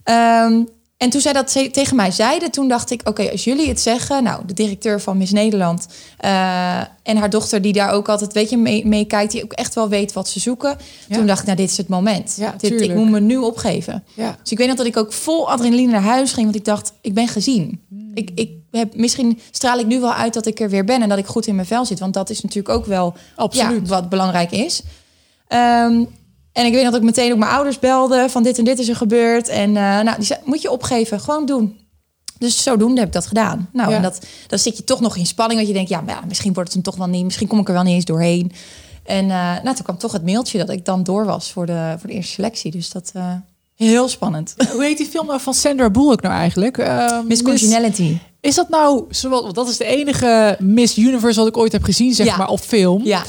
Ehm, 0.05 0.63
en 1.03 1.11
toen 1.11 1.21
zij 1.21 1.33
dat 1.33 1.73
tegen 1.73 1.97
mij 1.97 2.11
zeiden, 2.11 2.51
toen 2.51 2.69
dacht 2.69 2.91
ik... 2.91 3.09
oké, 3.09 3.31
als 3.31 3.45
jullie 3.45 3.69
het 3.69 3.81
zeggen... 3.81 4.23
nou, 4.23 4.43
de 4.47 4.53
directeur 4.53 5.01
van 5.01 5.17
Miss 5.17 5.33
Nederland... 5.33 5.87
eh, 6.19 6.81
en 7.03 7.17
haar 7.17 7.31
dochter 7.31 7.63
die 7.63 7.73
daar 7.73 7.91
ook 7.91 8.09
altijd, 8.09 8.33
weet 8.33 8.51
je, 8.51 8.57
mee, 8.57 8.87
mee 8.87 9.05
kijkt... 9.05 9.33
die 9.33 9.45
ook 9.45 9.53
echt 9.53 9.75
wel 9.75 9.89
weet 9.89 10.13
wat 10.13 10.29
ze 10.29 10.41
zoeken. 10.41 10.77
Ja. 11.09 11.17
Toen 11.17 11.27
dacht 11.27 11.41
ik, 11.41 11.47
nou, 11.47 11.59
dit 11.59 11.71
is 11.71 11.77
het 11.77 11.89
moment. 11.89 12.37
Ja, 12.39 12.55
dit, 12.59 12.81
ik 12.81 12.95
moet 12.95 13.11
me 13.11 13.21
nu 13.21 13.37
opgeven. 13.37 14.05
Ja. 14.15 14.37
Dus 14.43 14.53
ik 14.53 14.59
weet 14.59 14.67
nog 14.67 14.77
dat 14.77 14.87
ik 14.87 14.97
ook 14.97 15.13
vol 15.13 15.51
adrenaline 15.51 15.93
naar 15.93 16.03
huis 16.03 16.33
ging... 16.33 16.45
want 16.45 16.59
ik 16.59 16.65
dacht, 16.65 16.93
ik 17.01 17.15
ben 17.15 17.29
gezien. 17.29 17.81
Hmm. 17.89 18.11
Ik, 18.15 18.31
ik 18.35 18.51
heb, 18.71 18.97
misschien 18.97 19.41
straal 19.51 19.79
ik 19.79 19.87
nu 19.87 20.01
wel 20.01 20.15
uit 20.15 20.35
dat 20.35 20.47
ik 20.47 20.61
er 20.61 20.71
weer 20.71 20.85
ben... 20.85 21.03
en 21.03 21.09
dat 21.09 21.19
ik 21.19 21.27
goed 21.27 21.47
in 21.47 21.55
mijn 21.55 21.67
vel 21.67 21.85
zit. 21.85 21.99
Want 21.99 22.15
dat 22.15 22.31
is 22.31 22.41
natuurlijk 22.41 22.75
ook 22.75 22.87
wel 22.87 23.15
Absoluut. 23.37 23.89
ja, 23.89 23.95
wat 23.95 24.09
belangrijk 24.09 24.51
is. 24.51 24.83
Ehm, 25.49 26.05
en 26.53 26.67
ik 26.67 26.73
weet 26.73 26.85
dat 26.85 26.95
ik 26.95 27.03
meteen 27.03 27.33
ook 27.33 27.39
mijn 27.39 27.51
ouders 27.51 27.79
belde 27.79 28.27
van 28.29 28.43
dit 28.43 28.59
en 28.59 28.65
dit 28.65 28.79
is 28.79 28.89
er 28.89 28.97
gebeurd. 28.97 29.49
En 29.49 29.69
eh, 29.69 29.83
nou, 30.01 30.17
die 30.17 30.25
zei, 30.27 30.41
moet 30.45 30.63
je 30.63 30.71
opgeven, 30.71 31.21
gewoon 31.21 31.47
doen. 31.47 31.81
Dus 32.39 32.63
zodoende 32.63 32.99
heb 32.99 33.09
ik 33.09 33.15
dat 33.15 33.27
gedaan. 33.27 33.69
Nou, 33.73 33.91
Ja. 33.91 33.97
en 33.97 34.03
dat, 34.03 34.27
dan 34.47 34.59
zit 34.59 34.77
je 34.77 34.85
toch 34.85 35.01
nog 35.01 35.17
in 35.17 35.27
spanning. 35.27 35.57
Want 35.57 35.69
je 35.69 35.75
denkt, 35.77 35.91
ja, 35.91 36.01
maar 36.01 36.15
ja, 36.15 36.21
misschien 36.29 36.53
wordt 36.53 36.73
het 36.75 36.83
hem 36.85 36.93
toch 36.93 36.97
wel 37.05 37.07
niet. 37.15 37.25
Misschien 37.25 37.49
kom 37.49 37.59
ik 37.59 37.69
er 37.69 37.75
wel 37.75 37.83
niet 37.83 37.95
eens 37.95 38.05
doorheen. 38.05 38.53
En 39.05 39.25
eh, 39.31 39.63
nou, 39.63 39.75
toen 39.75 39.85
kwam 39.85 39.99
toch 39.99 40.13
het 40.13 40.25
mailtje 40.25 40.59
dat 40.59 40.71
ik 40.71 40.85
dan 40.85 41.03
door 41.03 41.25
was 41.25 41.53
voor 41.53 41.67
de, 41.67 41.95
voor 41.99 42.09
de 42.09 42.15
eerste 42.15 42.33
selectie. 42.33 42.71
Dus 42.71 42.91
dat 42.91 43.11
eh, 43.15 43.33
heel 43.77 44.09
spannend. 44.09 44.55
Hoe 44.73 44.83
heet 44.83 44.97
die 44.97 45.07
film 45.07 45.27
nou 45.27 45.41
van 45.41 45.55
Sandra 45.55 45.91
Bullock 45.91 46.23
nou 46.23 46.35
eigenlijk? 46.35 46.79
Eh, 46.79 47.21
Miss 47.27 47.43
Congeniality. 47.43 48.19
Is 48.41 48.55
dat 48.55 48.69
nou, 48.69 49.05
zowel, 49.11 49.53
dat 49.53 49.69
is 49.69 49.77
de 49.77 49.85
enige 49.85 50.57
Miss 50.59 50.99
Universe 50.99 51.39
wat 51.39 51.49
ik 51.49 51.57
ooit 51.57 51.73
heb 51.73 51.83
gezien, 51.85 52.15
zeg 52.15 52.27
Ja. 52.27 52.37
maar, 52.37 52.49
op 52.49 52.61
film. 52.61 53.05
Ja. 53.05 53.23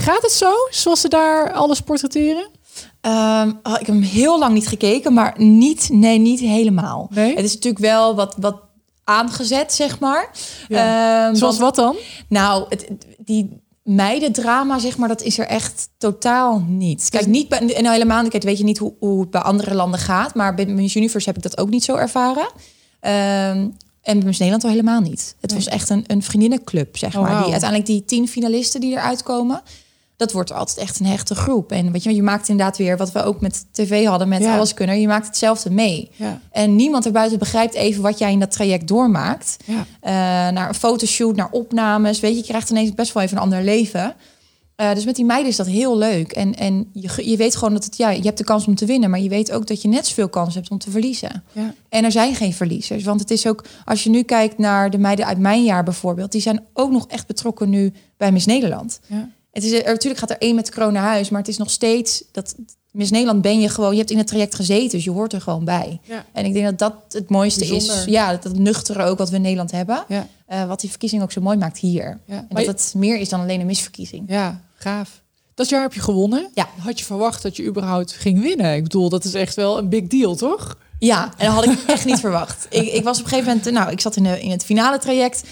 Gaat 0.00 0.22
het 0.22 0.32
zo, 0.32 0.52
zoals 0.70 1.00
ze 1.00 1.08
daar 1.08 1.52
alles 1.52 1.80
portretteren? 1.80 2.48
Ehm, 3.00 3.48
oh, 3.62 3.72
ik 3.80 3.86
heb 3.86 3.94
hem 3.94 4.02
heel 4.02 4.38
lang 4.38 4.54
niet 4.54 4.68
gekeken, 4.68 5.12
maar 5.12 5.34
niet, 5.38 5.88
nee, 5.92 6.18
niet 6.18 6.40
helemaal. 6.40 7.08
Nee? 7.14 7.34
Het 7.34 7.44
is 7.44 7.54
natuurlijk 7.54 7.84
wel 7.84 8.14
wat, 8.14 8.34
wat 8.38 8.60
aangezet, 9.04 9.72
zeg 9.72 9.98
maar. 9.98 10.30
Ja. 10.68 11.26
Ehm, 11.26 11.34
Zoals 11.34 11.58
want- 11.58 11.76
wat 11.76 11.84
dan? 11.84 11.96
Nou, 12.28 12.64
het, 12.68 12.88
die 13.18 13.60
meidendrama, 13.82 14.78
zeg 14.78 14.96
maar, 14.96 15.08
dat 15.08 15.22
is 15.22 15.38
er 15.38 15.46
echt 15.46 15.88
totaal 15.98 16.64
niet. 16.66 17.08
Kijk, 17.10 17.26
niet 17.26 17.48
bij, 17.48 17.58
en 17.58 17.82
nou 17.82 17.92
helemaal 17.94 18.22
niet, 18.22 18.30
kijk, 18.30 18.42
weet 18.42 18.58
je 18.58 18.64
niet 18.64 18.78
hoe, 18.78 18.92
hoe 18.98 19.20
het 19.20 19.30
bij 19.30 19.40
andere 19.40 19.74
landen 19.74 20.00
gaat, 20.00 20.34
maar 20.34 20.54
bij 20.54 20.66
Miss 20.66 20.94
Universe 20.96 21.28
heb 21.28 21.36
ik 21.36 21.42
dat 21.42 21.58
ook 21.58 21.68
niet 21.70 21.84
zo 21.84 21.94
ervaren. 21.94 22.48
Ehm, 23.00 23.68
en 24.02 24.16
bij 24.18 24.24
Miss 24.26 24.38
Nederland 24.38 24.64
al 24.64 24.70
helemaal 24.70 25.00
niet. 25.00 25.34
Het 25.40 25.54
was 25.54 25.66
echt 25.66 25.88
een, 25.90 26.04
een 26.06 26.22
vriendinnenclub, 26.22 26.96
zeg 26.96 27.16
Oh, 27.16 27.22
maar. 27.22 27.42
Die, 27.42 27.50
uiteindelijk 27.50 27.86
die 27.90 28.04
tien 28.04 28.28
finalisten 28.28 28.80
die 28.80 28.92
eruit 28.92 29.22
komen, 29.22 29.62
dat 30.20 30.32
wordt 30.32 30.52
altijd 30.52 30.78
echt 30.78 31.00
een 31.00 31.06
hechte 31.06 31.34
groep. 31.34 31.72
En 31.72 31.92
weet 31.92 32.02
je, 32.02 32.14
je 32.14 32.22
maakt 32.22 32.48
inderdaad 32.48 32.76
weer 32.76 32.96
wat 32.96 33.12
we 33.12 33.22
ook 33.22 33.40
met 33.40 33.64
tv 33.72 34.06
hadden 34.06 34.28
met 34.28 34.42
Ja. 34.42 34.56
alles 34.56 34.74
kunnen. 34.74 35.00
Je 35.00 35.06
maakt 35.06 35.26
hetzelfde 35.26 35.70
mee. 35.70 36.10
Ja. 36.16 36.40
En 36.52 36.76
niemand 36.76 37.06
erbuiten 37.06 37.38
begrijpt 37.38 37.74
even 37.74 38.02
wat 38.02 38.18
jij 38.18 38.32
in 38.32 38.38
dat 38.40 38.50
traject 38.50 38.88
doormaakt. 38.88 39.56
Ja. 39.64 39.86
Eh, 40.00 40.12
naar 40.52 40.68
een 40.68 40.74
fotoshoot, 40.74 41.36
naar 41.36 41.50
opnames. 41.50 42.20
Weet 42.20 42.32
je, 42.32 42.36
je 42.38 42.44
krijgt 42.44 42.70
ineens 42.70 42.94
best 42.94 43.12
wel 43.12 43.22
even 43.22 43.36
een 43.36 43.42
ander 43.42 43.62
leven. 43.62 44.14
Uh, 44.80 44.94
dus 44.94 45.04
met 45.04 45.16
die 45.16 45.24
meiden 45.24 45.50
is 45.50 45.56
dat 45.56 45.66
heel 45.66 45.98
leuk. 45.98 46.32
En, 46.32 46.54
en 46.54 46.90
je, 46.92 47.28
je 47.30 47.36
weet 47.36 47.56
gewoon 47.56 47.74
dat 47.74 47.84
het, 47.84 47.96
ja, 47.96 48.10
je 48.10 48.22
hebt 48.22 48.38
de 48.38 48.44
kans 48.44 48.66
om 48.66 48.74
te 48.74 48.84
winnen, 48.86 49.10
maar 49.10 49.20
je 49.20 49.28
weet 49.28 49.52
ook 49.52 49.66
dat 49.66 49.82
je 49.82 49.88
net 49.88 50.06
zoveel 50.06 50.28
kans 50.28 50.54
hebt 50.54 50.70
om 50.70 50.78
te 50.78 50.90
verliezen. 50.90 51.42
Ja. 51.52 51.74
En 51.88 52.04
er 52.04 52.12
zijn 52.12 52.34
geen 52.34 52.52
verliezers. 52.54 53.04
Want 53.04 53.20
het 53.20 53.30
is 53.30 53.46
ook, 53.46 53.64
als 53.84 54.04
je 54.04 54.10
nu 54.10 54.22
kijkt 54.22 54.58
naar 54.58 54.90
de 54.90 54.98
meiden 54.98 55.26
uit 55.26 55.38
mijn 55.38 55.64
jaar 55.64 55.84
bijvoorbeeld, 55.84 56.32
die 56.32 56.40
zijn 56.40 56.64
ook 56.74 56.90
nog 56.90 57.06
echt 57.06 57.26
betrokken 57.26 57.68
nu 57.68 57.92
bij 58.16 58.32
Miss 58.32 58.46
Nederland. 58.46 59.00
Ja. 59.06 59.28
Het 59.52 59.64
is, 59.64 59.72
er, 59.72 59.84
natuurlijk 59.84 60.20
gaat 60.20 60.30
er 60.30 60.38
één 60.38 60.54
met 60.54 60.70
corona 60.70 60.92
naar 61.00 61.10
huis, 61.10 61.28
maar 61.28 61.40
het 61.40 61.48
is 61.48 61.56
nog 61.56 61.70
steeds 61.70 62.24
dat 62.32 62.54
Miss 62.90 63.10
Nederland 63.10 63.42
ben 63.42 63.60
je 63.60 63.68
gewoon, 63.68 63.92
je 63.92 63.98
hebt 63.98 64.10
in 64.10 64.18
het 64.18 64.26
traject 64.26 64.54
gezeten, 64.54 64.90
dus 64.90 65.04
je 65.04 65.10
hoort 65.10 65.32
er 65.32 65.40
gewoon 65.40 65.64
bij. 65.64 66.00
Ja. 66.02 66.24
En 66.32 66.44
ik 66.44 66.52
denk 66.52 66.64
dat 66.64 66.78
dat 66.78 66.94
het 67.08 67.30
mooiste 67.30 67.66
is. 67.66 68.04
Ja, 68.06 68.36
dat 68.36 68.58
nuchtere 68.58 69.04
ook 69.04 69.18
wat 69.18 69.30
we 69.30 69.36
in 69.36 69.42
Nederland 69.42 69.70
hebben. 69.70 70.04
Ja. 70.08 70.26
Eh, 70.46 70.66
wat 70.66 70.80
die 70.80 70.90
verkiezing 70.90 71.22
ook 71.22 71.32
zo 71.32 71.40
mooi 71.40 71.56
maakt 71.56 71.78
hier. 71.78 72.18
Ja. 72.24 72.36
En 72.36 72.46
Maar 72.50 72.64
dat 72.64 72.84
het 72.84 72.94
meer 72.94 73.18
is 73.18 73.28
dan 73.28 73.40
alleen 73.40 73.60
een 73.60 73.66
misverkiezing. 73.66 74.24
Ja, 74.28 74.60
gaaf. 74.74 75.22
Dat 75.54 75.68
jaar 75.68 75.82
heb 75.82 75.92
je 75.92 76.00
gewonnen. 76.00 76.50
Ja. 76.54 76.68
Had 76.78 76.98
je 76.98 77.04
verwacht 77.04 77.42
dat 77.42 77.56
je 77.56 77.64
überhaupt 77.64 78.12
ging 78.12 78.40
winnen? 78.40 78.74
Ik 78.74 78.82
bedoel, 78.82 79.08
dat 79.08 79.24
is 79.24 79.34
echt 79.34 79.54
wel 79.54 79.78
een 79.78 79.88
big 79.88 80.06
deal, 80.06 80.34
toch? 80.34 80.76
Ja, 80.98 81.32
en 81.36 81.46
dat 81.46 81.54
had 81.54 81.64
ik 81.64 81.78
echt 81.86 82.04
niet 82.04 82.20
verwacht. 82.26 82.66
Ik, 82.70 82.92
ik 82.92 83.04
was 83.04 83.18
op 83.18 83.24
een 83.24 83.30
gegeven 83.30 83.56
moment, 83.56 83.74
nou, 83.74 83.90
ik 83.90 84.00
zat 84.00 84.16
in, 84.16 84.22
de, 84.22 84.40
in 84.40 84.50
het 84.50 84.64
finale 84.64 84.98
traject. 84.98 85.42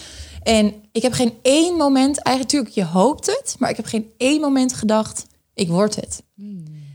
En 0.42 0.74
ik 0.92 1.02
heb 1.02 1.12
geen 1.12 1.32
één 1.42 1.76
moment, 1.76 2.22
eigenlijk 2.22 2.54
natuurlijk, 2.54 2.74
je 2.74 2.98
hoopt 2.98 3.26
het, 3.26 3.56
maar 3.58 3.70
ik 3.70 3.76
heb 3.76 3.86
geen 3.86 4.10
één 4.16 4.40
moment 4.40 4.72
gedacht, 4.72 5.26
ik 5.54 5.68
word 5.68 5.96
het. 5.96 6.22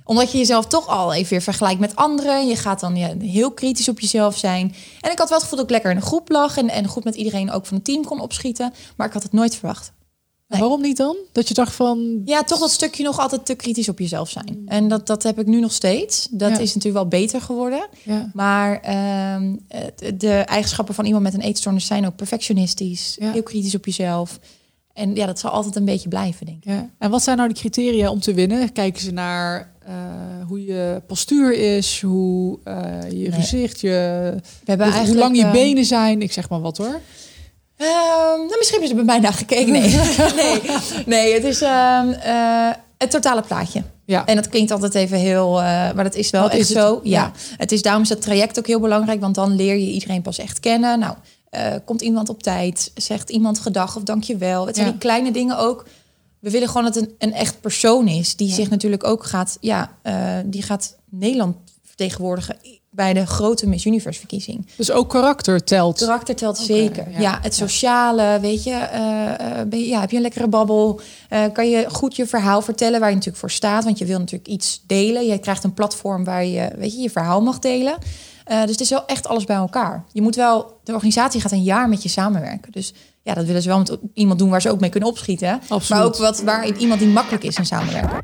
Omdat 0.04 0.32
je 0.32 0.38
jezelf 0.38 0.66
toch 0.66 0.88
al 0.88 1.14
even 1.14 1.30
weer 1.30 1.42
vergelijkt 1.42 1.80
met 1.80 1.96
anderen. 1.96 2.48
Je 2.48 2.56
gaat 2.56 2.80
dan 2.80 2.96
ja, 2.96 3.18
heel 3.20 3.52
kritisch 3.52 3.90
op 3.90 4.00
jezelf 4.00 4.38
zijn. 4.38 4.76
En 5.02 5.12
ik 5.12 5.18
had 5.18 5.30
wel 5.30 5.38
het 5.38 5.48
gevoel 5.48 5.58
dat 5.58 5.66
ik 5.66 5.72
lekker 5.72 5.92
in 5.92 5.98
een 5.98 6.04
groep 6.04 6.30
lag 6.30 6.58
en, 6.58 6.70
en 6.70 6.88
goed 6.88 7.04
met 7.04 7.16
iedereen 7.16 7.52
ook 7.52 7.66
van 7.66 7.78
het 7.78 7.86
team 7.86 8.06
kon 8.06 8.20
opschieten. 8.20 8.74
Maar 8.98 9.08
ik 9.08 9.14
had 9.14 9.24
het 9.24 9.34
nooit 9.34 9.56
verwacht. 9.56 9.92
Waarom 10.60 10.82
niet 10.82 10.98
dan? 10.98 11.16
Dat 11.32 11.48
je 11.48 11.54
dacht 11.54 11.76
van... 11.76 12.22
Ja, 12.26 12.44
toch 12.44 12.60
dat 12.60 12.72
stukje 12.72 13.04
nog 13.04 13.20
altijd 13.20 13.46
te 13.46 13.56
kritisch 13.56 13.90
op 13.90 14.00
jezelf 14.00 14.30
zijn. 14.30 14.62
En 14.66 14.88
dat, 14.88 15.08
dat 15.08 15.24
heb 15.24 15.40
ik 15.40 15.46
nu 15.46 15.60
nog 15.60 15.72
steeds. 15.72 16.28
Dat 16.32 16.50
Ja. 16.52 16.58
is 16.58 16.74
natuurlijk 16.74 17.10
wel 17.10 17.20
beter 17.22 17.42
geworden. 17.42 17.88
Ja. 18.04 18.32
Maar 18.34 18.80
ehm, 18.82 19.56
de 20.18 20.34
eigenschappen 20.34 20.96
van 20.96 21.06
iemand 21.06 21.24
met 21.24 21.34
een 21.34 21.42
eetstoornis 21.42 21.86
zijn 21.86 22.06
ook 22.06 22.16
perfectionistisch, 22.16 23.16
Ja. 23.20 23.32
heel 23.32 23.44
kritisch 23.44 23.76
op 23.76 23.86
jezelf. 23.86 24.40
En 24.94 25.16
ja, 25.16 25.26
dat 25.26 25.40
zal 25.40 25.52
altijd 25.52 25.76
een 25.76 25.86
beetje 25.86 26.10
blijven, 26.10 26.46
denk 26.46 26.58
ik. 26.58 26.72
Ja. 26.72 26.90
En 26.98 27.10
wat 27.10 27.24
zijn 27.24 27.38
nou 27.38 27.50
de 27.50 27.56
criteria 27.56 28.10
om 28.10 28.20
te 28.20 28.34
winnen? 28.34 28.72
Kijken 28.72 29.02
ze 29.02 29.12
naar 29.12 29.72
eh, 29.86 29.94
hoe 30.48 30.66
je 30.66 31.02
postuur 31.08 31.54
is, 31.78 32.02
hoe 32.02 32.60
eh, 32.64 33.12
je 33.12 33.32
gezicht, 33.32 33.80
je, 33.80 33.90
We 34.40 34.42
hebben 34.66 35.06
hoe, 35.06 35.16
lang 35.16 35.38
je 35.38 35.44
eh, 35.44 35.52
benen 35.52 35.86
zijn. 35.86 36.22
Ik 36.22 36.32
zeg 36.32 36.50
maar 36.50 36.62
wat 36.62 36.78
hoor. 36.78 37.00
Ehm, 37.84 38.40
nou, 38.40 38.58
misschien 38.58 38.80
hebben 38.80 38.88
ze 38.88 38.96
bij 38.96 39.04
mij 39.04 39.20
naar 39.20 39.34
gekeken. 39.34 39.72
Nee, 39.72 39.82
nee, 40.36 40.62
nee 41.06 41.34
het 41.34 41.44
is 41.44 41.62
ehm, 41.62 42.10
eh, 42.10 42.70
het 42.98 43.12
totale 43.12 43.42
plaatje. 43.42 43.84
Ja. 44.06 44.26
En 44.26 44.36
dat 44.36 44.50
klinkt 44.50 44.72
altijd 44.72 44.96
even 44.96 45.18
heel, 45.18 45.58
eh, 45.62 45.66
maar 45.66 46.04
dat 46.04 46.16
is 46.16 46.30
wel 46.30 46.42
Wat 46.42 46.52
echt 46.52 46.60
is 46.60 46.68
zo. 46.70 47.00
Ja. 47.04 47.22
Ja. 47.22 47.32
het 47.58 47.72
is 47.72 47.82
daarom 47.82 48.02
is 48.02 48.10
dat 48.10 48.22
traject 48.22 48.60
ook 48.60 48.68
heel 48.68 48.80
belangrijk, 48.80 49.20
want 49.22 49.36
dan 49.36 49.56
leer 49.56 49.76
je 49.76 49.92
iedereen 49.92 50.22
pas 50.22 50.38
echt 50.38 50.60
kennen. 50.60 51.00
Nou, 51.00 51.16
eh, 51.50 51.74
komt 51.86 52.02
iemand 52.02 52.30
op 52.30 52.44
tijd, 52.44 52.92
zegt 52.96 53.30
iemand 53.30 53.60
gedag 53.60 53.96
of 53.96 54.04
dankjewel. 54.04 54.66
Het 54.66 54.76
zijn 54.76 54.88
Ja. 54.88 54.94
die 54.94 55.02
kleine 55.02 55.32
dingen 55.32 55.58
ook. 55.58 55.86
We 56.40 56.50
willen 56.50 56.68
gewoon 56.68 56.84
dat 56.84 56.96
het 56.96 57.04
een, 57.04 57.16
een 57.18 57.34
echt 57.34 57.62
persoon 57.62 58.08
is 58.08 58.36
die 58.36 58.52
zich 58.54 58.70
natuurlijk 58.70 59.04
ook 59.04 59.24
gaat, 59.24 59.58
ja, 59.60 59.98
die 60.46 60.62
gaat 60.62 60.96
Nederland 61.10 61.56
vertegenwoordigen 61.84 62.58
bij 62.96 63.14
de 63.14 63.26
grote 63.26 63.68
Miss 63.68 63.86
Universe 63.86 64.20
verkiezing. 64.20 64.68
Dus 64.76 64.92
ook 64.92 65.10
karakter 65.10 65.64
telt. 65.64 66.00
Karakter 66.00 66.36
telt 66.36 66.58
zeker. 66.58 67.06
ja. 67.12 67.20
Ja, 67.20 67.40
het 67.42 67.56
sociale, 67.56 68.38
weet 68.42 68.64
je, 68.64 68.72
eh, 68.72 69.34
eh, 69.60 69.68
ben 69.68 69.80
je- 69.80 69.88
ja, 69.88 70.00
heb 70.00 70.10
je 70.10 70.16
een 70.16 70.22
lekkere 70.22 70.48
babbel? 70.48 71.02
Eh, 71.30 71.44
kan 71.54 71.70
je 71.70 71.86
goed 71.92 72.16
je 72.16 72.28
verhaal 72.28 72.62
vertellen 72.62 73.00
waar 73.00 73.10
je 73.10 73.16
natuurlijk 73.16 73.42
voor 73.42 73.52
staat? 73.52 73.84
Want 73.84 73.98
je 73.98 74.06
wil 74.06 74.20
natuurlijk 74.20 74.50
iets 74.50 74.84
delen. 74.88 75.26
Je 75.26 75.38
krijgt 75.38 75.64
een 75.64 75.74
platform 75.74 76.24
waar 76.24 76.46
je, 76.46 76.70
weet 76.78 76.94
je, 76.94 77.02
je 77.02 77.10
verhaal 77.10 77.42
mag 77.42 77.60
delen. 77.60 77.96
Eh, 78.46 78.62
dus 78.62 78.72
het 78.72 78.80
is 78.82 78.90
wel 78.90 79.06
echt 79.06 79.28
alles 79.28 79.44
bij 79.44 79.56
elkaar. 79.56 80.04
Je 80.12 80.22
moet 80.22 80.36
wel, 80.36 80.80
de 80.84 80.94
organisatie 80.94 81.42
gaat 81.42 81.52
een 81.52 81.64
jaar 81.64 81.90
met 81.90 82.04
je 82.04 82.10
samenwerken. 82.10 82.72
Dus 82.72 82.94
ja, 83.22 83.34
dat 83.34 83.46
willen 83.46 83.62
ze 83.62 83.68
wel 83.68 83.78
met 83.78 83.98
iemand 84.14 84.40
doen 84.40 84.50
waar 84.50 84.62
ze 84.62 84.70
ook 84.72 84.80
mee 84.80 84.90
kunnen 84.90 85.10
opschieten. 85.10 85.60
Absoluut. 85.68 85.90
Maar 85.90 86.04
ook 86.04 86.18
wat, 86.18 86.42
waar 86.42 86.78
iemand 86.78 87.00
die 87.00 87.10
makkelijk 87.10 87.44
is 87.44 87.56
in 87.56 87.66
samenwerken. 87.66 88.24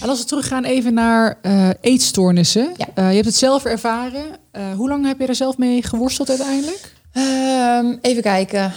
En 0.00 0.08
als 0.08 0.18
we 0.18 0.24
teruggaan 0.24 0.64
even 0.64 0.94
naar 0.94 1.38
eh, 1.42 1.68
eetstoornissen. 1.80 2.74
Ja. 2.76 2.86
Eh, 2.94 3.08
je 3.08 3.14
hebt 3.14 3.26
het 3.26 3.36
zelf 3.36 3.64
ervaren. 3.64 4.24
Eh, 4.50 4.72
hoe 4.72 4.88
lang 4.88 5.06
heb 5.06 5.20
je 5.20 5.26
er 5.26 5.34
zelf 5.34 5.58
mee 5.58 5.82
geworsteld 5.82 6.28
uiteindelijk? 6.28 6.92
Ehm, 7.12 7.96
even 8.00 8.22
kijken. 8.22 8.72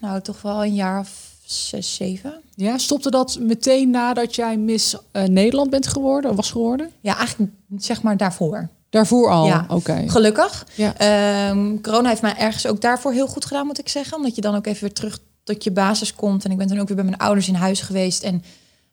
Nou, 0.00 0.20
toch 0.20 0.42
wel 0.42 0.64
een 0.64 0.74
jaar 0.74 1.00
of 1.00 1.10
zes, 1.44 1.94
zeven. 1.94 2.40
Ja, 2.54 2.78
stopte 2.78 3.10
dat 3.10 3.38
meteen 3.40 3.90
nadat 3.90 4.34
jij 4.34 4.56
Miss 4.56 4.96
Nederland 5.12 5.70
bent 5.70 5.86
geworden, 5.86 6.34
was 6.34 6.50
geworden? 6.50 6.90
Ja, 7.00 7.16
eigenlijk 7.16 7.52
zeg 7.76 8.02
maar 8.02 8.16
daarvoor. 8.16 8.68
Daarvoor 8.90 9.30
al? 9.30 9.46
Ja. 9.46 9.66
Oké. 9.68 10.04
Gelukkig. 10.06 10.66
Ja. 10.74 10.94
Ehm, 10.96 11.80
corona 11.80 12.08
heeft 12.08 12.22
mij 12.22 12.36
ergens 12.36 12.66
ook 12.66 12.80
daarvoor 12.80 13.12
heel 13.12 13.26
goed 13.26 13.44
gedaan, 13.44 13.66
moet 13.66 13.78
ik 13.78 13.88
zeggen. 13.88 14.16
Omdat 14.16 14.34
je 14.34 14.40
dan 14.40 14.54
ook 14.54 14.66
even 14.66 14.80
weer 14.80 14.92
terug 14.92 15.18
tot 15.44 15.64
je 15.64 15.70
basis 15.70 16.14
komt. 16.14 16.44
En 16.44 16.50
ik 16.50 16.56
ben 16.56 16.66
toen 16.66 16.78
ook 16.78 16.86
weer 16.86 16.96
bij 16.96 17.04
mijn 17.04 17.18
ouders 17.18 17.48
in 17.48 17.54
huis 17.54 17.80
geweest. 17.80 18.22
En 18.22 18.42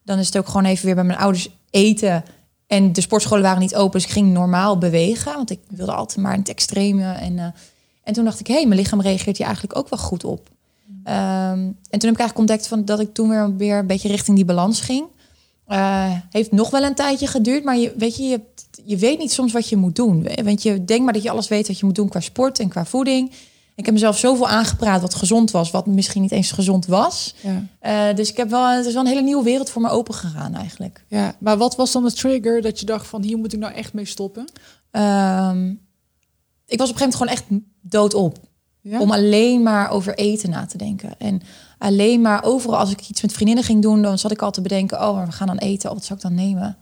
dan 0.03 0.19
is 0.19 0.25
het 0.25 0.37
ook 0.37 0.47
gewoon 0.47 0.65
even 0.65 0.85
weer 0.85 0.95
bij 0.95 1.03
mijn 1.03 1.19
ouders 1.19 1.49
eten. 1.75 2.23
En 2.67 2.93
de 2.93 3.01
sportscholen 3.01 3.43
waren 3.43 3.59
niet 3.59 3.75
open, 3.75 3.91
dus 3.91 4.03
ik 4.03 4.13
ging 4.13 4.33
normaal 4.33 4.77
bewegen. 4.77 5.33
Want 5.33 5.49
ik 5.49 5.59
wilde 5.69 5.93
altijd 5.93 6.19
maar 6.19 6.33
in 6.33 6.39
het 6.39 6.49
extreme. 6.49 7.11
En, 7.13 7.39
eh, 7.39 7.45
en 8.03 8.13
toen 8.13 8.23
dacht 8.23 8.39
ik, 8.39 8.47
hé, 8.47 8.53
hey, 8.53 8.65
mijn 8.65 8.79
lichaam 8.79 9.01
reageert 9.01 9.37
hier 9.37 9.45
eigenlijk 9.45 9.77
ook 9.77 9.89
wel 9.89 9.99
goed 9.99 10.23
op. 10.23 10.49
Ehm, 11.03 11.59
en 11.59 11.99
toen 11.99 12.09
heb 12.09 12.13
ik 12.13 12.19
eigenlijk 12.19 12.37
ontdekt 12.37 12.67
van, 12.67 12.85
dat 12.85 12.99
ik 12.99 13.13
toen 13.13 13.57
weer, 13.57 13.77
een 13.77 13.87
beetje 13.87 14.07
richting 14.07 14.35
die 14.35 14.45
balans 14.45 14.81
ging. 14.81 15.05
Eh, 15.67 16.11
heeft 16.29 16.51
nog 16.51 16.69
wel 16.69 16.83
een 16.83 16.95
tijdje 16.95 17.27
geduurd, 17.27 17.63
maar 17.63 17.77
je 17.77 17.93
weet, 17.97 18.17
je, 18.17 18.41
je 18.83 18.97
weet 18.97 19.19
niet 19.19 19.31
soms 19.31 19.53
wat 19.53 19.69
je 19.69 19.75
moet 19.75 19.95
doen. 19.95 20.27
Want 20.43 20.63
je 20.63 20.85
denkt 20.85 21.03
maar 21.03 21.13
dat 21.13 21.23
je 21.23 21.29
alles 21.29 21.47
weet 21.47 21.67
wat 21.67 21.79
je 21.79 21.85
moet 21.85 21.95
doen 21.95 22.09
qua 22.09 22.19
sport 22.19 22.59
en 22.59 22.69
qua 22.69 22.85
voeding. 22.85 23.31
Ik 23.75 23.85
heb 23.85 23.93
mezelf 23.93 24.17
zoveel 24.17 24.47
aangepraat 24.47 25.01
wat 25.01 25.15
gezond 25.15 25.51
was, 25.51 25.71
wat 25.71 25.85
misschien 25.85 26.21
niet 26.21 26.31
eens 26.31 26.51
gezond 26.51 26.85
was. 26.85 27.35
Ja. 27.41 27.63
Eh, 27.79 28.15
dus 28.15 28.29
ik 28.29 28.37
heb 28.37 28.49
wel, 28.49 28.69
het 28.69 28.85
is 28.85 28.93
wel 28.93 29.01
een 29.01 29.09
hele 29.09 29.21
nieuwe 29.21 29.43
wereld 29.43 29.69
voor 29.69 29.81
me 29.81 29.89
open 29.89 30.13
gegaan 30.13 30.53
eigenlijk. 30.53 31.05
ja. 31.07 31.35
Maar 31.39 31.57
wat 31.57 31.75
was 31.75 31.91
dan 31.91 32.03
de 32.03 32.11
trigger 32.11 32.61
dat 32.61 32.79
je 32.79 32.85
dacht 32.85 33.07
van 33.07 33.23
hier 33.23 33.37
moet 33.37 33.53
ik 33.53 33.59
nou 33.59 33.73
echt 33.73 33.93
mee 33.93 34.05
stoppen? 34.05 34.45
Ehm, 34.91 35.73
ik 36.65 36.77
was 36.77 36.89
op 36.89 36.95
een 36.95 37.01
gegeven 37.01 37.19
moment 37.19 37.39
gewoon 37.45 37.61
echt 37.61 37.63
doodop. 37.81 38.37
Ja? 38.81 38.99
Om 38.99 39.11
alleen 39.11 39.63
maar 39.63 39.89
over 39.89 40.15
eten 40.15 40.49
na 40.49 40.65
te 40.65 40.77
denken. 40.77 41.19
En 41.19 41.41
alleen 41.77 42.21
maar 42.21 42.43
overal, 42.43 42.79
als 42.79 42.91
ik 42.91 43.09
iets 43.09 43.21
met 43.21 43.33
vriendinnen 43.33 43.63
ging 43.63 43.81
doen, 43.81 44.01
dan 44.01 44.17
zat 44.17 44.31
ik 44.31 44.41
al 44.41 44.51
te 44.51 44.61
bedenken: 44.61 45.07
oh, 45.07 45.15
maar 45.15 45.25
we 45.25 45.31
gaan 45.31 45.47
dan 45.47 45.57
eten. 45.57 45.89
Oh, 45.89 45.95
wat 45.95 46.05
zou 46.05 46.19
ik 46.19 46.25
dan 46.25 46.35
nemen? 46.35 46.77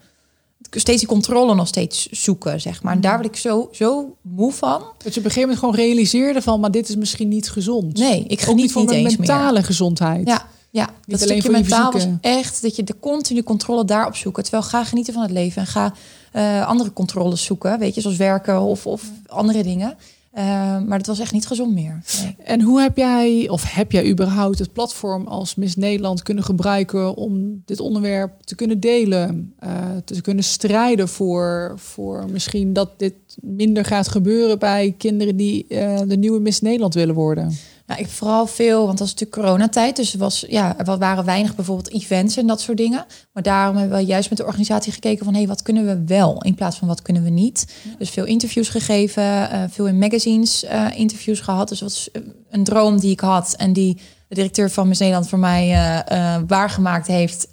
Steeds 0.79 0.99
die 0.99 1.07
controle 1.07 1.55
nog 1.55 1.67
steeds 1.67 2.07
zoeken, 2.11 2.61
zeg 2.61 2.83
maar. 2.83 2.93
En 2.93 3.01
daar 3.01 3.17
werd 3.17 3.29
ik 3.29 3.35
zo, 3.35 3.69
zo 3.71 4.15
moe 4.21 4.51
van. 4.51 4.81
Dat 4.97 5.13
je 5.13 5.19
op 5.19 5.25
een 5.25 5.31
gegeven 5.31 5.41
moment 5.41 5.59
gewoon 5.59 5.75
realiseerde 5.75 6.41
van 6.41 6.59
maar 6.59 6.71
dit 6.71 6.89
is 6.89 6.95
misschien 6.95 7.27
niet 7.27 7.49
gezond. 7.49 7.97
Nee, 7.97 8.23
ik 8.27 8.41
geniet 8.41 8.61
niet 8.61 8.71
voor 8.71 8.81
niet 8.81 8.91
mijn 8.91 9.15
mentale 9.17 9.63
gezondheid. 9.63 10.27
Ja, 10.27 10.47
ja. 10.69 10.85
dat 10.85 11.21
alleen 11.21 11.41
stukje 11.41 11.41
voor 11.41 11.51
je 11.51 11.57
mentaal 11.57 11.91
was 11.91 12.07
echt 12.21 12.61
dat 12.61 12.75
je 12.75 12.83
de 12.83 12.95
continue 12.99 13.43
controle 13.43 13.85
daarop 13.85 14.15
zoeken. 14.15 14.43
Terwijl 14.43 14.63
ga 14.63 14.83
genieten 14.83 15.13
van 15.13 15.21
het 15.21 15.31
leven 15.31 15.61
en 15.61 15.67
ga 15.67 15.93
eh, 16.31 16.67
andere 16.67 16.93
controles 16.93 17.43
zoeken. 17.43 17.79
Weet 17.79 17.95
je, 17.95 18.01
zoals 18.01 18.17
werken 18.17 18.61
of, 18.61 18.85
of 18.85 19.03
andere 19.25 19.63
dingen. 19.63 19.97
Eh, 20.33 20.43
maar 20.81 20.97
dat 20.97 21.07
was 21.07 21.19
echt 21.19 21.31
niet 21.31 21.47
gezond 21.47 21.73
meer. 21.73 22.01
En 22.37 22.61
hoe 22.61 22.81
heb 22.81 22.97
jij, 22.97 23.49
of 23.49 23.73
heb 23.73 23.91
jij 23.91 24.09
überhaupt 24.09 24.59
het 24.59 24.73
platform 24.73 25.27
als 25.27 25.55
Miss 25.55 25.75
Nederland 25.75 26.23
kunnen 26.23 26.43
gebruiken 26.43 27.15
om 27.15 27.61
dit 27.65 27.79
onderwerp 27.79 28.41
te 28.41 28.55
kunnen 28.55 28.79
delen, 28.79 29.53
eh, 29.59 29.71
te 30.05 30.21
kunnen 30.21 30.43
strijden 30.43 31.07
voor, 31.07 31.73
voor 31.75 32.25
misschien 32.31 32.73
dat 32.73 32.89
dit 32.97 33.13
minder 33.41 33.85
gaat 33.85 34.07
gebeuren 34.07 34.59
bij 34.59 34.95
kinderen 34.97 35.35
die 35.35 35.67
eh, 35.67 36.01
de 36.07 36.17
nieuwe 36.17 36.39
Miss 36.39 36.61
Nederland 36.61 36.93
willen 36.93 37.15
worden? 37.15 37.53
Nou, 37.85 37.99
ik 37.99 38.07
vooral 38.07 38.47
veel, 38.47 38.77
want 38.85 38.97
dat 38.97 38.99
was 38.99 39.11
natuurlijk 39.11 39.41
coronatijd. 39.41 39.95
Dus 39.95 40.13
er, 40.13 40.19
was, 40.19 40.45
ja, 40.47 40.77
er 40.77 40.97
waren 40.97 41.25
weinig 41.25 41.55
bijvoorbeeld 41.55 41.93
events 41.93 42.37
en 42.37 42.47
dat 42.47 42.61
soort 42.61 42.77
dingen. 42.77 43.05
Maar 43.33 43.43
daarom 43.43 43.77
hebben 43.77 43.97
we 43.97 44.05
juist 44.05 44.29
met 44.29 44.37
de 44.37 44.45
organisatie 44.45 44.91
gekeken 44.91 45.25
van... 45.25 45.33
hé, 45.33 45.39
hey, 45.39 45.47
wat 45.47 45.61
kunnen 45.61 45.85
we 45.85 46.03
wel 46.05 46.41
in 46.41 46.55
plaats 46.55 46.77
van 46.77 46.87
wat 46.87 47.01
kunnen 47.01 47.23
we 47.23 47.29
niet? 47.29 47.75
Dus 47.97 48.09
veel 48.09 48.25
interviews 48.25 48.69
gegeven, 48.69 49.49
eh, 49.49 49.63
veel 49.69 49.87
in 49.87 49.97
magazines 49.97 50.63
eh, 50.63 50.85
interviews 50.95 51.39
gehad. 51.39 51.69
Dus 51.69 51.79
dat 51.79 51.89
was 51.89 52.11
eh, 52.11 52.21
een 52.49 52.63
droom 52.63 52.99
die 52.99 53.11
ik 53.11 53.19
had 53.19 53.53
en 53.57 53.73
die 53.73 53.95
de 54.27 54.35
directeur 54.35 54.69
van 54.69 54.87
Miss 54.87 54.99
Nederland 54.99 55.29
voor 55.29 55.39
mij 55.39 56.03
waargemaakt 56.47 57.07
heeft. 57.07 57.47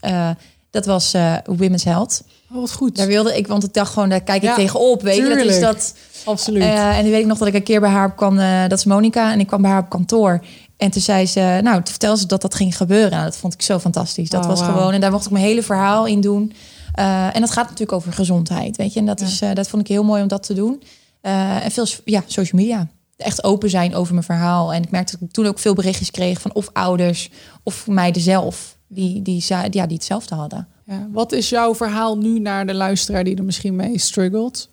Dat 0.70 0.86
was 0.86 1.14
Women's 1.44 1.84
Health. 1.84 2.22
Oh, 2.52 2.60
wat 2.60 2.72
goed. 2.72 2.96
Daar 2.96 3.06
wilde 3.06 3.36
ik, 3.36 3.46
want 3.46 3.64
ik 3.64 3.72
dacht 3.74 3.92
gewoon, 3.92 4.08
daar 4.08 4.20
kijk 4.20 4.42
ik 4.42 4.48
Ja, 4.48 4.54
tegenop. 4.54 5.02
Weet 5.02 5.16
je, 5.16 5.28
dat 5.28 5.38
is 5.38 5.60
dat... 5.60 5.94
Absoluut. 6.24 6.62
Eh, 6.62 6.96
en 6.96 7.02
die 7.02 7.12
weet 7.12 7.20
ik 7.20 7.26
nog 7.26 7.38
dat 7.38 7.48
ik 7.48 7.54
een 7.54 7.62
keer 7.62 7.80
bij 7.80 7.90
haar 7.90 8.14
kwam, 8.14 8.38
eh, 8.38 8.62
dat 8.68 8.78
is 8.78 8.84
Monica, 8.84 9.32
en 9.32 9.40
ik 9.40 9.46
kwam 9.46 9.62
bij 9.62 9.70
haar 9.70 9.80
op 9.82 9.88
kantoor. 9.88 10.44
En 10.76 10.90
toen 10.90 11.02
zei 11.02 11.26
ze, 11.26 11.40
nou, 11.62 11.74
toen 11.76 11.84
vertelde 11.90 12.18
ze 12.20 12.26
dat 12.26 12.42
dat 12.42 12.54
ging 12.54 12.76
gebeuren. 12.76 13.10
Nou, 13.10 13.24
dat 13.24 13.36
vond 13.36 13.54
ik 13.54 13.62
zo 13.62 13.78
fantastisch. 13.78 14.28
Dat 14.30 14.42
Oh, 14.42 14.48
was 14.48 14.62
gewoon, 14.62 14.92
en 14.92 15.00
daar 15.00 15.10
mocht 15.10 15.24
ik 15.24 15.30
mijn 15.30 15.44
hele 15.44 15.62
verhaal 15.62 16.06
in 16.06 16.20
doen. 16.20 16.52
Eh, 16.94 17.34
en 17.34 17.40
dat 17.40 17.50
gaat 17.50 17.64
natuurlijk 17.64 17.92
over 17.92 18.12
gezondheid, 18.12 18.76
weet 18.76 18.92
je. 18.92 19.00
En 19.00 19.06
dat, 19.06 19.20
Ja. 19.20 19.26
is, 19.26 19.54
dat 19.54 19.68
vond 19.68 19.82
ik 19.82 19.88
heel 19.88 20.04
mooi 20.04 20.22
om 20.22 20.28
dat 20.28 20.42
te 20.42 20.54
doen. 20.54 20.82
En 21.20 21.70
veel, 21.70 21.86
ja, 22.04 22.22
social 22.26 22.60
media. 22.60 22.88
echt 23.16 23.44
open 23.44 23.70
zijn 23.70 23.94
over 23.94 24.12
mijn 24.12 24.24
verhaal. 24.24 24.72
En 24.72 24.82
ik 24.82 24.90
merkte 24.90 25.12
dat 25.12 25.28
ik 25.28 25.34
toen 25.34 25.46
ook 25.46 25.58
veel 25.58 25.74
berichtjes 25.74 26.10
kreeg 26.10 26.40
van 26.40 26.54
of 26.54 26.68
ouders 26.72 27.30
of 27.62 27.86
meiden 27.86 28.22
zelf 28.22 28.76
die, 28.88 29.22
die, 29.22 29.44
ja, 29.48 29.68
die 29.68 29.80
hetzelfde 29.82 30.34
hadden. 30.34 30.68
Ja. 30.90 31.08
Wat 31.12 31.32
is 31.32 31.48
jouw 31.48 31.74
verhaal 31.74 32.18
nu 32.18 32.38
naar 32.38 32.66
de 32.66 32.74
luisteraar 32.74 33.24
die 33.24 33.36
er 33.36 33.44
misschien 33.44 33.76
mee 33.76 33.98
struggelt? 33.98 34.68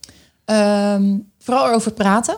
Ehm, 0.45 1.17
vooral 1.39 1.67
erover 1.67 1.91
praten. 1.91 2.37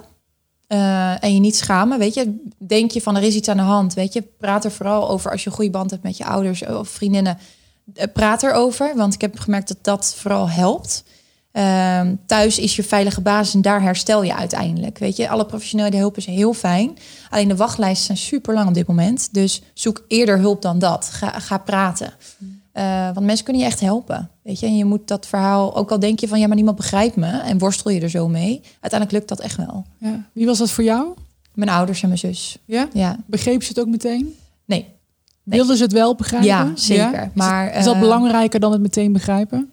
Eh, 0.67 1.23
en 1.23 1.33
je 1.33 1.39
niet 1.39 1.55
schamen. 1.55 1.99
Weet 1.99 2.13
je, 2.13 2.43
denk 2.57 2.91
je 2.91 3.01
van 3.01 3.15
er 3.15 3.23
is 3.23 3.35
iets 3.35 3.47
aan 3.47 3.57
de 3.57 3.63
hand. 3.63 3.93
Weet 3.93 4.13
je, 4.13 4.21
praat 4.37 4.65
er 4.65 4.71
vooral 4.71 5.09
over 5.09 5.31
als 5.31 5.43
je 5.43 5.49
een 5.49 5.55
goede 5.55 5.71
band 5.71 5.91
hebt 5.91 6.03
met 6.03 6.17
je 6.17 6.25
ouders 6.25 6.65
of 6.65 6.89
vriendinnen. 6.89 7.37
Eh, 7.93 8.07
praat 8.13 8.43
erover, 8.43 8.95
want 8.95 9.13
ik 9.13 9.21
heb 9.21 9.39
gemerkt 9.39 9.67
dat 9.67 9.77
dat 9.81 10.15
vooral 10.15 10.49
helpt. 10.49 11.03
Ehm, 11.51 12.15
thuis 12.25 12.59
is 12.59 12.75
je 12.75 12.83
veilige 12.83 13.21
basis 13.21 13.53
en 13.53 13.61
daar 13.61 13.81
herstel 13.81 14.23
je 14.23 14.35
uiteindelijk. 14.35 14.97
Weet 14.97 15.15
je, 15.15 15.29
alle 15.29 15.45
professionele 15.45 15.97
hulp 15.97 16.17
is 16.17 16.25
heel 16.25 16.53
fijn. 16.53 16.97
Alleen 17.29 17.47
de 17.47 17.55
wachtlijsten 17.55 18.05
zijn 18.05 18.17
super 18.17 18.53
lang 18.53 18.67
op 18.67 18.73
dit 18.73 18.87
moment. 18.87 19.33
Dus 19.33 19.61
zoek 19.73 20.03
eerder 20.07 20.39
hulp 20.39 20.61
dan 20.61 20.79
dat. 20.79 21.09
Ga, 21.11 21.39
ga 21.39 21.57
praten. 21.57 22.13
Eh, 22.79 23.09
want 23.13 23.25
mensen 23.25 23.45
kunnen 23.45 23.61
je 23.63 23.67
echt 23.67 23.79
helpen. 23.79 24.29
Weet 24.43 24.59
je, 24.59 24.65
en 24.65 24.77
je 24.77 24.85
moet 24.85 25.07
dat 25.07 25.27
verhaal, 25.27 25.75
ook 25.75 25.91
al 25.91 25.99
denk 25.99 26.19
je 26.19 26.27
van 26.27 26.39
ja, 26.39 26.47
maar 26.47 26.55
niemand 26.55 26.77
begrijpt 26.77 27.15
me 27.15 27.27
en 27.39 27.57
worstel 27.57 27.91
je 27.91 28.01
er 28.01 28.09
zo 28.09 28.27
mee. 28.27 28.61
Uiteindelijk 28.79 29.11
lukt 29.11 29.27
dat 29.27 29.39
echt 29.39 29.55
wel. 29.57 29.85
Ja. 29.97 30.23
Wie 30.33 30.45
was 30.45 30.57
dat 30.57 30.71
voor 30.71 30.83
jou? 30.83 31.07
Mijn 31.53 31.69
ouders 31.69 32.01
en 32.01 32.07
mijn 32.07 32.19
zus. 32.19 32.57
Ja? 32.65 32.87
Ja, 32.93 33.17
Begreep 33.25 33.63
ze 33.63 33.69
het 33.69 33.79
ook 33.79 33.87
meteen? 33.87 34.35
nee. 34.65 34.87
Wilden 35.43 35.77
ze 35.77 35.83
het 35.83 35.91
wel 35.91 36.15
begrijpen? 36.15 36.47
Ja, 36.49 36.71
zeker. 36.75 37.13
Is 37.13 37.19
het- 37.19 37.35
Maar, 37.35 37.75
is 37.75 37.83
dat 37.85 37.93
eh, 37.93 37.99
belangrijker 37.99 38.59
dan 38.59 38.71
het 38.71 38.81
meteen 38.81 39.13
begrijpen? 39.13 39.69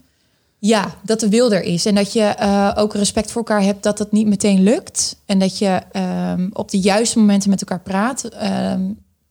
Ja, 0.58 0.86
dat 1.02 1.20
de 1.20 1.28
wil 1.28 1.52
er 1.52 1.62
is. 1.62 1.86
En 1.86 1.94
dat 1.94 2.12
je 2.12 2.20
eh, 2.22 2.72
ook 2.76 2.94
respect 2.94 3.30
voor 3.30 3.42
elkaar 3.44 3.62
hebt 3.62 3.82
dat 3.82 3.98
het 3.98 4.12
niet 4.12 4.26
meteen 4.26 4.62
lukt. 4.62 5.16
En 5.26 5.38
dat 5.38 5.58
je 5.58 5.80
ehm, 5.92 6.48
op 6.52 6.70
de 6.70 6.78
juiste 6.80 7.18
momenten 7.18 7.50
met 7.50 7.60
elkaar 7.60 7.80
praat. 7.80 8.24
Ehm, 8.24 8.82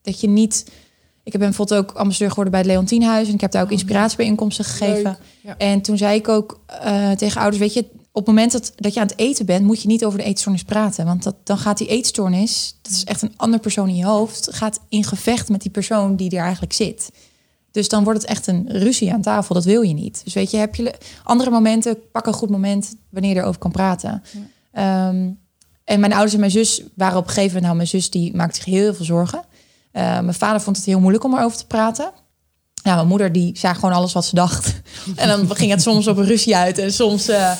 dat 0.01 0.19
je 0.21 0.27
niet. 0.29 0.65
Ik 1.25 1.31
ben 1.31 1.39
bijvoorbeeld 1.39 1.79
ook 1.79 1.91
ambassadeur 1.91 2.29
geworden 2.29 2.51
bij 2.51 2.61
het 2.61 2.71
Leontienhuis. 2.71 3.27
En 3.27 3.33
ik 3.33 3.41
heb 3.41 3.51
daar 3.51 3.63
ook 3.63 3.71
inspiratiebijeenkomsten 3.71 4.65
gegeven. 4.65 5.17
Ja. 5.41 5.57
En 5.57 5.81
toen 5.81 5.97
zei 5.97 6.17
ik 6.17 6.27
ook 6.27 6.59
eh, 6.65 7.11
tegen 7.11 7.41
ouders: 7.41 7.61
Weet 7.61 7.73
je, 7.73 7.85
op 8.11 8.25
het 8.25 8.35
moment 8.35 8.51
dat, 8.51 8.73
dat 8.75 8.93
je 8.93 8.99
aan 8.99 9.07
het 9.07 9.17
eten 9.17 9.45
bent, 9.45 9.65
moet 9.65 9.81
je 9.81 9.87
niet 9.87 10.05
over 10.05 10.19
de 10.19 10.25
eetstoornis 10.25 10.63
praten. 10.63 11.05
Want 11.05 11.23
dat, 11.23 11.35
dan 11.43 11.57
gaat 11.57 11.77
die 11.77 11.87
eetstoornis, 11.87 12.77
dat 12.81 12.91
is 12.91 13.03
echt 13.03 13.21
een 13.21 13.33
andere 13.35 13.61
persoon 13.61 13.87
in 13.87 13.95
je 13.95 14.05
hoofd, 14.05 14.53
gaat 14.53 14.79
in 14.89 15.03
gevecht 15.03 15.49
met 15.49 15.61
die 15.61 15.71
persoon 15.71 16.15
die 16.15 16.29
er 16.37 16.43
eigenlijk 16.43 16.73
zit. 16.73 17.11
Dus 17.71 17.89
dan 17.89 18.03
wordt 18.03 18.21
het 18.21 18.29
echt 18.29 18.47
een 18.47 18.65
ruzie 18.67 19.13
aan 19.13 19.21
tafel. 19.21 19.55
Dat 19.55 19.65
wil 19.65 19.81
je 19.81 19.93
niet. 19.93 20.21
Dus 20.23 20.33
weet 20.33 20.51
je, 20.51 20.57
heb 20.57 20.75
je 20.75 20.93
andere 21.23 21.49
momenten, 21.49 21.97
pak 22.11 22.25
een 22.25 22.33
goed 22.33 22.49
moment 22.49 22.95
wanneer 23.09 23.33
je 23.33 23.39
erover 23.39 23.59
kan 23.59 23.71
praten. 23.71 24.23
Ehm, 24.71 25.29
en 25.83 25.99
mijn 25.99 26.11
ouders 26.11 26.33
en 26.33 26.39
mijn 26.39 26.51
zus 26.51 26.83
waren 26.93 27.17
op 27.17 27.23
een 27.23 27.29
gegeven 27.29 27.45
moment, 27.45 27.63
nou, 27.63 27.75
mijn 27.75 27.87
zus 27.87 28.09
die 28.09 28.35
maakte 28.35 28.55
zich 28.55 28.65
heel 28.65 28.93
veel 28.93 29.05
zorgen. 29.05 29.43
Eh, 29.95 30.19
mijn 30.19 30.33
vader 30.33 30.61
vond 30.61 30.75
het 30.75 30.85
heel 30.85 30.99
moeilijk 30.99 31.23
om 31.23 31.37
erover 31.37 31.57
te 31.57 31.65
praten. 31.65 32.11
Nou, 32.83 32.95
mijn 32.95 33.07
moeder 33.07 33.31
die 33.31 33.57
zei 33.57 33.73
gewoon 33.73 33.91
alles 33.91 34.13
wat 34.13 34.25
ze 34.25 34.35
dacht. 34.35 34.73
En 35.15 35.27
dan 35.27 35.55
ging 35.55 35.71
het 35.71 35.81
soms 35.81 36.07
op 36.07 36.17
een 36.17 36.25
ruzie 36.25 36.55
uit. 36.55 36.77
En 36.77 36.93
soms, 36.93 37.27
eh, 37.27 37.51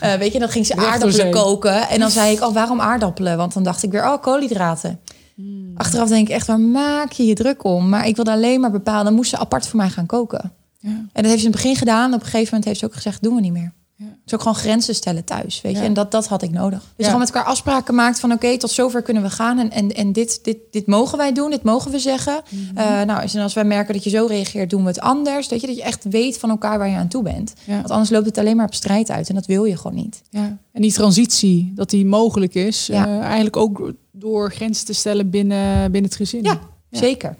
eh, 0.00 0.18
weet 0.18 0.32
je, 0.32 0.38
dan 0.38 0.48
ging 0.48 0.66
ze 0.66 0.76
aardappelen 0.76 1.30
koken. 1.30 1.88
En 1.88 2.00
dan 2.00 2.10
zei 2.10 2.32
ik, 2.32 2.42
oh, 2.42 2.54
waarom 2.54 2.80
aardappelen? 2.80 3.36
Want 3.36 3.54
dan 3.54 3.62
dacht 3.62 3.82
ik 3.82 3.90
weer, 3.90 4.04
oh, 4.04 4.22
koolhydraten. 4.22 5.00
Achteraf 5.74 6.08
denk 6.08 6.28
ik 6.28 6.34
echt, 6.34 6.46
waar 6.46 6.60
maak 6.60 7.12
je 7.12 7.26
je 7.26 7.34
druk 7.34 7.64
om? 7.64 7.88
Maar 7.88 8.06
ik 8.06 8.16
wilde 8.16 8.30
alleen 8.30 8.60
maar 8.60 8.70
bepalen, 8.70 9.04
dan 9.04 9.14
moest 9.14 9.30
ze 9.30 9.38
apart 9.38 9.66
voor 9.66 9.76
mij 9.76 9.90
gaan 9.90 10.06
koken. 10.06 10.52
Ja. 10.78 10.88
En 10.88 11.08
dat 11.12 11.24
heeft 11.24 11.40
ze 11.40 11.46
in 11.46 11.52
het 11.52 11.62
begin 11.62 11.76
gedaan. 11.76 12.14
Op 12.14 12.20
een 12.20 12.26
gegeven 12.26 12.46
moment 12.46 12.64
heeft 12.64 12.78
ze 12.78 12.86
ook 12.86 12.94
gezegd, 12.94 13.22
doen 13.22 13.34
we 13.34 13.40
niet 13.40 13.52
meer. 13.52 13.72
Ja. 14.26 14.30
Dus 14.30 14.34
ook 14.34 14.40
gewoon 14.40 14.54
grenzen 14.72 14.94
stellen 14.94 15.24
thuis, 15.24 15.60
weet 15.60 15.72
je. 15.72 15.78
Ja. 15.78 15.84
En 15.84 15.94
dat, 15.94 16.10
dat 16.10 16.26
had 16.26 16.42
ik 16.42 16.50
nodig. 16.50 16.78
Dus 16.78 16.88
Ja. 16.96 17.04
gewoon 17.04 17.18
met 17.20 17.28
elkaar 17.30 17.44
afspraken 17.50 17.94
maakt 17.94 18.20
van... 18.20 18.32
oké, 18.32 18.56
tot 18.58 18.70
zover 18.70 19.02
kunnen 19.02 19.22
we 19.22 19.30
gaan. 19.30 19.58
En, 19.58 19.70
en, 19.70 19.94
en 19.94 20.12
dit, 20.12 20.38
dit, 20.44 20.56
dit 20.70 20.86
mogen 20.86 21.18
wij 21.18 21.32
doen, 21.32 21.50
dit 21.50 21.62
mogen 21.62 21.90
we 21.90 21.98
zeggen. 21.98 22.42
Eh, 22.74 22.84
nou, 23.02 23.28
en 23.32 23.40
als 23.42 23.54
wij 23.54 23.64
merken 23.64 23.94
dat 23.94 24.04
je 24.04 24.10
zo 24.10 24.26
reageert, 24.26 24.70
doen 24.70 24.82
we 24.82 24.88
het 24.88 25.00
anders. 25.00 25.48
Dat 25.48 25.60
je, 25.60 25.66
dat 25.66 25.76
je 25.76 25.82
echt 25.82 26.04
weet 26.04 26.38
van 26.38 26.50
elkaar 26.50 26.78
waar 26.78 26.88
je 26.88 26.96
aan 26.96 27.08
toe 27.08 27.22
bent. 27.22 27.54
Ja. 27.64 27.74
Want 27.76 27.90
anders 27.90 28.10
loopt 28.10 28.26
het 28.26 28.38
alleen 28.38 28.56
maar 28.56 28.66
op 28.66 28.74
strijd 28.74 29.10
uit. 29.10 29.28
En 29.28 29.34
dat 29.34 29.46
wil 29.46 29.64
je 29.64 29.76
gewoon 29.76 29.94
niet. 29.96 30.22
Ja. 30.30 30.56
En 30.72 30.82
die 30.82 30.92
transitie, 30.92 31.72
dat 31.74 31.90
die 31.90 32.06
mogelijk 32.06 32.54
is, 32.54 32.86
Ja. 32.86 33.06
eh, 33.06 33.18
eigenlijk 33.20 33.56
ook 33.56 33.92
door 34.12 34.52
grenzen 34.52 34.86
te 34.86 34.92
stellen 34.92 35.30
binnen, 35.30 35.82
binnen 35.92 36.10
het 36.10 36.18
gezin. 36.20 36.42
Ja, 36.42 36.58
Ja. 36.90 36.98
zeker. 36.98 37.36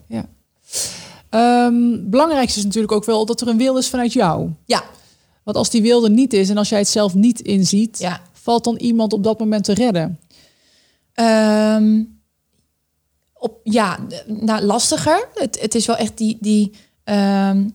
Ehm, 1.31 1.75
belangrijkste 2.11 2.59
is 2.59 2.65
natuurlijk 2.65 2.93
ook 2.93 3.05
wel 3.05 3.27
dat 3.27 3.41
er 3.41 3.49
een 3.49 3.57
wil 3.57 3.77
is 3.77 3.89
vanuit 3.89 4.13
jou. 4.13 4.49
Ja, 4.65 4.83
Want 5.45 5.57
als 5.57 5.71
die 5.71 5.83
wil 5.83 6.05
er 6.05 6.11
niet 6.11 6.33
is 6.33 6.49
en 6.49 6.57
als 6.57 6.69
jij 6.69 6.79
het 6.79 6.89
zelf 6.89 7.15
niet 7.15 7.41
inziet, 7.41 7.99
ja. 7.99 8.21
valt 8.33 8.65
dan 8.65 8.77
iemand 8.77 9.13
op 9.13 9.25
dat 9.25 9.39
moment 9.39 9.65
te 9.65 9.75
redden. 9.75 10.19
Ehm, 11.13 12.03
op, 13.33 13.61
ja, 13.63 13.99
nou, 14.27 14.65
lastiger. 14.65 15.29
Het, 15.35 15.61
het 15.61 15.75
is 15.75 15.87
wel 15.87 15.97
echt 15.97 16.19
die... 16.19 16.39
die 16.41 16.73
ehm, 17.05 17.69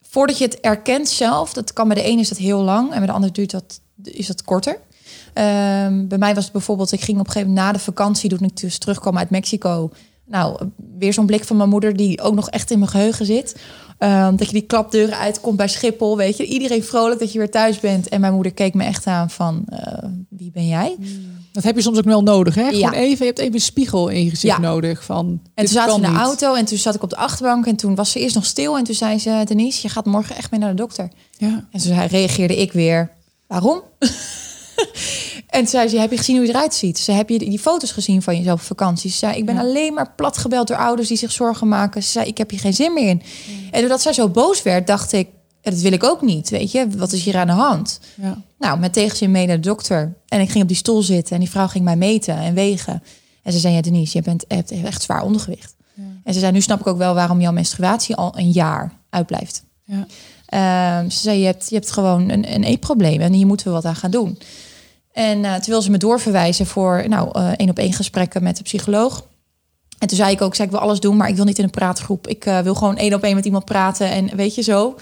voordat 0.00 0.38
je 0.38 0.44
het 0.44 0.60
erkent 0.60 1.08
zelf, 1.08 1.52
dat 1.52 1.72
kan 1.72 1.88
bij 1.88 1.96
de 1.96 2.02
ene 2.02 2.20
is 2.20 2.28
dat 2.28 2.38
heel 2.38 2.62
lang 2.62 2.90
en 2.90 2.98
bij 2.98 3.06
de 3.06 3.12
andere 3.12 3.32
duurt 3.32 3.50
dat, 3.50 3.80
is 4.02 4.26
dat 4.26 4.42
korter. 4.42 4.80
Ehm, 5.32 6.06
bij 6.06 6.18
mij 6.18 6.34
was 6.34 6.44
het 6.44 6.52
bijvoorbeeld, 6.52 6.92
ik 6.92 7.00
ging 7.00 7.18
op 7.18 7.26
een 7.26 7.32
gegeven 7.32 7.54
moment 7.54 7.66
na 7.66 7.72
de 7.78 7.84
vakantie, 7.84 8.30
toen 8.30 8.48
ik 8.48 8.56
dus 8.56 8.78
terugkwam 8.78 9.18
uit 9.18 9.30
Mexico. 9.30 9.90
Nou, 10.32 10.56
weer 10.98 11.12
zo'n 11.12 11.26
blik 11.26 11.44
van 11.44 11.56
mijn 11.56 11.68
moeder 11.68 11.96
die 11.96 12.20
ook 12.20 12.34
nog 12.34 12.50
echt 12.50 12.70
in 12.70 12.78
mijn 12.78 12.90
geheugen 12.90 13.26
zit. 13.26 13.56
Ehm, 13.98 14.36
dat 14.36 14.46
je 14.46 14.52
die 14.52 14.62
klapdeuren 14.66 15.18
uitkomt 15.18 15.56
bij 15.56 15.68
Schiphol, 15.68 16.16
weet 16.16 16.36
je. 16.36 16.44
Iedereen 16.46 16.84
vrolijk 16.84 17.20
dat 17.20 17.32
je 17.32 17.38
weer 17.38 17.50
thuis 17.50 17.80
bent. 17.80 18.08
En 18.08 18.20
mijn 18.20 18.32
moeder 18.34 18.52
keek 18.52 18.74
me 18.74 18.84
echt 18.84 19.06
aan 19.06 19.30
van, 19.30 19.64
eh, 19.68 20.08
wie 20.28 20.50
ben 20.50 20.66
jij? 20.68 20.96
Dat 21.52 21.62
heb 21.62 21.76
je 21.76 21.82
soms 21.82 21.98
ook 21.98 22.04
wel 22.04 22.22
nodig, 22.22 22.54
hè? 22.54 22.62
Gewoon 22.64 22.78
Ja. 22.78 22.92
even, 22.92 23.18
je 23.18 23.24
hebt 23.24 23.38
even 23.38 23.54
een 23.54 23.60
spiegel 23.60 24.08
in 24.08 24.24
je 24.24 24.30
gezicht 24.30 24.56
Ja. 24.56 24.60
nodig. 24.62 25.04
Van, 25.04 25.40
En 25.54 25.64
toen 25.64 25.74
zaten 25.74 25.94
we 25.94 26.00
kan 26.00 26.10
in 26.10 26.16
de 26.16 26.18
niet. 26.18 26.26
auto 26.26 26.54
en 26.54 26.64
toen 26.64 26.78
zat 26.78 26.94
ik 26.94 27.02
op 27.02 27.10
de 27.10 27.16
achterbank. 27.16 27.66
En 27.66 27.76
toen 27.76 27.94
was 27.94 28.10
ze 28.10 28.20
eerst 28.20 28.34
nog 28.34 28.44
stil. 28.46 28.76
En 28.78 28.84
toen 28.84 28.94
zei 28.94 29.18
ze, 29.18 29.42
Denise, 29.44 29.78
je 29.82 29.88
gaat 29.88 30.06
morgen 30.06 30.36
echt 30.36 30.50
mee 30.50 30.60
naar 30.60 30.70
de 30.70 30.76
dokter. 30.76 31.10
Ja. 31.36 31.46
En 31.48 31.66
toen 31.70 31.80
zei- 31.80 32.06
reageerde 32.08 32.56
ik 32.60 32.72
weer, 32.72 33.10
waarom? 33.46 33.82
en 35.52 35.66
zei 35.66 35.88
ze, 35.88 35.98
heb 35.98 36.10
je 36.10 36.16
gezien 36.16 36.36
hoe 36.36 36.46
je 36.46 36.52
eruit 36.52 36.74
ziet? 36.74 36.98
Ze 36.98 37.12
heb 37.12 37.28
je 37.28 37.38
die 37.38 37.58
foto's 37.58 37.90
gezien 37.92 38.22
van 38.22 38.36
jezelf 38.36 38.60
op 38.60 38.66
vakantie? 38.66 39.10
Ze 39.10 39.16
zei, 39.16 39.36
ik 39.36 39.46
ben 39.46 39.54
Ja. 39.54 39.60
alleen 39.60 39.94
maar 39.94 40.12
plat 40.16 40.36
gebeld 40.38 40.68
door 40.68 40.76
ouders 40.76 41.08
die 41.08 41.16
zich 41.16 41.32
zorgen 41.32 41.68
maken. 41.68 42.02
Ze 42.02 42.08
zei, 42.10 42.26
ik 42.26 42.38
heb 42.38 42.50
hier 42.50 42.60
geen 42.60 42.74
zin 42.74 42.92
meer 42.94 43.08
in. 43.08 43.22
En 43.70 43.80
doordat 43.80 44.02
zij 44.02 44.12
zo 44.12 44.28
boos 44.28 44.62
werd, 44.62 44.86
dacht 44.86 45.12
ik, 45.12 45.28
dat 45.62 45.74
wil 45.74 45.92
ik 45.92 46.04
ook 46.04 46.22
niet. 46.22 46.50
Weet 46.50 46.72
je, 46.72 46.88
wat 46.96 47.12
is 47.12 47.24
hier 47.24 47.36
aan 47.36 47.46
de 47.46 47.52
hand? 47.52 48.00
Ja. 48.14 48.42
Nou, 48.58 48.78
met 48.78 48.92
tegenzin 48.92 49.30
mee 49.30 49.46
naar 49.46 49.56
de 49.60 49.68
dokter. 49.68 50.14
En 50.28 50.40
ik 50.40 50.50
ging 50.50 50.62
op 50.62 50.68
die 50.68 50.76
stoel 50.76 51.02
zitten 51.02 51.34
en 51.34 51.40
die 51.40 51.50
vrouw 51.50 51.66
ging 51.68 51.84
mij 51.84 51.96
meten 51.96 52.36
en 52.36 52.54
wegen. 52.54 53.02
En 53.42 53.52
ze 53.52 53.58
zei, 53.58 53.74
ja 53.74 53.80
Denise, 53.80 54.16
je 54.16 54.22
bent, 54.22 54.44
hebt 54.48 54.70
echt 54.70 55.02
zwaar 55.02 55.22
ondergewicht. 55.22 55.74
En 56.24 56.34
ze 56.34 56.40
zei, 56.40 56.52
nu 56.52 56.60
snap 56.60 56.80
ik 56.80 56.86
ook 56.86 56.98
wel 56.98 57.14
waarom 57.14 57.40
jouw 57.40 57.52
menstruatie 57.52 58.16
al 58.16 58.32
een 58.38 58.50
jaar 58.50 58.92
uitblijft. 59.10 59.64
Ja. 59.84 60.06
Ehm, 60.46 61.10
ze 61.10 61.18
zei, 61.18 61.38
je 61.38 61.46
hebt, 61.46 61.68
je 61.68 61.74
hebt 61.74 61.90
gewoon 61.90 62.28
een, 62.30 62.54
een 62.54 62.64
eetprobleem 62.64 63.20
en 63.20 63.32
hier 63.32 63.46
moeten 63.46 63.66
we 63.66 63.72
wat 63.72 63.84
aan 63.84 63.96
gaan 63.96 64.10
doen. 64.10 64.38
En 65.12 65.44
eh 65.44 65.54
terwijl 65.54 65.82
ze 65.82 65.90
me 65.90 65.98
doorverwijzen 65.98 66.66
voor 66.66 67.04
nou, 67.08 67.54
één 67.56 67.70
op 67.70 67.78
één 67.78 67.92
gesprekken 67.92 68.42
met 68.42 68.56
de 68.56 68.62
psycholoog. 68.62 69.24
En 70.02 70.08
toen 70.08 70.16
zei 70.16 70.32
ik 70.32 70.40
ook, 70.40 70.54
zei, 70.54 70.68
ik 70.68 70.74
wil 70.74 70.82
alles 70.82 71.00
doen, 71.00 71.16
maar 71.16 71.28
ik 71.28 71.36
wil 71.36 71.44
niet 71.44 71.58
in 71.58 71.64
een 71.64 71.70
praatgroep. 71.70 72.26
Ik 72.26 72.44
eh, 72.44 72.58
wil 72.58 72.74
gewoon 72.74 72.96
één 72.96 73.14
op 73.14 73.22
één 73.22 73.34
met 73.34 73.44
iemand 73.44 73.64
praten 73.64 74.10
en 74.10 74.36
weet 74.36 74.54
je 74.54 74.62
zo. 74.62 74.94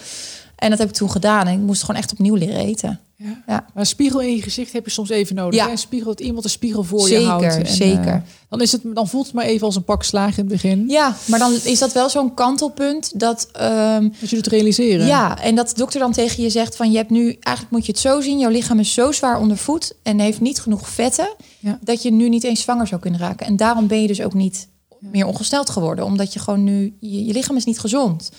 En 0.56 0.70
dat 0.70 0.78
heb 0.78 0.88
ik 0.88 0.94
toen 0.94 1.10
gedaan 1.10 1.46
en 1.46 1.52
ik 1.52 1.58
moest 1.58 1.80
gewoon 1.80 2.00
echt 2.00 2.12
opnieuw 2.12 2.34
leren 2.34 2.60
eten. 2.60 3.00
Ja. 3.22 3.42
Ja. 3.46 3.54
Maar 3.54 3.70
een 3.74 3.86
spiegel 3.86 4.20
in 4.20 4.36
je 4.36 4.42
gezicht 4.42 4.72
heb 4.72 4.84
je 4.84 4.90
soms 4.90 5.08
even 5.08 5.34
nodig. 5.34 5.60
Ja. 5.60 5.70
Een 5.70 5.78
spiegel, 5.78 6.08
dat 6.08 6.20
iemand 6.20 6.44
een 6.44 6.50
spiegel 6.50 6.82
voor 6.82 7.00
je 7.00 7.06
Zeker, 7.06 7.26
houdt. 7.28 7.44
En, 7.44 7.64
eh, 7.64 7.70
zeker. 7.72 8.22
dan, 8.48 8.60
is 8.60 8.72
het, 8.72 8.82
dan 8.94 9.08
voelt 9.08 9.26
het 9.26 9.34
maar 9.34 9.44
even 9.44 9.66
als 9.66 9.76
een 9.76 9.84
pak 9.84 10.02
slaag 10.02 10.30
in 10.38 10.44
het 10.44 10.52
begin. 10.52 10.88
Ja, 10.88 11.16
maar 11.26 11.38
dan 11.38 11.52
is 11.64 11.78
dat 11.78 11.92
wel 11.92 12.08
zo'n 12.10 12.34
kantelpunt 12.34 13.20
dat... 13.20 13.48
ehm, 13.52 14.08
Dat 14.20 14.30
je 14.30 14.36
het 14.36 14.46
realiseren. 14.46 15.06
Ja, 15.06 15.40
en 15.42 15.54
dat 15.54 15.68
de 15.68 15.74
dokter 15.74 16.00
dan 16.00 16.12
tegen 16.12 16.42
je 16.42 16.50
zegt 16.50 16.76
van 16.76 16.90
je 16.90 16.96
hebt 16.96 17.10
nu, 17.10 17.24
eigenlijk 17.40 17.70
moet 17.76 17.86
je 17.86 17.92
het 17.92 18.00
zo 18.00 18.20
zien, 18.20 18.38
jouw 18.38 18.50
lichaam 18.50 18.78
is 18.78 18.94
zo 18.94 19.12
zwaar 19.12 19.40
onder 19.40 19.56
voet 19.56 19.92
en 20.02 20.18
heeft 20.18 20.40
niet 20.40 20.60
genoeg 20.60 20.88
vetten, 20.88 21.28
Ja. 21.58 21.78
dat 21.82 22.02
je 22.02 22.12
nu 22.12 22.28
niet 22.28 22.44
eens 22.44 22.60
zwanger 22.60 22.86
zou 22.86 23.00
kunnen 23.00 23.20
raken. 23.20 23.46
En 23.46 23.56
daarom 23.56 23.86
ben 23.86 24.00
je 24.02 24.06
dus 24.06 24.22
ook 24.22 24.34
niet 24.34 24.68
meer 24.98 25.26
ongesteld 25.26 25.70
geworden, 25.70 26.04
omdat 26.04 26.32
je 26.32 26.38
gewoon 26.38 26.64
nu, 26.64 26.96
je, 27.00 27.24
je 27.24 27.32
lichaam 27.32 27.56
is 27.56 27.64
niet 27.64 27.78
gezond. 27.78 28.30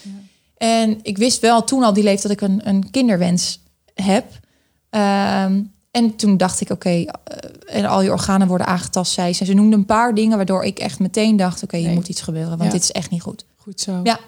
En 0.57 0.99
ik 1.01 1.17
wist 1.17 1.39
wel 1.39 1.63
toen 1.63 1.83
al 1.83 1.93
die 1.93 2.03
leeftijd 2.03 2.39
dat 2.39 2.49
ik 2.49 2.55
een, 2.55 2.67
een 2.67 2.91
kinderwens 2.91 3.59
heb. 3.93 4.25
Ehm, 4.91 5.62
en 5.91 6.15
toen 6.15 6.38
dacht 6.38 6.62
ik, 6.62 6.69
oké, 6.69 6.89
eh, 6.89 7.05
en 7.68 7.86
al 7.86 8.01
je 8.01 8.11
organen 8.11 8.47
worden 8.47 8.68
aangetast, 8.68 9.11
zei 9.11 9.34
ze. 9.34 9.45
Ze 9.45 9.53
noemde 9.53 9.76
een 9.76 9.86
paar 9.86 10.13
dingen 10.13 10.38
waardoor 10.38 10.63
ik 10.63 10.80
echt 10.80 10.99
meteen 10.99 11.36
dacht, 11.36 11.63
oké, 11.63 11.78
hier 11.78 11.91
moet 11.91 12.09
iets 12.09 12.22
gebeuren, 12.22 12.49
want 12.57 12.63
Ja. 12.63 12.70
dit 12.70 12.82
is 12.84 12.91
echt 12.91 13.09
niet 13.09 13.22
goed. 13.22 13.45
Goed 13.57 13.82
zo. 13.82 13.99
Ja. 14.03 14.20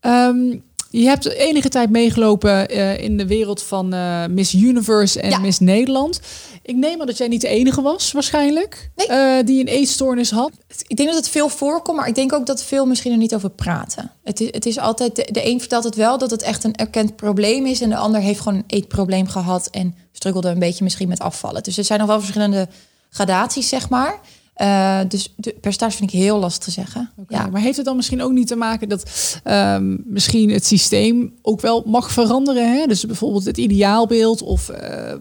Ehm, 0.00 0.56
je 0.90 1.06
hebt 1.06 1.28
enige 1.28 1.68
tijd 1.68 1.90
meegelopen 1.90 2.68
eh, 2.68 2.98
in 2.98 3.16
de 3.16 3.26
wereld 3.26 3.62
van 3.62 3.92
eh, 3.92 4.26
Miss 4.26 4.54
Universe 4.54 5.20
en 5.20 5.30
Ja. 5.30 5.38
Miss 5.38 5.58
Nederland. 5.58 6.20
Ik 6.62 6.76
neem 6.76 7.00
aan 7.00 7.06
dat 7.06 7.16
jij 7.16 7.28
niet 7.28 7.40
de 7.40 7.48
enige 7.48 7.82
was, 7.82 8.12
waarschijnlijk, 8.12 8.90
Nee. 8.96 9.06
eh, 9.06 9.44
die 9.46 9.60
een 9.60 9.66
eetstoornis 9.66 10.30
had. 10.30 10.50
Ik 10.86 10.96
denk 10.96 11.08
dat 11.08 11.18
het 11.18 11.28
veel 11.28 11.48
voorkomt, 11.48 11.96
maar 11.98 12.08
ik 12.08 12.14
denk 12.14 12.32
ook 12.32 12.46
dat 12.46 12.62
veel 12.64 12.86
misschien 12.86 13.12
er 13.12 13.18
niet 13.18 13.34
over 13.34 13.50
praten. 13.50 14.10
Het 14.24 14.40
is, 14.40 14.48
het 14.50 14.66
is 14.66 14.78
altijd, 14.78 15.16
de, 15.16 15.28
de 15.32 15.46
een 15.46 15.58
vertelt 15.60 15.84
het 15.84 15.94
wel 15.94 16.18
dat 16.18 16.30
het 16.30 16.42
echt 16.42 16.64
een 16.64 16.74
erkend 16.74 17.16
probleem 17.16 17.66
is. 17.66 17.80
En 17.80 17.88
de 17.88 17.96
ander 17.96 18.20
heeft 18.20 18.40
gewoon 18.40 18.58
een 18.58 18.64
eetprobleem 18.66 19.28
gehad 19.28 19.68
en 19.70 19.94
struggelde 20.12 20.48
een 20.48 20.58
beetje 20.58 20.84
misschien 20.84 21.08
met 21.08 21.20
afvallen. 21.20 21.62
Dus 21.62 21.78
er 21.78 21.84
zijn 21.84 21.98
nog 21.98 22.08
wel 22.08 22.20
verschillende 22.20 22.68
gradaties, 23.10 23.68
zeg 23.68 23.88
maar. 23.88 24.20
Uh, 24.62 25.00
dus 25.08 25.34
de 25.36 25.54
percentage 25.60 25.96
vind 25.96 26.12
ik 26.12 26.18
heel 26.18 26.38
lastig 26.38 26.64
te 26.64 26.70
zeggen. 26.70 27.10
Okay, 27.16 27.38
ja. 27.38 27.46
Maar 27.46 27.60
heeft 27.60 27.76
het 27.76 27.86
dan 27.86 27.96
misschien 27.96 28.22
ook 28.22 28.32
niet 28.32 28.46
te 28.46 28.56
maken 28.56 28.88
dat 28.88 29.10
um, 29.44 30.02
misschien 30.06 30.50
het 30.50 30.66
systeem 30.66 31.34
ook 31.42 31.60
wel 31.60 31.82
mag 31.86 32.10
veranderen? 32.10 32.76
Hè? 32.76 32.86
Dus 32.86 33.06
bijvoorbeeld 33.06 33.44
het 33.44 33.56
ideaalbeeld 33.56 34.42
of 34.42 34.70
uh, 34.70 35.12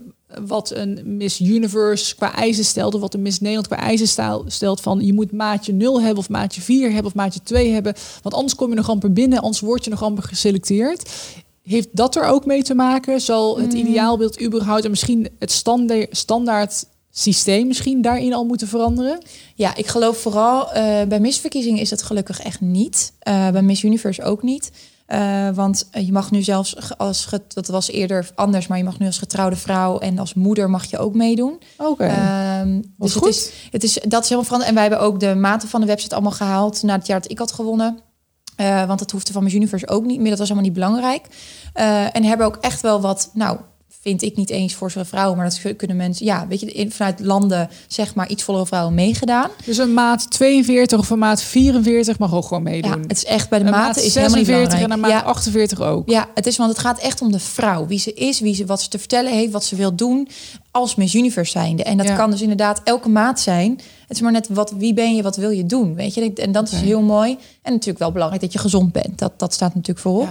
wat 0.45 0.71
een 0.71 1.17
Miss 1.17 1.39
Universe 1.39 2.15
qua 2.15 2.35
eisen 2.35 2.65
stelt, 2.65 2.93
of 2.93 3.01
wat 3.01 3.13
een 3.13 3.21
Miss 3.21 3.39
Nederland 3.39 3.67
qua 3.67 3.77
eisen 3.77 4.43
stelt 4.47 4.81
van 4.81 5.05
je 5.05 5.13
moet 5.13 5.31
maatje 5.31 5.73
0 5.73 6.01
hebben 6.01 6.17
of 6.17 6.29
maatje 6.29 6.61
4 6.61 6.87
hebben 6.87 7.05
of 7.05 7.15
maatje 7.15 7.39
2 7.43 7.71
hebben, 7.71 7.93
want 8.21 8.35
anders 8.35 8.55
kom 8.55 8.69
je 8.69 8.75
nog 8.75 8.89
amper 8.89 9.13
binnen, 9.13 9.39
anders 9.39 9.59
word 9.59 9.83
je 9.83 9.89
nog 9.89 10.03
amper 10.03 10.23
geselecteerd. 10.23 11.11
Heeft 11.63 11.87
dat 11.91 12.15
er 12.15 12.23
ook 12.23 12.45
mee 12.45 12.63
te 12.63 12.75
maken? 12.75 13.21
Zal 13.21 13.59
het 13.59 13.73
mm. 13.73 13.79
ideaalbeeld 13.79 14.41
überhaupt 14.41 14.83
en 14.83 14.89
misschien 14.89 15.29
het 15.39 15.63
standaard 16.11 16.85
systeem 17.17 17.67
misschien 17.67 18.01
daarin 18.01 18.33
al 18.33 18.45
moeten 18.45 18.67
veranderen? 18.67 19.23
Ja, 19.55 19.75
ik 19.75 19.87
geloof 19.87 20.17
vooral 20.17 20.67
uh, 20.67 21.03
bij 21.07 21.19
misverkiezingen 21.19 21.81
is 21.81 21.89
het 21.89 22.03
gelukkig 22.03 22.41
echt 22.41 22.61
niet. 22.61 23.13
Uh, 23.27 23.49
bij 23.49 23.61
Miss 23.61 23.83
Universe 23.83 24.23
ook 24.23 24.43
niet. 24.43 24.71
Uh, 25.07 25.49
want 25.49 25.89
je 25.91 26.11
mag 26.11 26.31
nu 26.31 26.41
zelfs 26.41 26.97
als 26.97 27.29
dat 27.47 27.67
was 27.67 27.89
eerder 27.89 28.31
anders, 28.35 28.67
maar 28.67 28.77
je 28.77 28.83
mag 28.83 28.99
nu 28.99 29.05
als 29.05 29.17
getrouwde 29.17 29.55
vrouw 29.55 29.97
en 29.99 30.19
als 30.19 30.33
moeder 30.33 30.69
mag 30.69 30.85
je 30.85 30.97
ook 30.97 31.15
meedoen. 31.15 31.59
Oké. 31.77 31.89
Okay. 31.89 32.65
Uh, 32.65 32.79
dus 32.97 33.13
goed. 33.13 33.25
Het 33.25 33.35
is, 33.35 33.51
het 33.71 33.83
is 33.83 33.93
dat 33.93 34.23
is 34.23 34.29
helemaal 34.29 34.43
veranderd. 34.43 34.69
En 34.69 34.73
wij 34.73 34.83
hebben 34.83 35.01
ook 35.01 35.19
de 35.19 35.35
maten 35.35 35.69
van 35.69 35.81
de 35.81 35.87
website 35.87 36.13
allemaal 36.13 36.31
gehaald 36.31 36.83
na 36.83 36.95
het 36.95 37.07
jaar 37.07 37.21
dat 37.21 37.31
ik 37.31 37.39
had 37.39 37.51
gewonnen. 37.51 37.99
Uh, 38.57 38.85
want 38.85 38.99
dat 38.99 39.11
hoefde 39.11 39.33
van 39.33 39.43
Miss 39.43 39.55
Universe 39.55 39.87
ook 39.87 40.05
niet 40.05 40.19
meer. 40.19 40.29
Dat 40.29 40.39
was 40.39 40.47
helemaal 40.49 40.69
niet 40.69 40.79
belangrijk. 40.79 41.27
Uh, 41.75 42.15
en 42.15 42.23
hebben 42.23 42.45
ook 42.47 42.55
echt 42.55 42.81
wel 42.81 43.01
wat, 43.01 43.29
nou, 43.33 43.57
vind 44.05 44.21
ik 44.21 44.35
niet 44.35 44.49
eens 44.49 44.73
voor 44.73 44.91
zo'n 44.91 45.05
vrouwen, 45.05 45.37
maar 45.37 45.49
dat 45.49 45.75
kunnen 45.75 45.97
mensen, 45.97 46.25
ja, 46.25 46.47
weet 46.47 46.59
je, 46.59 46.71
in, 46.71 46.91
vanuit 46.91 47.19
landen 47.19 47.69
zeg 47.87 48.15
maar 48.15 48.29
iets 48.29 48.43
vollere 48.43 48.65
vrouwen 48.65 48.93
meegedaan. 48.93 49.49
Dus 49.65 49.77
een 49.77 49.93
maat 49.93 50.31
42 50.31 50.99
of 50.99 51.09
een 51.09 51.19
maat 51.19 51.41
44 51.41 52.19
mag 52.19 52.33
ook 52.33 52.45
gewoon 52.45 52.63
meedoen. 52.63 52.91
Ja, 52.91 52.99
het 53.07 53.17
is 53.17 53.25
echt 53.25 53.49
bij 53.49 53.59
de 53.59 53.65
maten 53.69 54.03
is 54.03 54.15
helemaal 54.15 54.37
niet 54.37 54.73
en 54.73 54.91
een 54.91 54.99
maat 54.99 55.23
48 55.23 55.81
ook. 55.81 56.09
Ja, 56.09 56.29
het 56.33 56.45
is 56.45 56.57
want 56.57 56.69
het 56.69 56.79
gaat 56.79 56.99
echt 56.99 57.21
om 57.21 57.31
de 57.31 57.39
vrouw, 57.39 57.87
wie 57.87 57.99
ze 57.99 58.13
is, 58.13 58.39
wie 58.39 58.55
ze 58.55 58.65
wat 58.65 58.81
ze 58.81 58.89
te 58.89 58.99
vertellen 58.99 59.31
heeft, 59.31 59.51
wat 59.51 59.63
ze 59.63 59.75
wil 59.75 59.95
doen 59.95 60.27
als 60.71 60.95
Miss 60.95 61.15
Universe 61.15 61.51
zijnde. 61.51 61.83
En 61.83 61.97
dat 61.97 62.15
kan 62.15 62.31
dus 62.31 62.41
inderdaad 62.41 62.81
elke 62.83 63.09
maat 63.09 63.39
zijn. 63.39 63.71
Het 64.07 64.17
is 64.17 64.21
maar 64.21 64.31
net 64.31 64.47
wat, 64.49 64.73
wie 64.77 64.93
ben 64.93 65.15
je, 65.15 65.23
wat 65.23 65.35
wil 65.35 65.49
je 65.49 65.65
doen, 65.65 65.95
weet 65.95 66.13
je? 66.13 66.33
En 66.33 66.51
dat 66.51 66.71
is 66.71 66.81
heel 66.81 67.01
mooi. 67.01 67.37
En 67.61 67.71
natuurlijk 67.71 67.99
wel 67.99 68.11
belangrijk 68.11 68.41
dat 68.41 68.53
je 68.53 68.59
gezond 68.59 68.91
bent. 68.91 69.19
Dat, 69.19 69.39
dat 69.39 69.53
staat 69.53 69.75
natuurlijk 69.75 69.99
voorop. 69.99 70.29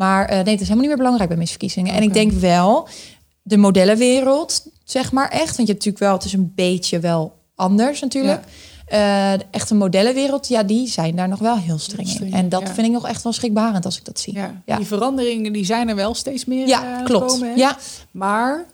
Maar 0.00 0.22
uh, 0.22 0.28
nee, 0.28 0.38
het 0.38 0.60
is 0.60 0.60
helemaal 0.60 0.76
niet 0.76 0.88
meer 0.88 0.96
belangrijk 0.96 1.28
bij 1.28 1.38
misverkiezingen. 1.38 1.94
En 1.94 2.02
ik 2.02 2.12
denk 2.12 2.32
wel, 2.32 2.88
de 3.42 3.56
modellenwereld, 3.56 4.66
zeg 4.84 5.12
maar 5.12 5.28
echt. 5.28 5.56
Want 5.56 5.68
je 5.68 5.72
hebt 5.72 5.84
natuurlijk 5.84 5.98
wel, 5.98 6.12
het 6.12 6.24
is 6.24 6.32
een 6.32 6.52
beetje 6.54 6.98
wel 6.98 7.36
anders 7.54 8.00
natuurlijk. 8.00 8.42
Ja. 8.86 9.32
Uh, 9.32 9.38
de 9.38 9.44
echte 9.50 9.74
modellenwereld, 9.74 10.48
ja, 10.48 10.62
die 10.62 10.88
zijn 10.88 11.16
daar 11.16 11.28
nog 11.28 11.38
wel 11.38 11.56
heel 11.56 11.78
streng, 11.78 12.20
in. 12.20 12.32
En 12.32 12.48
dat 12.48 12.70
vind 12.70 12.86
ik 12.86 12.92
nog 12.92 13.06
echt 13.06 13.22
wel 13.22 13.32
schrikbarend 13.32 13.84
als 13.84 13.98
ik 13.98 14.04
dat 14.04 14.20
zie. 14.20 14.38
Ja. 14.64 14.76
Die 14.76 14.86
veranderingen 14.86 15.52
die 15.52 15.64
zijn 15.64 15.88
er 15.88 15.94
wel 15.96 16.14
steeds 16.14 16.44
meer. 16.44 16.66
Ja, 16.66 16.98
uh, 16.98 17.04
klopt. 17.04 17.32
Komen, 17.32 17.56
ja. 17.56 17.76
Maar 18.10 18.66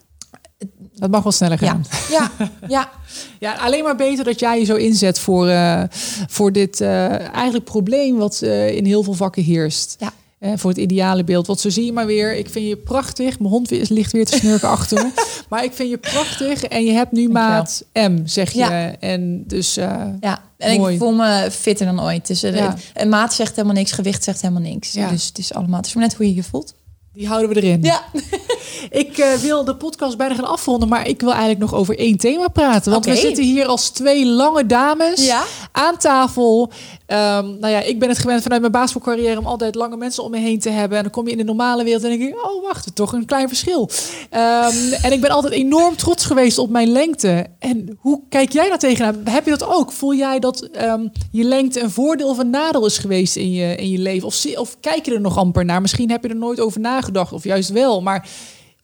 dat 0.94 1.10
mag 1.10 1.22
wel 1.22 1.32
sneller 1.32 1.58
gaan. 1.58 1.84
Ja, 2.10 2.30
ja. 2.68 2.90
ja. 3.38 3.52
alleen 3.52 3.84
maar 3.84 3.96
beter 3.96 4.24
dat 4.24 4.40
jij 4.40 4.58
je 4.58 4.64
zo 4.64 4.74
inzet 4.74 5.18
voor, 5.18 5.48
uh, 5.48 5.82
voor 6.26 6.52
dit 6.52 6.80
eigenlijk 6.80 7.64
probleem 7.64 8.16
wat 8.16 8.42
in 8.42 8.84
heel 8.84 9.02
veel 9.02 9.14
vakken 9.14 9.42
heerst. 9.42 9.96
Ja 9.98 10.12
voor 10.54 10.70
het 10.70 10.78
ideale 10.78 11.24
beeld. 11.24 11.46
Want 11.46 11.60
zo 11.60 11.70
zie 11.70 11.84
je 11.84 11.92
maar 11.92 12.06
weer, 12.06 12.36
ik 12.36 12.50
vind 12.50 12.68
je 12.68 12.76
prachtig. 12.76 13.38
Mijn 13.38 13.50
hond 13.50 13.70
ligt 13.70 14.12
weer 14.12 14.24
te 14.24 14.36
snurken 14.36 14.68
achter 14.68 15.04
me. 15.04 15.10
Maar 15.48 15.64
ik 15.64 15.72
vind 15.72 15.90
je 15.90 15.98
prachtig 15.98 16.64
en 16.64 16.84
je 16.84 16.92
hebt 16.92 17.12
nu 17.12 17.28
maat 17.28 17.84
M, 17.92 18.18
zeg 18.24 18.52
je. 18.52 18.58
Ja. 18.58 18.96
En 18.98 19.44
dus 19.46 19.78
uh, 19.78 20.04
Ja, 20.20 20.42
en 20.58 20.78
mooi. 20.78 20.92
ik 20.92 20.98
voel 20.98 21.12
me 21.12 21.48
fitter 21.50 21.86
dan 21.86 22.02
ooit. 22.02 22.26
Dus 22.26 22.44
uh, 22.44 22.72
een 22.94 23.08
maat 23.08 23.34
zegt 23.34 23.56
helemaal 23.56 23.76
niks, 23.76 23.92
gewicht 23.92 24.24
zegt 24.24 24.40
helemaal 24.40 24.62
niks. 24.62 24.92
Ja. 24.92 25.10
Dus 25.10 25.26
het 25.26 25.38
is 25.38 25.54
allemaal, 25.54 25.76
het 25.76 25.86
is 25.86 25.94
maar 25.94 26.02
net 26.02 26.14
hoe 26.14 26.26
je 26.26 26.34
je 26.34 26.42
voelt. 26.42 26.74
Die 27.16 27.28
houden 27.28 27.48
we 27.48 27.62
erin. 27.62 27.82
Ja. 27.82 28.02
ik 29.02 29.18
uh, 29.18 29.32
wil 29.32 29.64
de 29.64 29.76
podcast 29.76 30.16
bijna 30.16 30.34
gaan 30.34 30.48
afronden, 30.48 30.88
maar 30.88 31.08
ik 31.08 31.20
wil 31.20 31.30
eigenlijk 31.30 31.60
nog 31.60 31.74
over 31.74 31.98
één 31.98 32.16
thema 32.16 32.48
praten. 32.48 32.92
Want 32.92 33.04
okay. 33.06 33.16
we 33.16 33.26
zitten 33.26 33.44
hier 33.44 33.66
als 33.66 33.90
twee 33.90 34.26
lange 34.26 34.66
dames 34.66 35.26
ja? 35.26 35.44
aan 35.72 35.96
tafel. 35.96 36.72
Um, 37.08 37.58
nou 37.58 37.68
ja, 37.68 37.80
ik 37.80 37.98
ben 37.98 38.08
het 38.08 38.18
gewend 38.18 38.42
vanuit 38.42 38.60
mijn 38.60 38.72
basketbalcarrière 38.72 39.38
om 39.38 39.46
altijd 39.46 39.74
lange 39.74 39.96
mensen 39.96 40.22
om 40.22 40.30
me 40.30 40.38
heen 40.38 40.58
te 40.58 40.70
hebben. 40.70 40.96
En 40.96 41.02
dan 41.02 41.12
kom 41.12 41.24
je 41.24 41.30
in 41.30 41.38
de 41.38 41.44
normale 41.44 41.84
wereld 41.84 42.02
en 42.04 42.18
denk 42.18 42.22
ik, 42.22 42.44
oh 42.44 42.62
wacht, 42.62 42.94
toch 42.94 43.12
een 43.12 43.24
klein 43.24 43.48
verschil. 43.48 43.90
Um, 44.30 44.92
en 45.02 45.12
ik 45.12 45.20
ben 45.20 45.30
altijd 45.30 45.52
enorm 45.52 45.96
trots 45.96 46.24
geweest 46.24 46.58
op 46.58 46.70
mijn 46.70 46.88
lengte. 46.88 47.46
En 47.58 47.96
hoe 48.00 48.20
kijk 48.28 48.52
jij 48.52 48.68
daar 48.68 48.78
tegenaan? 48.78 49.20
Heb 49.24 49.44
je 49.44 49.50
dat 49.50 49.66
ook? 49.68 49.92
Voel 49.92 50.14
jij 50.14 50.38
dat 50.38 50.68
um, 50.82 51.12
je 51.30 51.44
lengte 51.44 51.80
een 51.80 51.90
voordeel 51.90 52.28
of 52.28 52.38
een 52.38 52.50
nadeel 52.50 52.86
is 52.86 52.98
geweest 52.98 53.36
in 53.36 53.52
je, 53.52 53.76
in 53.76 53.90
je 53.90 53.98
leven? 53.98 54.26
Of, 54.26 54.44
of 54.56 54.76
kijk 54.80 55.04
je 55.04 55.14
er 55.14 55.20
nog 55.20 55.38
amper 55.38 55.64
naar? 55.64 55.80
Misschien 55.80 56.10
heb 56.10 56.22
je 56.22 56.28
er 56.28 56.36
nooit 56.36 56.60
over 56.60 56.80
nagedacht, 56.80 57.32
of 57.32 57.44
juist 57.44 57.70
wel. 57.70 58.02
Maar 58.02 58.28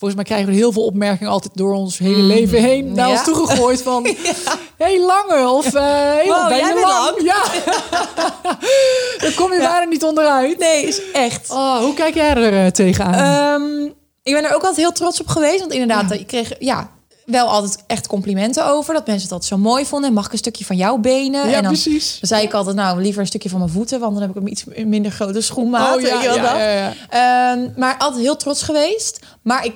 Volgens 0.03 0.23
mij 0.23 0.31
krijgen 0.31 0.53
we 0.53 0.61
heel 0.61 0.73
veel 0.73 0.85
opmerkingen 0.85 1.33
altijd 1.33 1.57
door 1.57 1.75
ons 1.75 1.99
hele 1.99 2.23
mm. 2.23 2.27
leven 2.27 2.63
heen 2.63 2.93
naar 2.93 3.07
ja. 3.07 3.13
ons 3.13 3.25
toegegooid 3.25 3.83
van 3.83 4.03
ja. 4.79 4.87
heel 4.87 5.07
lange 5.07 5.49
of 5.49 5.75
uh, 5.75 5.83
heel 6.15 6.35
wow, 6.35 6.51
lang. 6.51 6.81
lang. 6.81 7.23
Ja, 7.23 7.43
daar 9.23 9.33
kom 9.35 9.53
je 9.53 9.61
ja. 9.61 9.71
bijna 9.71 9.85
niet 9.85 10.05
onderuit. 10.05 10.59
Nee, 10.59 10.87
is 10.87 11.11
echt. 11.13 11.51
Oh, 11.51 11.79
hoe 11.79 11.95
kijk 11.95 12.15
jij 12.15 12.35
er 12.35 12.65
uh, 12.65 12.67
tegenaan? 12.67 13.63
Um, 13.63 13.95
ik 14.23 14.33
ben 14.33 14.45
er 14.45 14.55
ook 14.55 14.63
altijd 14.63 14.77
heel 14.77 14.93
trots 14.93 15.21
op 15.21 15.27
geweest, 15.27 15.61
want 15.61 15.73
inderdaad, 15.73 16.13
ik 16.13 16.27
kreeg 16.27 16.53
ja 16.59 16.91
wel 17.27 17.47
altijd 17.47 17.85
echt 17.87 18.07
complimenten 18.07 18.67
over. 18.67 18.95
Dat 18.95 19.07
mensen 19.07 19.29
dat 19.29 19.45
zo 19.45 19.59
mooi 19.59 19.87
vonden. 19.87 20.09
En 20.09 20.15
mag 20.15 20.27
ik 20.27 20.33
een 20.33 20.39
stukje 20.39 20.65
van 20.65 20.77
jouw 20.77 20.99
benen? 20.99 21.49
Ja, 21.49 21.57
en 21.57 21.63
dan, 21.63 21.73
precies. 21.73 22.19
Dan 22.21 22.29
zei 22.29 22.43
ik 22.43 22.55
altijd, 22.55 22.77
nou, 22.77 23.01
liever 23.01 23.21
een 23.21 23.27
stukje 23.27 23.49
van 23.49 23.59
mijn 23.59 23.71
voeten. 23.71 24.01
Want 24.01 24.13
dan 24.13 24.23
heb 24.23 24.31
ik 24.31 24.37
een 24.37 24.51
iets 24.51 24.65
minder 24.85 25.11
grote 25.11 25.41
schoenmaat. 25.41 25.97
Oh, 25.97 26.01
ja, 26.01 26.23
ja, 26.23 26.35
ja, 26.35 26.93
ja. 27.11 27.53
Um, 27.53 27.73
maar 27.77 27.99
altijd 27.99 28.23
heel 28.23 28.37
trots 28.37 28.63
geweest. 28.63 29.19
Maar 29.43 29.65
ik 29.65 29.75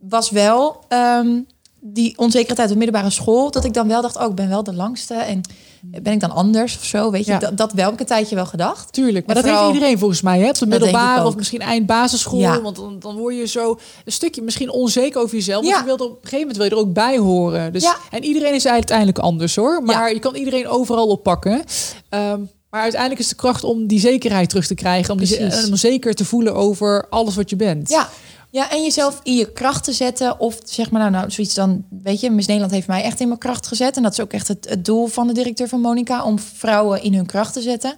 was 0.00 0.30
wel... 0.30 0.84
Um, 0.88 1.46
die 1.84 2.18
onzekerheid 2.18 2.58
uit 2.58 2.68
de 2.68 2.76
middelbare 2.76 3.10
school, 3.10 3.50
dat 3.50 3.64
ik 3.64 3.74
dan 3.74 3.88
wel 3.88 4.02
dacht, 4.02 4.16
oh, 4.16 4.28
ik 4.28 4.34
ben 4.34 4.48
wel 4.48 4.64
de 4.64 4.74
langste 4.74 5.14
en 5.14 5.40
ben 5.80 6.12
ik 6.12 6.20
dan 6.20 6.30
anders 6.30 6.76
of 6.76 6.84
zo, 6.84 7.10
weet 7.10 7.26
je? 7.26 7.38
Dat, 7.38 7.56
dat 7.56 7.72
wel 7.72 7.84
heb 7.84 7.94
ik 7.94 8.00
een 8.00 8.06
tijdje 8.06 8.34
wel 8.34 8.46
gedacht. 8.46 8.92
Tuurlijk, 8.92 9.26
maar 9.26 9.34
dat 9.34 9.44
heeft 9.44 9.66
iedereen 9.66 9.98
volgens 9.98 10.22
mij, 10.22 10.40
hè? 10.40 10.48
Op 10.48 10.54
de 10.54 10.66
middelbare 10.66 11.26
of 11.26 11.36
misschien 11.36 11.60
eind 11.60 11.86
basisschool, 11.86 12.38
ja. 12.38 12.60
want 12.60 12.76
dan, 12.76 12.98
dan 12.98 13.16
word 13.16 13.36
je 13.36 13.46
zo 13.46 13.78
een 14.04 14.12
stukje 14.12 14.42
misschien 14.42 14.70
onzeker 14.70 15.20
over 15.20 15.36
jezelf, 15.36 15.64
want 15.64 15.78
je 15.78 15.84
wilt 15.84 16.00
op 16.00 16.10
een 16.10 16.16
gegeven 16.16 16.38
moment 16.38 16.56
wil 16.56 16.66
je 16.66 16.70
er 16.70 16.78
ook 16.78 16.92
bij 16.92 17.18
horen. 17.18 17.72
Dus 17.72 17.94
en 18.10 18.24
iedereen 18.24 18.54
is 18.54 18.66
uiteindelijk 18.66 19.18
anders, 19.18 19.56
hoor. 19.56 19.82
Maar 19.82 20.12
je 20.12 20.18
kan 20.18 20.34
iedereen 20.34 20.68
overal 20.68 21.06
oppakken. 21.06 21.64
Um, 22.10 22.50
maar 22.70 22.82
uiteindelijk 22.82 23.20
is 23.20 23.28
de 23.28 23.34
kracht 23.34 23.64
om 23.64 23.86
die 23.86 24.00
zekerheid 24.00 24.48
terug 24.48 24.66
te 24.66 24.74
krijgen, 24.74 25.12
om, 25.12 25.18
die, 25.18 25.38
om 25.68 25.76
zeker 25.76 26.14
te 26.14 26.24
voelen 26.24 26.54
over 26.54 27.06
alles 27.10 27.34
wat 27.34 27.50
je 27.50 27.56
bent. 27.56 27.88
Ja, 27.88 28.08
ja, 28.52 28.70
en 28.70 28.82
jezelf 28.82 29.20
in 29.22 29.34
je 29.34 29.52
kracht 29.52 29.84
te 29.84 29.92
zetten. 29.92 30.40
Of 30.40 30.58
zeg 30.64 30.90
maar 30.90 31.00
nou, 31.00 31.12
nou 31.12 31.30
zoiets 31.30 31.54
dan, 31.54 31.84
weet 32.02 32.20
je, 32.20 32.30
Miss 32.30 32.46
Nederland 32.46 32.74
heeft 32.74 32.86
mij 32.86 33.02
echt 33.02 33.20
in 33.20 33.26
mijn 33.28 33.38
kracht 33.38 33.66
gezet. 33.66 33.96
En 33.96 34.02
dat 34.02 34.12
is 34.12 34.20
ook 34.20 34.32
echt 34.32 34.48
het, 34.48 34.68
het 34.68 34.84
doel 34.84 35.06
van 35.06 35.26
de 35.26 35.32
directeur 35.32 35.68
van 35.68 35.80
Monica, 35.80 36.24
om 36.24 36.38
vrouwen 36.38 37.02
in 37.02 37.14
hun 37.14 37.26
kracht 37.26 37.52
te 37.52 37.60
zetten. 37.60 37.90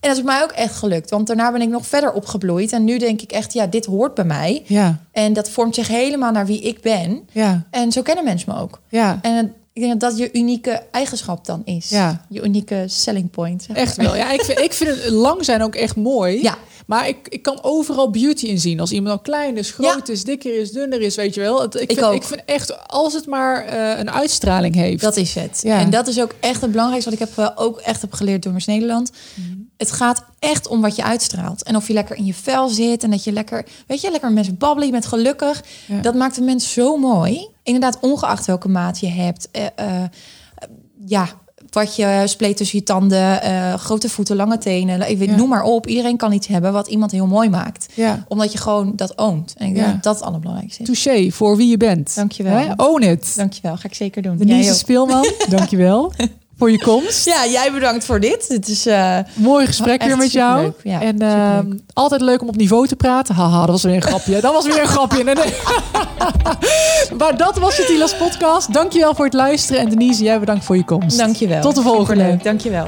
En 0.00 0.08
dat 0.08 0.16
is 0.16 0.22
mij 0.22 0.42
ook 0.42 0.50
echt 0.50 0.74
gelukt, 0.76 1.10
want 1.10 1.26
daarna 1.26 1.52
ben 1.52 1.60
ik 1.60 1.68
nog 1.68 1.86
verder 1.86 2.12
opgebloeid. 2.12 2.72
En 2.72 2.84
nu 2.84 2.98
denk 2.98 3.22
ik 3.22 3.32
echt, 3.32 3.52
ja, 3.52 3.66
dit 3.66 3.86
hoort 3.86 4.14
bij 4.14 4.24
mij. 4.24 4.62
Ja. 4.66 4.98
En 5.12 5.32
dat 5.32 5.50
vormt 5.50 5.74
zich 5.74 5.88
helemaal 5.88 6.32
naar 6.32 6.46
wie 6.46 6.60
ik 6.60 6.80
ben. 6.80 7.28
Ja. 7.32 7.66
En 7.70 7.92
zo 7.92 8.02
kennen 8.02 8.24
mensen 8.24 8.52
me 8.54 8.60
ook. 8.60 8.80
Ja. 8.88 9.18
En 9.22 9.54
ik 9.78 9.84
denk 9.84 10.00
dat 10.00 10.10
dat 10.10 10.18
je 10.18 10.32
unieke 10.32 10.82
eigenschap 10.90 11.46
dan 11.46 11.62
is. 11.64 11.88
Ja. 11.88 12.24
Je 12.28 12.42
unieke 12.42 12.84
selling 12.86 13.30
point. 13.30 13.62
Zeg 13.62 13.76
maar. 13.76 13.84
Echt 13.84 13.96
wel. 13.96 14.16
Ja, 14.16 14.30
ik 14.30 14.40
vind, 14.40 14.58
ik 14.58 14.72
vind 14.72 14.90
het 14.90 15.10
lang 15.10 15.44
zijn 15.44 15.62
ook 15.62 15.74
echt 15.74 15.96
mooi. 15.96 16.42
Ja. 16.42 16.58
Maar 16.86 17.08
ik, 17.08 17.16
ik 17.28 17.42
kan 17.42 17.58
overal 17.62 18.10
beauty 18.10 18.46
in 18.46 18.60
zien. 18.60 18.80
Als 18.80 18.92
iemand 18.92 19.16
al 19.16 19.22
klein 19.22 19.56
is, 19.56 19.70
groot 19.70 20.08
is, 20.08 20.24
dikker 20.24 20.60
is, 20.60 20.72
dunner 20.72 21.00
is, 21.00 21.14
weet 21.14 21.34
je 21.34 21.40
wel. 21.40 21.62
Het, 21.62 21.74
ik, 21.74 21.90
ik, 21.90 21.98
vind, 21.98 22.14
ik 22.14 22.22
vind 22.22 22.42
echt, 22.44 22.88
als 22.88 23.14
het 23.14 23.26
maar 23.26 23.74
uh, 23.74 23.98
een 23.98 24.10
uitstraling 24.10 24.74
heeft. 24.74 25.02
Dat 25.02 25.16
is 25.16 25.34
het. 25.34 25.60
Ja. 25.62 25.78
En 25.78 25.90
dat 25.90 26.06
is 26.06 26.20
ook 26.20 26.34
echt 26.40 26.60
het 26.60 26.70
belangrijkste 26.70 27.10
wat 27.10 27.20
ik 27.20 27.26
heb, 27.28 27.38
uh, 27.38 27.50
ook 27.54 27.78
echt 27.78 28.00
heb 28.00 28.12
geleerd 28.12 28.42
door 28.42 28.52
Miss 28.52 28.66
Nederland. 28.66 29.10
Mm. 29.34 29.57
Het 29.78 29.92
gaat 29.92 30.24
echt 30.38 30.68
om 30.68 30.80
wat 30.80 30.96
je 30.96 31.04
uitstraalt. 31.04 31.62
En 31.62 31.76
of 31.76 31.86
je 31.86 31.92
lekker 31.92 32.16
in 32.16 32.24
je 32.24 32.34
vel 32.34 32.68
zit 32.68 33.02
en 33.02 33.10
dat 33.10 33.24
je 33.24 33.32
lekker, 33.32 33.66
weet 33.86 34.00
je, 34.00 34.10
lekker 34.10 34.28
met 34.28 34.36
mensen 34.36 34.58
babbelen, 34.58 34.90
bent 34.90 35.06
gelukkig. 35.06 35.64
Ja. 35.86 36.00
Dat 36.00 36.14
maakt 36.14 36.36
een 36.36 36.44
mens 36.44 36.72
zo 36.72 36.96
mooi. 36.96 37.48
Inderdaad, 37.62 37.98
ongeacht 38.00 38.46
welke 38.46 38.68
maat 38.68 39.00
je 39.00 39.08
hebt. 39.08 39.48
Uh, 39.52 40.02
ja, 41.06 41.28
wat 41.70 41.96
je 41.96 42.22
spleet 42.24 42.56
tussen 42.56 42.78
je 42.78 42.84
tanden, 42.84 43.40
uh, 43.44 43.74
grote 43.74 44.08
voeten, 44.08 44.36
lange 44.36 44.58
tenen. 44.58 45.02
Even, 45.02 45.26
ja. 45.26 45.36
Noem 45.36 45.48
maar 45.48 45.62
op. 45.62 45.86
Iedereen 45.86 46.16
kan 46.16 46.32
iets 46.32 46.46
hebben 46.46 46.72
wat 46.72 46.88
iemand 46.88 47.10
heel 47.10 47.26
mooi 47.26 47.48
maakt. 47.48 47.86
Ja. 47.94 48.24
Omdat 48.28 48.52
je 48.52 48.58
gewoon 48.58 48.92
dat 48.96 49.18
oont. 49.18 49.54
En 49.56 49.66
ik 49.66 49.74
denk 49.74 49.86
dat 49.86 50.02
dat 50.02 50.14
het 50.14 50.24
allerbelangrijkste 50.24 50.82
is. 50.82 50.86
Touché 50.86 51.30
voor 51.30 51.56
wie 51.56 51.68
je 51.68 51.76
bent. 51.76 52.14
Dankjewel. 52.14 52.56
Hè? 52.56 52.72
Own 52.76 53.02
it. 53.02 53.36
Dankjewel. 53.36 53.76
Ga 53.76 53.88
ik 53.88 53.94
zeker 53.94 54.22
doen. 54.22 54.36
Denise 54.36 54.74
Speelman, 54.74 55.32
dankjewel. 55.48 56.12
Voor 56.58 56.70
je 56.70 56.78
komst. 56.78 57.24
Ja, 57.24 57.46
jij 57.46 57.72
bedankt 57.72 58.04
voor 58.04 58.20
dit. 58.20 58.48
Het 58.48 58.68
is 58.68 58.86
uh, 58.86 59.18
mooi 59.34 59.66
gesprek 59.66 60.02
weer 60.02 60.16
met 60.16 60.32
jou. 60.32 60.72
Ja, 60.82 61.00
en 61.00 61.22
uh, 61.22 61.58
altijd 61.92 62.20
leuk 62.20 62.42
om 62.42 62.48
op 62.48 62.56
niveau 62.56 62.86
te 62.86 62.96
praten. 62.96 63.34
Haha, 63.34 63.60
dat 63.60 63.68
was 63.68 63.82
weer 63.82 63.94
een 63.94 64.02
grapje. 64.02 64.40
dat 64.40 64.52
was 64.52 64.66
weer 64.66 64.80
een 64.80 64.86
grapje. 64.86 65.24
Nee, 65.24 65.34
nee. 65.34 65.52
maar 67.18 67.36
dat 67.36 67.58
was 67.58 67.76
de 67.76 67.84
Tilas 67.84 68.16
podcast. 68.16 68.72
Dankjewel 68.72 69.14
voor 69.14 69.24
het 69.24 69.34
luisteren. 69.34 69.80
En 69.80 69.88
Denise, 69.88 70.22
jij 70.22 70.40
bedankt 70.40 70.64
voor 70.64 70.76
je 70.76 70.84
komst. 70.84 71.18
Dankjewel. 71.18 71.60
Tot 71.60 71.74
de 71.74 71.82
volgende. 71.82 72.20
Superleuk. 72.20 72.44
Dankjewel. 72.44 72.86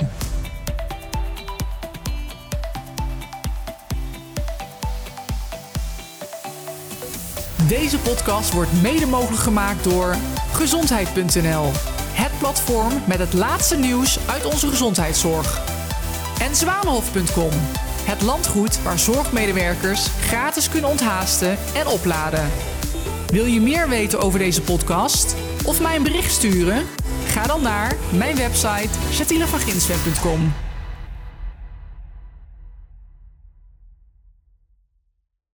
Deze 7.69 7.99
podcast 7.99 8.53
wordt 8.53 8.71
mede 8.83 9.07
mogelijk 9.07 9.43
gemaakt 9.43 9.85
door 9.85 10.17
gezondheid.nl. 10.53 11.71
Het 12.13 12.39
platform 12.39 13.03
met 13.07 13.19
het 13.19 13.33
laatste 13.33 13.77
nieuws 13.77 14.19
uit 14.29 14.45
onze 14.45 14.69
gezondheidszorg. 14.69 15.61
En 16.41 16.57
zwanenhof.com. 16.57 17.51
Het 18.03 18.23
landgoed 18.23 18.83
waar 18.83 18.99
zorgmedewerkers 18.99 20.07
gratis 20.07 20.69
kunnen 20.69 20.91
onthaasten 20.91 21.59
en 21.75 21.87
opladen. 21.87 22.51
Wil 23.27 23.45
je 23.45 23.61
meer 23.61 23.89
weten 23.89 24.21
over 24.21 24.39
deze 24.39 24.63
podcast 24.63 25.37
of 25.65 25.81
mij 25.81 25.97
een 25.97 26.03
bericht 26.03 26.33
sturen? 26.33 26.87
Ga 27.27 27.47
dan 27.47 27.63
naar 27.63 27.97
mijn 28.13 28.37
website 28.37 28.99
jatilavagrinsweb.com. 29.19 30.70